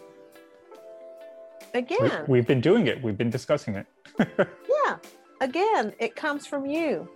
Again, 1.74 2.26
we've 2.28 2.48
been 2.48 2.62
doing 2.62 2.88
it. 2.88 3.02
We've 3.04 3.18
been 3.18 3.30
discussing 3.30 3.76
it. 3.76 3.86
yeah, 4.20 4.98
again, 5.42 5.94
it 6.00 6.16
comes 6.16 6.46
from 6.48 6.66
you. 6.66 7.08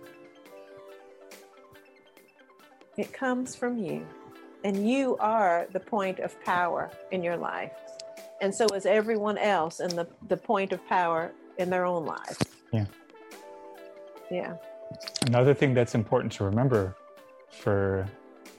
It 2.98 3.12
comes 3.12 3.54
from 3.54 3.78
you. 3.78 4.04
And 4.64 4.90
you 4.90 5.16
are 5.18 5.68
the 5.72 5.78
point 5.78 6.18
of 6.18 6.38
power 6.44 6.90
in 7.12 7.22
your 7.22 7.36
life. 7.36 7.70
And 8.40 8.52
so 8.52 8.66
is 8.74 8.86
everyone 8.86 9.38
else 9.38 9.78
in 9.78 9.94
the, 9.94 10.08
the 10.26 10.36
point 10.36 10.72
of 10.72 10.84
power 10.88 11.30
in 11.58 11.70
their 11.70 11.84
own 11.84 12.04
lives. 12.04 12.38
Yeah. 12.72 12.86
Yeah. 14.30 14.54
Another 15.26 15.54
thing 15.54 15.74
that's 15.74 15.94
important 15.94 16.32
to 16.34 16.44
remember 16.44 16.96
for 17.50 18.06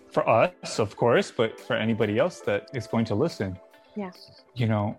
for 0.09 0.27
us, 0.27 0.79
of 0.79 0.95
course, 0.95 1.31
but 1.31 1.59
for 1.59 1.75
anybody 1.75 2.17
else 2.17 2.39
that 2.39 2.67
is 2.73 2.87
going 2.87 3.05
to 3.05 3.13
listen. 3.13 3.59
Yeah. 3.95 4.09
You 4.55 4.65
know, 4.65 4.97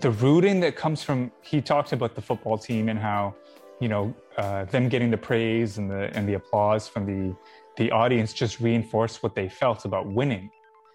the 0.00 0.10
rooting 0.10 0.60
that 0.60 0.76
comes 0.76 1.02
from 1.02 1.30
he 1.40 1.62
talked 1.62 1.92
about 1.92 2.14
the 2.14 2.20
football 2.20 2.58
team 2.58 2.88
and 2.88 2.98
how, 2.98 3.34
you 3.80 3.88
know, 3.88 4.14
uh, 4.36 4.64
them 4.66 4.88
getting 4.88 5.10
the 5.10 5.16
praise 5.16 5.78
and 5.78 5.90
the 5.90 6.10
and 6.16 6.28
the 6.28 6.34
applause 6.34 6.86
from 6.88 7.06
the 7.06 7.34
the 7.76 7.90
audience 7.92 8.32
just 8.32 8.60
reinforced 8.60 9.22
what 9.22 9.34
they 9.34 9.48
felt 9.48 9.84
about 9.84 10.06
winning. 10.06 10.50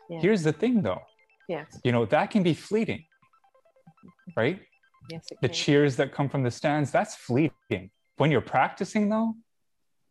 Yeah. 0.09 0.19
Here's 0.19 0.43
the 0.43 0.51
thing 0.53 0.81
though, 0.81 1.01
Yes. 1.47 1.79
you 1.83 1.91
know, 1.91 2.05
that 2.05 2.31
can 2.31 2.43
be 2.43 2.53
fleeting. 2.53 3.03
Right? 4.35 4.59
Yes. 5.09 5.25
It 5.31 5.37
the 5.41 5.47
can. 5.47 5.55
cheers 5.55 5.95
that 5.97 6.11
come 6.13 6.29
from 6.29 6.43
the 6.43 6.51
stands 6.51 6.91
that's 6.91 7.15
fleeting 7.15 7.89
when 8.17 8.29
you're 8.31 8.39
practicing 8.41 9.09
though 9.09 9.33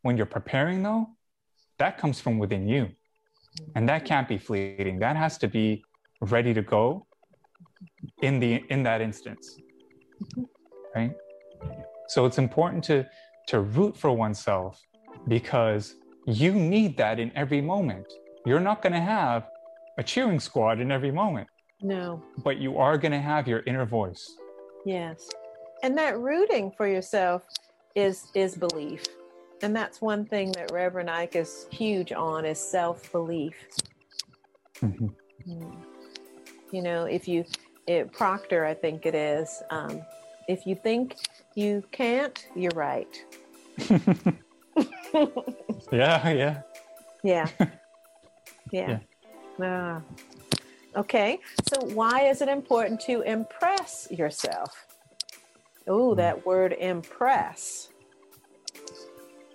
when 0.03 0.17
you're 0.17 0.27
preparing 0.27 0.83
though 0.83 1.07
that 1.79 1.97
comes 1.97 2.21
from 2.21 2.39
within 2.39 2.67
you 2.67 2.89
and 3.77 3.89
that 3.89 4.05
can't 4.05 4.27
be 4.29 4.37
fleeting 4.37 4.99
that 4.99 5.15
has 5.17 5.39
to 5.39 5.47
be 5.47 5.83
ready 6.23 6.53
to 6.53 6.61
go 6.63 7.07
in 8.23 8.41
the 8.41 8.65
in 8.71 8.83
that 8.83 9.01
instance 9.01 9.57
right 10.97 11.13
so 12.09 12.27
it's 12.27 12.39
important 12.39 12.83
to 12.83 13.07
to 13.47 13.61
root 13.61 13.97
for 13.97 14.11
oneself 14.11 14.83
because 15.29 15.95
you 16.31 16.53
need 16.55 16.97
that 16.97 17.19
in 17.19 17.31
every 17.35 17.61
moment 17.61 18.07
you're 18.47 18.61
not 18.61 18.83
going 18.83 18.93
to 18.93 19.01
have 19.01 19.49
a 19.99 20.03
cheering 20.03 20.41
squad 20.41 20.81
in 20.81 20.91
every 20.91 21.11
moment 21.11 21.49
No. 21.83 22.23
but 22.45 22.59
you 22.59 22.79
are 22.79 22.97
going 22.99 23.13
to 23.13 23.21
have 23.21 23.47
your 23.49 23.63
inner 23.67 23.87
voice 23.87 24.37
Yes. 24.87 25.29
And 25.83 25.97
that 25.99 26.19
rooting 26.19 26.73
for 26.77 26.87
yourself 26.87 27.43
is 27.95 28.29
is 28.35 28.55
belief. 28.57 29.05
And 29.63 29.77
that's 29.77 30.01
one 30.01 30.25
thing 30.25 30.53
that 30.53 30.71
Reverend 30.73 31.11
Ike 31.11 31.37
is 31.37 31.67
huge 31.71 32.13
on 32.13 32.47
is 32.47 32.59
self-belief. 32.59 33.55
Mhm. 34.81 35.13
Mm. 35.47 35.77
You 36.73 36.83
know, 36.83 37.05
if 37.05 37.29
you 37.29 37.45
it, 37.87 38.11
Proctor, 38.13 38.65
I 38.65 38.73
think 38.75 39.05
it 39.05 39.15
is. 39.15 39.63
Um, 39.71 40.01
if 40.49 40.67
you 40.67 40.75
think 40.77 41.17
you 41.55 41.85
can't, 41.93 42.47
you're 42.55 42.73
right. 42.75 43.15
yeah, 45.93 46.31
yeah. 46.31 46.63
Yeah. 47.23 47.49
Yeah. 48.73 48.99
Ah. 49.63 50.01
Okay. 50.97 51.39
So 51.69 51.85
why 51.95 52.23
is 52.23 52.41
it 52.41 52.49
important 52.49 53.01
to 53.03 53.21
impress 53.23 54.09
yourself? 54.11 54.87
Oh, 55.87 56.15
that 56.15 56.47
word 56.47 56.73
impress. 56.79 57.89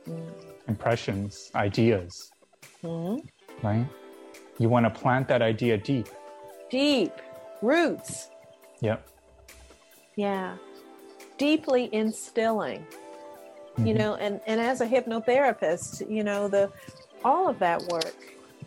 mm. 0.07 0.31
impressions, 0.67 1.51
ideas, 1.55 2.31
mm-hmm. 2.83 3.25
right? 3.65 3.87
You 4.59 4.69
want 4.69 4.85
to 4.85 4.89
plant 4.89 5.27
that 5.29 5.41
idea 5.41 5.77
deep. 5.77 6.07
Deep 6.69 7.13
roots. 7.61 8.29
Yep. 8.81 9.07
Yeah. 10.15 10.57
Deeply 11.37 11.89
instilling. 11.93 12.85
Mm-hmm. 13.75 13.87
You 13.87 13.93
know, 13.95 14.15
and, 14.15 14.39
and 14.47 14.61
as 14.61 14.81
a 14.81 14.87
hypnotherapist, 14.87 16.09
you 16.09 16.23
know, 16.23 16.47
the 16.47 16.71
all 17.23 17.49
of 17.49 17.59
that 17.59 17.81
work 17.83 18.15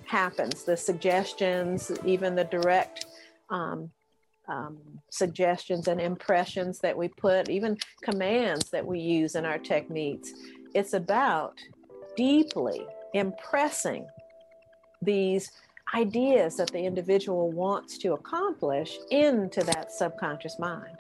happens. 0.04 0.64
The 0.64 0.76
suggestions, 0.76 1.90
even 2.04 2.34
the 2.34 2.44
direct 2.44 3.06
um, 3.50 3.90
um, 4.48 4.78
suggestions 5.10 5.88
and 5.88 6.00
impressions 6.00 6.78
that 6.80 6.96
we 6.96 7.08
put, 7.08 7.48
even 7.48 7.76
commands 8.02 8.70
that 8.70 8.84
we 8.84 8.98
use 8.98 9.34
in 9.34 9.44
our 9.44 9.58
techniques. 9.58 10.32
It's 10.74 10.92
about 10.92 11.58
deeply 12.16 12.84
impressing 13.14 14.06
these 15.00 15.50
ideas 15.94 16.56
that 16.56 16.70
the 16.70 16.80
individual 16.80 17.50
wants 17.50 17.96
to 17.98 18.12
accomplish 18.12 18.98
into 19.10 19.62
that 19.62 19.92
subconscious 19.92 20.58
mind. 20.58 20.98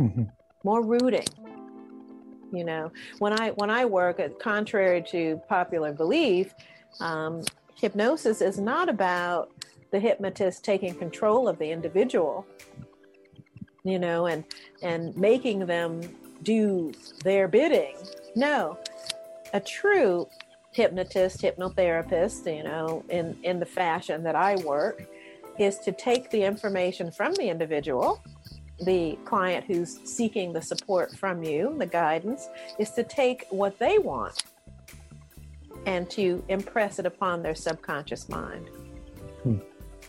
Mm-hmm. 0.00 0.24
More 0.64 0.82
rooting. 0.82 1.26
You 2.52 2.64
know, 2.64 2.92
when 3.18 3.38
I 3.40 3.50
when 3.50 3.70
I 3.70 3.84
work, 3.84 4.20
contrary 4.38 5.02
to 5.10 5.40
popular 5.48 5.92
belief, 5.92 6.54
um, 7.00 7.42
hypnosis 7.74 8.40
is 8.40 8.58
not 8.58 8.88
about 8.88 9.50
the 9.90 10.00
hypnotist 10.00 10.64
taking 10.64 10.94
control 10.94 11.48
of 11.48 11.58
the 11.58 11.70
individual 11.70 12.46
you 13.86 14.00
know, 14.00 14.26
and 14.26 14.44
and 14.82 15.16
making 15.16 15.64
them 15.64 16.00
do 16.42 16.92
their 17.22 17.46
bidding. 17.46 17.96
No, 18.34 18.78
a 19.54 19.60
true 19.60 20.26
hypnotist, 20.72 21.40
hypnotherapist, 21.40 22.54
you 22.54 22.64
know, 22.64 23.04
in 23.08 23.38
in 23.44 23.60
the 23.60 23.66
fashion 23.66 24.24
that 24.24 24.34
I 24.34 24.56
work, 24.56 25.06
is 25.58 25.78
to 25.80 25.92
take 25.92 26.30
the 26.30 26.42
information 26.42 27.12
from 27.12 27.32
the 27.34 27.48
individual, 27.48 28.20
the 28.80 29.18
client 29.24 29.64
who's 29.66 29.98
seeking 30.04 30.52
the 30.52 30.62
support 30.62 31.16
from 31.16 31.42
you, 31.42 31.74
the 31.78 31.86
guidance, 31.86 32.48
is 32.78 32.90
to 32.90 33.02
take 33.02 33.46
what 33.50 33.78
they 33.78 33.98
want 33.98 34.44
and 35.86 36.10
to 36.10 36.44
impress 36.48 36.98
it 36.98 37.06
upon 37.06 37.42
their 37.42 37.54
subconscious 37.54 38.28
mind. 38.28 38.68
Hmm 39.42 39.58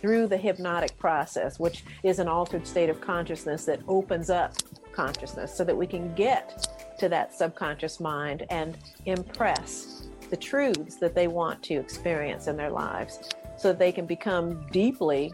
through 0.02 0.28
the 0.28 0.38
hypnotic 0.38 0.98
process, 0.98 1.60
which 1.60 1.84
is 2.04 2.20
an 2.20 2.28
altered 2.28 2.68
state 2.68 2.90
of 2.90 3.02
consciousness 3.02 3.66
that 3.66 3.82
opens 3.88 4.30
up 4.30 4.54
consciousness 4.94 5.56
so 5.56 5.64
that 5.64 5.76
we 5.76 5.88
can 5.88 6.14
get 6.16 6.68
to 7.00 7.08
that 7.10 7.34
subconscious 7.34 8.00
mind 8.00 8.46
and 8.50 8.78
impress 9.06 10.08
the 10.30 10.38
truths 10.38 10.96
that 10.96 11.16
they 11.16 11.28
want 11.28 11.62
to 11.64 11.76
experience 11.76 12.48
in 12.48 12.58
their 12.58 12.72
lives 12.72 13.30
so 13.58 13.70
that 13.70 13.80
they 13.80 13.92
can 13.92 14.06
become 14.06 14.66
deeply 14.72 15.32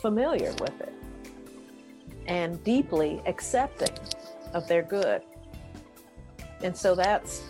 familiar 0.00 0.52
with 0.60 0.80
it 0.80 0.92
and 2.26 2.62
deeply 2.64 3.22
accepting 3.26 3.94
of 4.52 4.66
their 4.68 4.82
good. 4.82 5.22
And 6.62 6.76
so 6.76 6.94
that's 6.94 7.42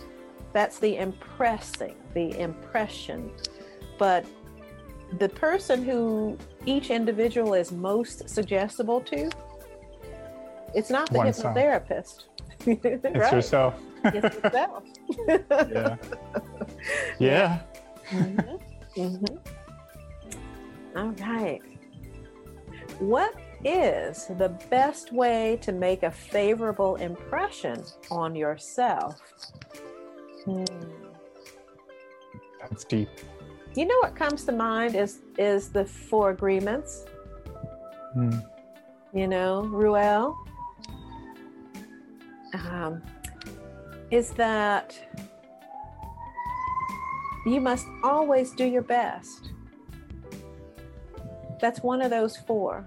that's 0.52 0.78
the 0.78 0.96
impressing, 0.96 1.96
the 2.14 2.38
impression. 2.38 3.30
But 3.98 4.24
the 5.18 5.28
person 5.28 5.84
who 5.84 6.38
each 6.64 6.90
individual 6.90 7.54
is 7.54 7.72
most 7.72 8.28
suggestible 8.28 9.00
to, 9.02 9.30
it's 10.74 10.90
not 10.90 11.10
the 11.10 11.18
hypnotherapist. 11.18 12.24
it's 12.66 13.04
right. 13.04 13.32
yourself. 13.32 13.74
it's 14.04 14.36
yourself. 14.36 14.84
yeah. 15.48 15.96
Yeah. 17.18 17.60
Mm-hmm. 18.10 19.00
Mm-hmm. 19.00 19.36
All 20.96 21.12
right. 21.26 21.60
What 23.00 23.34
is 23.64 24.26
the 24.38 24.50
best 24.70 25.12
way 25.12 25.58
to 25.62 25.72
make 25.72 26.02
a 26.02 26.10
favorable 26.10 26.96
impression 26.96 27.82
on 28.10 28.34
yourself? 28.34 29.20
Hmm. 30.44 30.64
That's 32.60 32.84
deep. 32.84 33.08
You 33.74 33.86
know 33.86 33.98
what 34.02 34.14
comes 34.14 34.44
to 34.44 34.52
mind 34.52 34.94
is 34.94 35.20
is 35.38 35.70
the 35.70 35.84
four 35.84 36.30
agreements. 36.30 37.04
Hmm. 38.12 38.38
You 39.12 39.26
know, 39.26 39.62
Ruel. 39.62 40.38
Um, 42.54 43.02
is 44.10 44.30
that 44.30 44.96
you 47.46 47.60
must 47.60 47.86
always 48.02 48.52
do 48.52 48.64
your 48.64 48.82
best. 48.82 49.50
That's 51.60 51.80
one 51.80 52.00
of 52.00 52.10
those 52.10 52.36
four. 52.36 52.86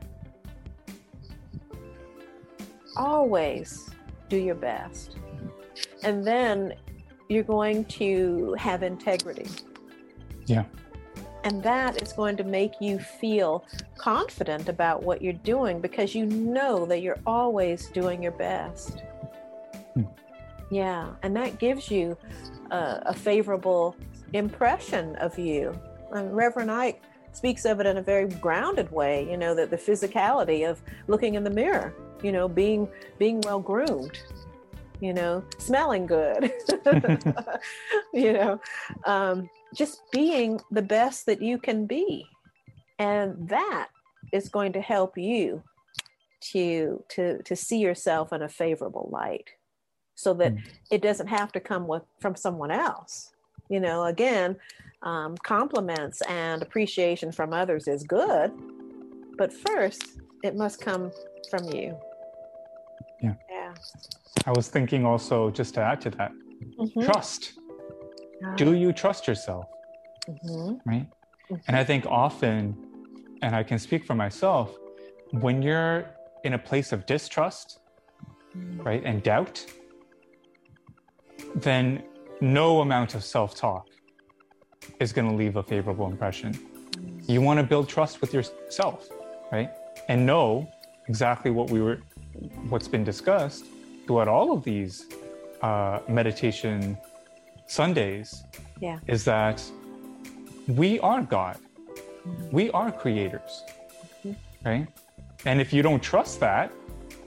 Always 2.98 3.90
do 4.30 4.38
your 4.38 4.56
best. 4.56 5.18
And 6.04 6.26
then 6.26 6.74
you're 7.30 7.44
going 7.44 7.86
to 7.86 8.56
have 8.58 8.84
integrity. 8.84 9.48
Yeah. 10.46 10.66
And 11.44 11.64
that 11.64 12.02
is 12.02 12.12
going 12.14 12.36
to 12.38 12.44
make 12.44 12.74
you 12.82 13.00
feel 13.00 13.64
confident 13.98 14.68
about 14.68 15.04
what 15.04 15.22
you're 15.22 15.34
doing 15.34 15.80
because 15.80 16.14
you 16.14 16.26
know 16.26 16.86
that 16.86 17.02
you're 17.02 17.20
always 17.26 17.90
doing 17.92 18.22
your 18.22 18.34
best. 18.34 19.04
Hmm. 19.94 20.04
Yeah. 20.72 21.14
And 21.24 21.36
that 21.38 21.60
gives 21.60 21.90
you 21.90 22.18
a, 22.72 23.02
a 23.08 23.14
favorable 23.14 23.96
impression 24.34 25.16
of 25.18 25.38
you. 25.38 25.80
And 26.12 26.36
Reverend 26.36 26.72
Ike 26.72 27.02
speaks 27.32 27.66
of 27.66 27.80
it 27.80 27.86
in 27.86 27.98
a 27.98 28.02
very 28.02 28.28
grounded 28.28 28.92
way, 28.92 29.30
you 29.30 29.38
know, 29.38 29.54
that 29.56 29.70
the 29.70 29.78
physicality 29.78 30.70
of 30.70 30.82
looking 31.08 31.36
in 31.36 31.44
the 31.44 31.50
mirror, 31.50 31.94
you 32.24 32.32
know, 32.32 32.48
being 32.48 32.88
being 33.18 33.42
well 33.42 33.60
groomed, 33.60 34.20
you 35.00 35.14
know, 35.14 35.44
smelling 35.58 36.06
good, 36.06 36.52
you 38.14 38.34
know, 38.34 38.60
um, 39.06 39.50
just 39.76 40.02
being 40.12 40.60
the 40.72 40.82
best 40.82 41.26
that 41.26 41.42
you 41.42 41.58
can 41.58 41.86
be. 41.86 42.26
And 43.00 43.48
that 43.50 43.90
is 44.32 44.50
going 44.50 44.74
to 44.74 44.82
help 44.82 45.18
you 45.18 45.64
to 46.40 47.04
to 47.10 47.42
to 47.44 47.56
see 47.56 47.80
yourself 47.80 48.32
in 48.32 48.42
a 48.42 48.50
favorable 48.50 49.10
light 49.12 49.50
so 50.16 50.34
that 50.34 50.56
mm. 50.56 50.62
it 50.92 51.02
doesn't 51.02 51.28
have 51.28 51.52
to 51.52 51.60
come 51.60 51.88
with 51.88 52.04
from 52.20 52.36
someone 52.36 52.72
else 52.72 53.32
you 53.70 53.80
know 53.80 54.06
again 54.06 54.56
um, 55.04 55.36
compliments 55.38 56.22
and 56.28 56.62
appreciation 56.62 57.32
from 57.32 57.54
others 57.54 57.88
is 57.88 58.04
good 58.04 58.52
but 59.38 59.52
first 59.52 60.20
it 60.44 60.56
must 60.56 60.80
come 60.80 61.12
from 61.50 61.64
you 61.66 61.98
yeah 63.68 63.74
yeah 63.74 64.44
i 64.46 64.52
was 64.52 64.68
thinking 64.70 65.06
also 65.06 65.50
just 65.52 65.74
to 65.74 65.82
add 65.82 66.00
to 66.02 66.10
that 66.10 66.32
mm-hmm. 66.32 67.04
trust 67.04 67.54
do 68.56 68.74
you 68.74 68.94
trust 68.94 69.28
yourself 69.28 69.66
mm-hmm. 70.30 70.90
right 70.90 71.08
mm-hmm. 71.10 71.56
and 71.68 71.76
i 71.76 71.84
think 71.84 72.06
often 72.06 72.76
and 73.42 73.56
i 73.56 73.64
can 73.64 73.80
speak 73.80 74.06
for 74.06 74.16
myself 74.16 74.76
when 75.32 75.62
you're 75.62 76.06
in 76.44 76.54
a 76.54 76.58
place 76.58 76.92
of 76.92 77.06
distrust 77.06 77.80
mm. 78.56 78.86
right 78.86 79.04
and 79.04 79.24
doubt 79.24 79.66
then 81.56 82.04
no 82.40 82.82
amount 82.82 83.16
of 83.16 83.24
self-talk 83.24 83.88
is 85.00 85.12
going 85.12 85.28
to 85.28 85.36
leave 85.36 85.56
a 85.58 85.64
favorable 85.64 86.08
impression 86.08 86.54
mm. 86.54 87.30
you 87.30 87.42
want 87.42 87.60
to 87.60 87.64
build 87.64 87.90
trust 87.90 88.22
with 88.22 88.34
yourself 88.34 89.10
right 89.52 89.72
and 90.08 90.26
know 90.26 90.70
exactly 91.08 91.52
what 91.52 91.70
we 91.70 91.82
were 91.82 92.00
what's 92.70 92.88
been 92.88 93.04
discussed 93.04 93.66
throughout 94.06 94.28
all 94.28 94.52
of 94.52 94.64
these 94.64 95.06
uh, 95.62 96.00
meditation 96.08 96.98
Sundays 97.68 98.44
yeah. 98.80 99.00
is 99.08 99.26
that 99.26 99.64
we 100.68 101.00
are 101.00 101.22
God. 101.22 101.58
Mm-hmm. 101.58 102.56
We 102.56 102.72
are 102.72 102.92
creators. 102.92 103.64
Mm-hmm. 104.26 104.68
Right? 104.68 104.88
And 105.46 105.62
if 105.62 105.72
you 105.74 105.82
don't 105.82 106.02
trust 106.02 106.40
that, 106.40 106.72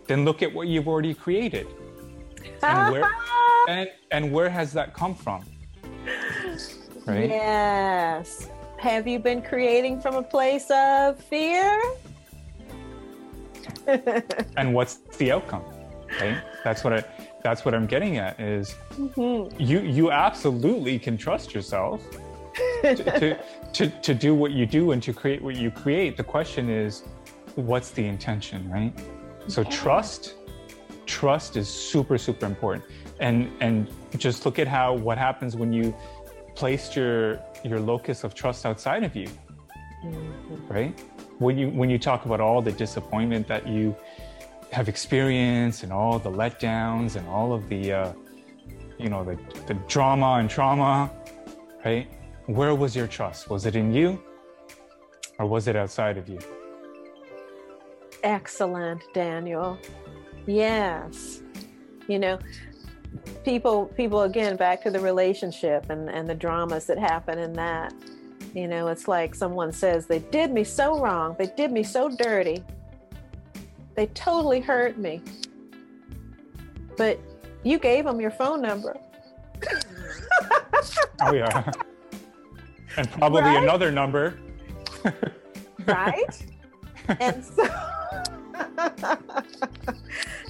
then 0.06 0.24
look 0.24 0.42
at 0.42 0.52
what 0.52 0.68
you've 0.68 0.88
already 0.88 1.14
created. 1.14 1.66
And 2.62 2.92
where, 2.92 3.10
and, 3.68 3.90
and 4.10 4.32
where 4.32 4.50
has 4.50 4.72
that 4.72 4.94
come 4.94 5.14
from? 5.14 5.44
Right? 7.06 7.30
Yes. 7.30 8.48
Have 8.76 9.08
you 9.08 9.18
been 9.18 9.42
creating 9.42 10.00
from 10.00 10.16
a 10.16 10.22
place 10.22 10.70
of 10.70 11.18
fear? 11.18 11.80
And 14.56 14.74
what's 14.74 14.96
the 15.18 15.32
outcome? 15.32 15.64
Right? 16.20 16.42
That's 16.64 16.84
what 16.84 16.92
I 16.92 17.04
that's 17.42 17.64
what 17.64 17.74
I'm 17.74 17.86
getting 17.86 18.18
at 18.18 18.38
is 18.40 18.74
mm-hmm. 18.90 19.60
you 19.60 19.80
you 19.80 20.10
absolutely 20.10 20.98
can 20.98 21.16
trust 21.16 21.54
yourself 21.54 22.02
to, 22.82 22.94
to, 22.94 23.38
to, 23.72 23.88
to 23.88 24.14
do 24.14 24.34
what 24.34 24.50
you 24.50 24.66
do 24.66 24.92
and 24.92 25.02
to 25.02 25.12
create 25.12 25.40
what 25.40 25.56
you 25.56 25.70
create. 25.70 26.16
The 26.16 26.24
question 26.24 26.68
is, 26.68 27.04
what's 27.54 27.90
the 27.90 28.04
intention, 28.04 28.68
right? 28.70 28.92
So 29.46 29.64
trust, 29.64 30.34
trust 31.06 31.56
is 31.56 31.68
super 31.68 32.18
super 32.18 32.46
important 32.46 32.84
and 33.20 33.50
and 33.60 33.88
just 34.16 34.44
look 34.44 34.58
at 34.58 34.66
how 34.66 34.94
what 34.94 35.18
happens 35.18 35.56
when 35.56 35.72
you 35.72 35.94
placed 36.54 36.96
your 36.96 37.40
your 37.64 37.78
locus 37.78 38.24
of 38.24 38.34
trust 38.34 38.66
outside 38.66 39.04
of 39.04 39.14
you 39.14 39.28
mm-hmm. 40.04 40.72
right 40.72 41.02
when 41.40 41.56
you 41.56 41.70
when 41.70 41.88
you 41.90 41.98
talk 41.98 42.26
about 42.26 42.40
all 42.40 42.62
the 42.62 42.72
disappointment 42.72 43.48
that 43.48 43.66
you 43.66 43.96
have 44.72 44.88
experienced 44.88 45.82
and 45.82 45.92
all 45.92 46.18
the 46.18 46.30
letdowns 46.30 47.16
and 47.16 47.26
all 47.28 47.52
of 47.52 47.68
the 47.68 47.92
uh, 47.92 48.12
you 48.98 49.08
know 49.08 49.24
the, 49.24 49.38
the 49.66 49.74
drama 49.88 50.34
and 50.34 50.48
trauma 50.48 51.10
right? 51.84 52.06
Where 52.44 52.74
was 52.74 52.94
your 52.94 53.06
trust? 53.06 53.48
Was 53.48 53.64
it 53.64 53.74
in 53.74 53.92
you 53.92 54.22
or 55.38 55.46
was 55.46 55.66
it 55.66 55.76
outside 55.76 56.18
of 56.18 56.28
you? 56.28 56.38
Excellent 58.22 59.02
daniel. 59.14 59.78
Yes. 60.46 61.42
You 62.06 62.18
know 62.18 62.38
people 63.44 63.86
people 63.96 64.22
again 64.22 64.56
back 64.56 64.82
to 64.82 64.90
the 64.90 65.00
relationship 65.00 65.88
and 65.88 66.10
and 66.10 66.28
the 66.28 66.34
dramas 66.34 66.86
that 66.86 66.98
happen 66.98 67.38
in 67.38 67.54
that 67.54 67.94
you 68.54 68.68
know 68.68 68.88
it's 68.88 69.08
like 69.08 69.34
someone 69.34 69.72
says 69.72 70.06
they 70.06 70.18
did 70.18 70.52
me 70.52 70.64
so 70.64 70.98
wrong. 71.00 71.36
They 71.38 71.52
did 71.56 71.72
me 71.72 71.82
so 71.82 72.08
dirty. 72.08 72.62
They 73.96 74.06
totally 74.06 74.60
hurt 74.60 74.98
me. 74.98 75.22
But 76.96 77.18
you 77.62 77.78
gave 77.78 78.04
them 78.04 78.20
your 78.20 78.30
phone 78.30 78.62
number. 78.62 78.98
Oh 81.22 81.34
yeah 81.34 81.70
and 82.96 83.10
probably 83.12 83.42
right? 83.42 83.62
another 83.62 83.90
number. 83.90 84.38
Right? 85.86 86.46
And 87.18 87.44
so 87.44 87.64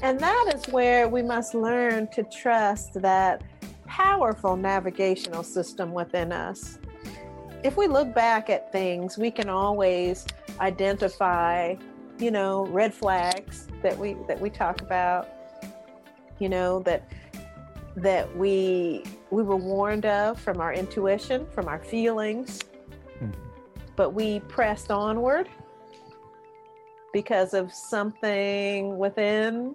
and 0.03 0.21
that 0.21 0.53
is 0.55 0.67
where 0.69 1.09
we 1.09 1.23
must 1.23 1.55
learn 1.55 2.09
to 2.09 2.23
trust 2.25 3.01
that 3.01 3.43
powerful 3.87 4.57
navigational 4.59 5.43
system 5.43 5.95
within 5.95 6.33
us. 6.33 6.80
If 7.63 7.77
we 7.77 7.87
look 7.87 8.15
back 8.15 8.49
at 8.49 8.73
things, 8.73 9.19
we 9.19 9.31
can 9.31 9.49
always 9.49 10.27
identify, 10.61 11.75
you 12.19 12.31
know, 12.31 12.67
red 12.67 12.95
flags 12.95 13.69
that 13.83 13.97
we 13.99 14.17
that 14.29 14.41
we 14.41 14.51
talk 14.51 14.81
about, 14.81 15.29
you 16.39 16.49
know, 16.49 16.81
that 16.81 17.11
that 17.97 18.35
we 18.37 19.05
we 19.31 19.43
were 19.43 19.57
warned 19.57 20.07
of 20.07 20.41
from 20.41 20.61
our 20.61 20.73
intuition, 20.73 21.47
from 21.51 21.69
our 21.69 21.79
feelings, 21.79 22.61
mm-hmm. 23.23 23.31
but 23.95 24.15
we 24.15 24.41
pressed 24.41 24.91
onward 24.91 25.49
because 27.13 27.55
of 27.55 27.73
something 27.73 28.97
within 28.97 29.75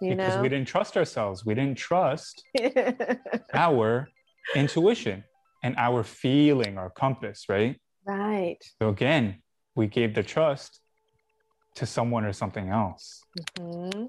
you 0.00 0.14
know. 0.14 0.24
because 0.24 0.36
know 0.36 0.42
we 0.42 0.48
didn't 0.48 0.66
trust 0.66 0.96
ourselves 0.96 1.44
we 1.44 1.54
didn't 1.54 1.76
trust 1.76 2.44
our 3.54 4.08
intuition 4.54 5.24
and 5.64 5.74
our 5.78 6.04
feeling 6.04 6.78
our 6.78 6.90
compass 6.90 7.46
right? 7.48 7.80
Right. 8.06 8.58
So 8.80 8.90
again 8.90 9.42
we 9.74 9.88
gave 9.88 10.14
the 10.14 10.22
trust 10.22 10.80
to 11.76 11.86
someone 11.86 12.24
or 12.24 12.32
something 12.32 12.68
else. 12.68 13.20
Mm-hmm. 13.58 14.06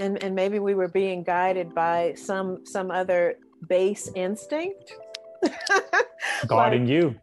and 0.00 0.24
and 0.24 0.34
maybe 0.34 0.58
we 0.58 0.74
were 0.74 0.88
being 0.88 1.22
guided 1.22 1.74
by 1.74 2.14
some 2.16 2.66
some 2.66 2.90
other 2.90 3.36
base 3.68 4.10
instinct. 4.16 4.96
Guarding 6.46 6.86
like, 6.86 6.90
you. 6.90 7.14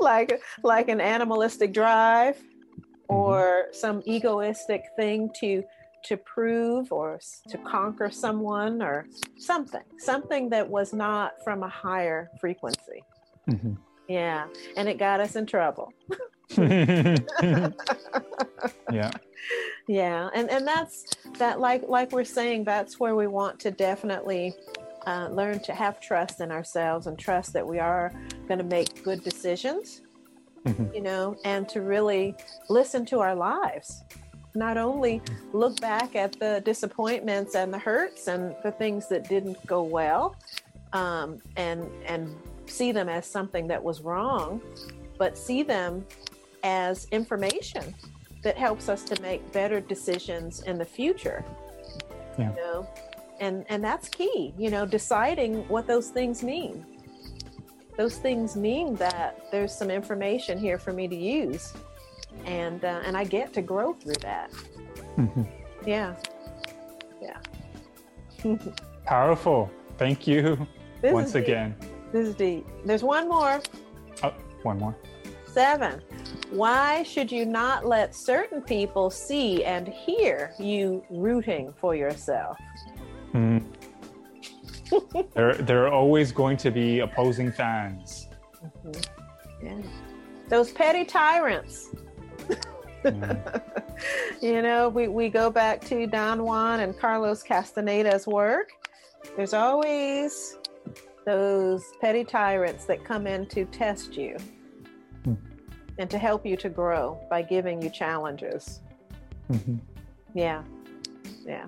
like 0.00 0.40
like 0.62 0.88
an 0.88 1.00
animalistic 1.00 1.72
drive 1.72 2.36
mm-hmm. 2.36 3.14
or 3.16 3.68
some 3.72 4.02
egoistic 4.04 4.82
thing 4.96 5.30
to 5.40 5.62
to 6.04 6.16
prove 6.16 6.92
or 6.92 7.18
to 7.48 7.58
conquer 7.58 8.10
someone 8.10 8.82
or 8.82 9.06
something 9.38 9.82
something 9.98 10.48
that 10.48 10.68
was 10.68 10.92
not 10.92 11.32
from 11.42 11.62
a 11.62 11.68
higher 11.68 12.30
frequency 12.40 13.02
mm-hmm. 13.48 13.72
yeah 14.08 14.46
and 14.76 14.88
it 14.88 14.98
got 14.98 15.20
us 15.20 15.36
in 15.36 15.46
trouble 15.46 15.92
yeah 16.58 17.20
yeah 19.88 20.28
and 20.34 20.50
and 20.50 20.66
that's 20.66 21.04
that 21.38 21.60
like 21.60 21.82
like 21.88 22.12
we're 22.12 22.24
saying 22.24 22.64
that's 22.64 23.00
where 23.00 23.14
we 23.14 23.26
want 23.26 23.58
to 23.58 23.70
definitely 23.70 24.54
uh, 25.06 25.28
learn 25.30 25.60
to 25.60 25.74
have 25.74 26.00
trust 26.00 26.40
in 26.40 26.50
ourselves 26.50 27.06
and 27.06 27.18
trust 27.18 27.52
that 27.52 27.66
we 27.66 27.78
are 27.78 28.10
going 28.48 28.56
to 28.56 28.64
make 28.64 29.04
good 29.04 29.22
decisions 29.22 30.00
mm-hmm. 30.64 30.94
you 30.94 31.00
know, 31.00 31.36
and 31.44 31.68
to 31.68 31.80
really 31.80 32.34
listen 32.68 33.04
to 33.06 33.20
our 33.20 33.34
lives. 33.34 34.02
Not 34.54 34.76
only 34.76 35.20
look 35.52 35.80
back 35.80 36.14
at 36.14 36.38
the 36.38 36.62
disappointments 36.64 37.54
and 37.54 37.72
the 37.72 37.78
hurts 37.78 38.28
and 38.28 38.54
the 38.62 38.70
things 38.70 39.08
that 39.08 39.28
didn't 39.28 39.64
go 39.66 39.82
well, 39.82 40.36
um, 40.92 41.40
and 41.56 41.90
and 42.06 42.34
see 42.66 42.92
them 42.92 43.08
as 43.08 43.26
something 43.26 43.66
that 43.68 43.82
was 43.82 44.00
wrong, 44.00 44.60
but 45.18 45.36
see 45.36 45.62
them 45.62 46.06
as 46.62 47.06
information 47.10 47.94
that 48.42 48.56
helps 48.56 48.88
us 48.88 49.02
to 49.04 49.20
make 49.20 49.52
better 49.52 49.80
decisions 49.80 50.62
in 50.62 50.78
the 50.78 50.84
future. 50.84 51.44
Yeah. 52.38 52.50
You 52.50 52.56
know, 52.56 52.88
and 53.40 53.64
and 53.68 53.82
that's 53.82 54.08
key. 54.08 54.54
You 54.56 54.70
know, 54.70 54.86
deciding 54.86 55.66
what 55.68 55.86
those 55.86 56.10
things 56.10 56.42
mean 56.42 56.86
those 57.96 58.18
things 58.18 58.56
mean 58.56 58.96
that 58.96 59.50
there's 59.50 59.72
some 59.74 59.90
information 59.90 60.58
here 60.58 60.78
for 60.78 60.92
me 60.92 61.06
to 61.08 61.16
use 61.16 61.72
and 62.44 62.84
uh, 62.84 63.00
and 63.04 63.16
i 63.16 63.24
get 63.24 63.52
to 63.54 63.62
grow 63.62 63.94
through 63.94 64.20
that. 64.20 64.50
Mm-hmm. 65.16 65.42
yeah. 65.86 66.14
Yeah. 67.22 67.38
Powerful. 69.06 69.70
Thank 69.98 70.26
you 70.26 70.66
this 71.00 71.12
once 71.12 71.34
again. 71.34 71.76
This 72.12 72.28
is 72.28 72.34
deep. 72.34 72.66
There's 72.84 73.02
one 73.02 73.28
more. 73.28 73.60
Oh 74.22 74.34
one 74.62 74.78
more. 74.78 74.96
Seven. 75.46 76.02
Why 76.50 77.04
should 77.04 77.30
you 77.30 77.46
not 77.46 77.86
let 77.86 78.14
certain 78.14 78.60
people 78.60 79.08
see 79.10 79.64
and 79.64 79.86
hear 79.86 80.52
you 80.58 81.04
rooting 81.10 81.72
for 81.78 81.94
yourself? 81.94 82.58
Mm 83.32 83.64
there, 85.34 85.54
there 85.54 85.84
are 85.84 85.92
always 85.92 86.32
going 86.32 86.56
to 86.58 86.70
be 86.70 87.00
opposing 87.00 87.50
fans. 87.52 88.28
Mm-hmm. 88.86 89.66
Yeah. 89.66 89.82
Those 90.48 90.70
petty 90.72 91.04
tyrants. 91.04 91.93
Mm. 93.04 93.62
you 94.42 94.62
know, 94.62 94.88
we, 94.88 95.08
we 95.08 95.28
go 95.28 95.50
back 95.50 95.80
to 95.86 96.06
Don 96.06 96.42
Juan 96.42 96.80
and 96.80 96.98
Carlos 96.98 97.42
Castaneda's 97.42 98.26
work. 98.26 98.70
There's 99.36 99.54
always 99.54 100.58
those 101.24 101.84
petty 102.00 102.24
tyrants 102.24 102.84
that 102.86 103.04
come 103.04 103.26
in 103.26 103.46
to 103.46 103.64
test 103.66 104.16
you 104.16 104.36
mm. 105.26 105.36
and 105.98 106.10
to 106.10 106.18
help 106.18 106.44
you 106.44 106.56
to 106.56 106.68
grow 106.68 107.18
by 107.30 107.42
giving 107.42 107.80
you 107.82 107.90
challenges. 107.90 108.80
Mm-hmm. 109.50 109.76
Yeah. 110.34 110.62
Yeah. 111.44 111.66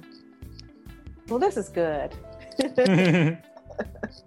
Well, 1.28 1.38
this 1.38 1.56
is 1.56 1.68
good. 1.68 2.14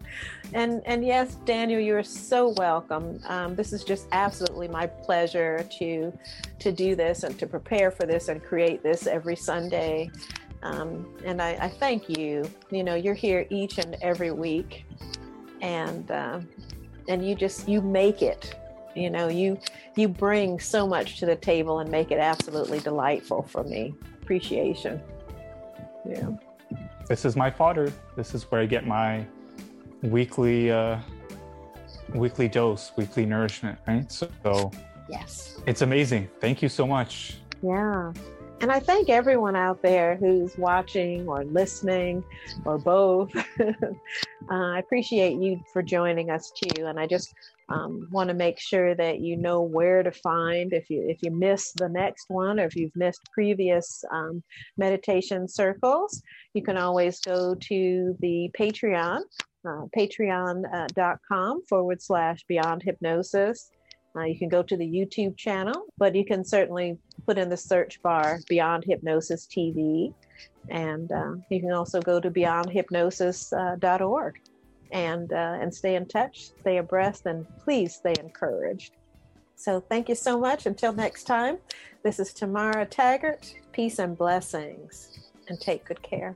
and 0.53 0.81
and 0.85 1.05
yes, 1.05 1.35
Daniel, 1.45 1.80
you're 1.80 2.03
so 2.03 2.49
welcome. 2.57 3.19
Um, 3.26 3.55
this 3.55 3.73
is 3.73 3.84
just 3.84 4.07
absolutely 4.11 4.67
my 4.67 4.88
pleasure 4.88 5.65
to 5.80 6.11
to 6.59 6.71
do 6.71 6.95
this 6.95 7.23
and 7.23 7.38
to 7.39 7.47
prepare 7.47 7.91
for 7.91 8.05
this 8.05 8.27
and 8.27 8.43
create 8.43 8.84
this 8.84 9.07
every 9.07 9.35
Sunday. 9.35 10.09
Um, 10.61 11.07
and 11.23 11.41
I, 11.41 11.51
I, 11.51 11.69
thank 11.69 12.09
you. 12.09 12.43
You 12.69 12.84
know, 12.84 12.95
you're 12.95 13.13
here 13.13 13.47
each 13.49 13.77
and 13.77 13.95
every 14.01 14.31
week, 14.31 14.85
and 15.61 16.09
uh, 16.11 16.41
and 17.07 17.27
you 17.27 17.35
just 17.35 17.67
you 17.69 17.81
make 17.81 18.21
it. 18.21 18.55
You 18.95 19.09
know, 19.09 19.30
you 19.30 19.57
you 19.95 20.07
bring 20.09 20.59
so 20.59 20.85
much 20.88 21.19
to 21.19 21.26
the 21.26 21.35
table 21.35 21.80
and 21.80 21.89
make 21.89 22.11
it 22.11 22.19
absolutely 22.19 22.80
delightful 22.80 23.43
for 23.43 23.63
me. 23.63 23.93
Appreciation. 24.21 25.01
Yeah 26.05 26.31
this 27.09 27.26
is 27.26 27.35
my 27.35 27.49
fodder. 27.49 27.91
This 28.15 28.34
is 28.35 28.43
where 28.43 28.61
I 28.61 28.67
get 28.67 28.85
my 28.85 29.26
weekly 30.01 30.71
uh, 30.71 30.99
weekly 32.13 32.47
dose, 32.47 32.91
weekly 32.97 33.26
nourishment, 33.26 33.77
right? 33.88 34.11
So, 34.11 34.71
yes, 35.09 35.57
it's 35.65 35.81
amazing. 35.81 36.30
Thank 36.39 36.61
you 36.61 36.69
so 36.69 36.88
much. 36.88 37.38
Yeah. 37.61 38.13
And 38.61 38.71
I 38.73 38.80
thank 38.80 39.09
everyone 39.09 39.55
out 39.55 39.81
there 39.81 40.17
who's 40.17 40.57
watching 40.57 41.26
or 41.30 41.45
listening 41.45 42.23
or 42.65 42.77
both. 42.77 43.34
uh, 43.59 43.73
I 44.49 44.80
appreciate 44.80 45.41
you 45.41 45.61
for 45.71 45.81
joining 45.81 46.30
us 46.30 46.51
too. 46.51 46.85
And 46.85 46.99
I 46.99 47.07
just 47.07 47.34
um, 47.69 48.07
want 48.11 48.27
to 48.30 48.34
make 48.34 48.59
sure 48.59 48.95
that 48.95 49.21
you 49.21 49.38
know 49.38 49.61
where 49.61 50.03
to 50.03 50.11
find 50.11 50.73
if 50.73 50.89
you 50.89 51.05
if 51.07 51.19
you 51.21 51.31
miss 51.31 51.71
the 51.73 51.88
next 51.88 52.26
one 52.27 52.59
or 52.59 52.65
if 52.65 52.76
you've 52.76 52.95
missed 52.95 53.21
previous 53.31 54.03
um, 54.11 54.43
meditation 54.77 55.47
circles. 55.47 56.21
You 56.53 56.63
can 56.63 56.77
always 56.77 57.21
go 57.21 57.55
to 57.55 58.15
the 58.19 58.49
Patreon, 58.59 59.21
uh, 59.65 59.86
patreon.com 59.95 61.65
forward 61.68 62.02
slash 62.02 62.44
beyond 62.48 62.84
hypnosis. 62.84 63.72
Uh, 64.15 64.23
you 64.23 64.38
can 64.38 64.49
go 64.49 64.64
to 64.64 64.76
the 64.76 64.86
YouTube 64.86 65.38
channel, 65.38 65.86
but 65.98 66.15
you 66.15 66.26
can 66.26 66.44
certainly 66.44 66.98
put 67.26 67.38
in 67.38 67.49
the 67.49 67.57
search 67.57 68.02
bar 68.02 68.40
Beyond 68.48 68.84
Hypnosis 68.84 69.45
TV 69.45 70.14
And 70.69 71.11
uh, 71.11 71.36
you 71.49 71.60
can 71.60 71.72
also 71.72 72.02
go 72.02 72.19
to 72.19 72.31
beyondhypnosis.org 72.31 74.36
uh, 74.36 74.40
and, 74.91 75.31
uh, 75.31 75.57
and 75.61 75.73
stay 75.73 75.95
in 75.95 76.07
touch, 76.07 76.52
stay 76.60 76.77
abreast, 76.77 77.27
and 77.27 77.45
please 77.60 77.95
stay 77.95 78.15
encouraged. 78.19 78.94
So 79.56 79.80
thank 79.80 80.10
you 80.10 80.15
so 80.15 80.40
much. 80.40 80.65
Until 80.65 80.94
next 80.94 81.26
time, 81.26 81.60
this 82.02 82.19
is 82.19 82.34
Tamara 82.34 82.86
Taggart. 82.86 83.53
Peace 83.73 83.99
and 83.99 84.18
blessings, 84.18 85.19
and 85.48 85.60
take 85.60 85.86
good 85.86 86.02
care. 86.02 86.36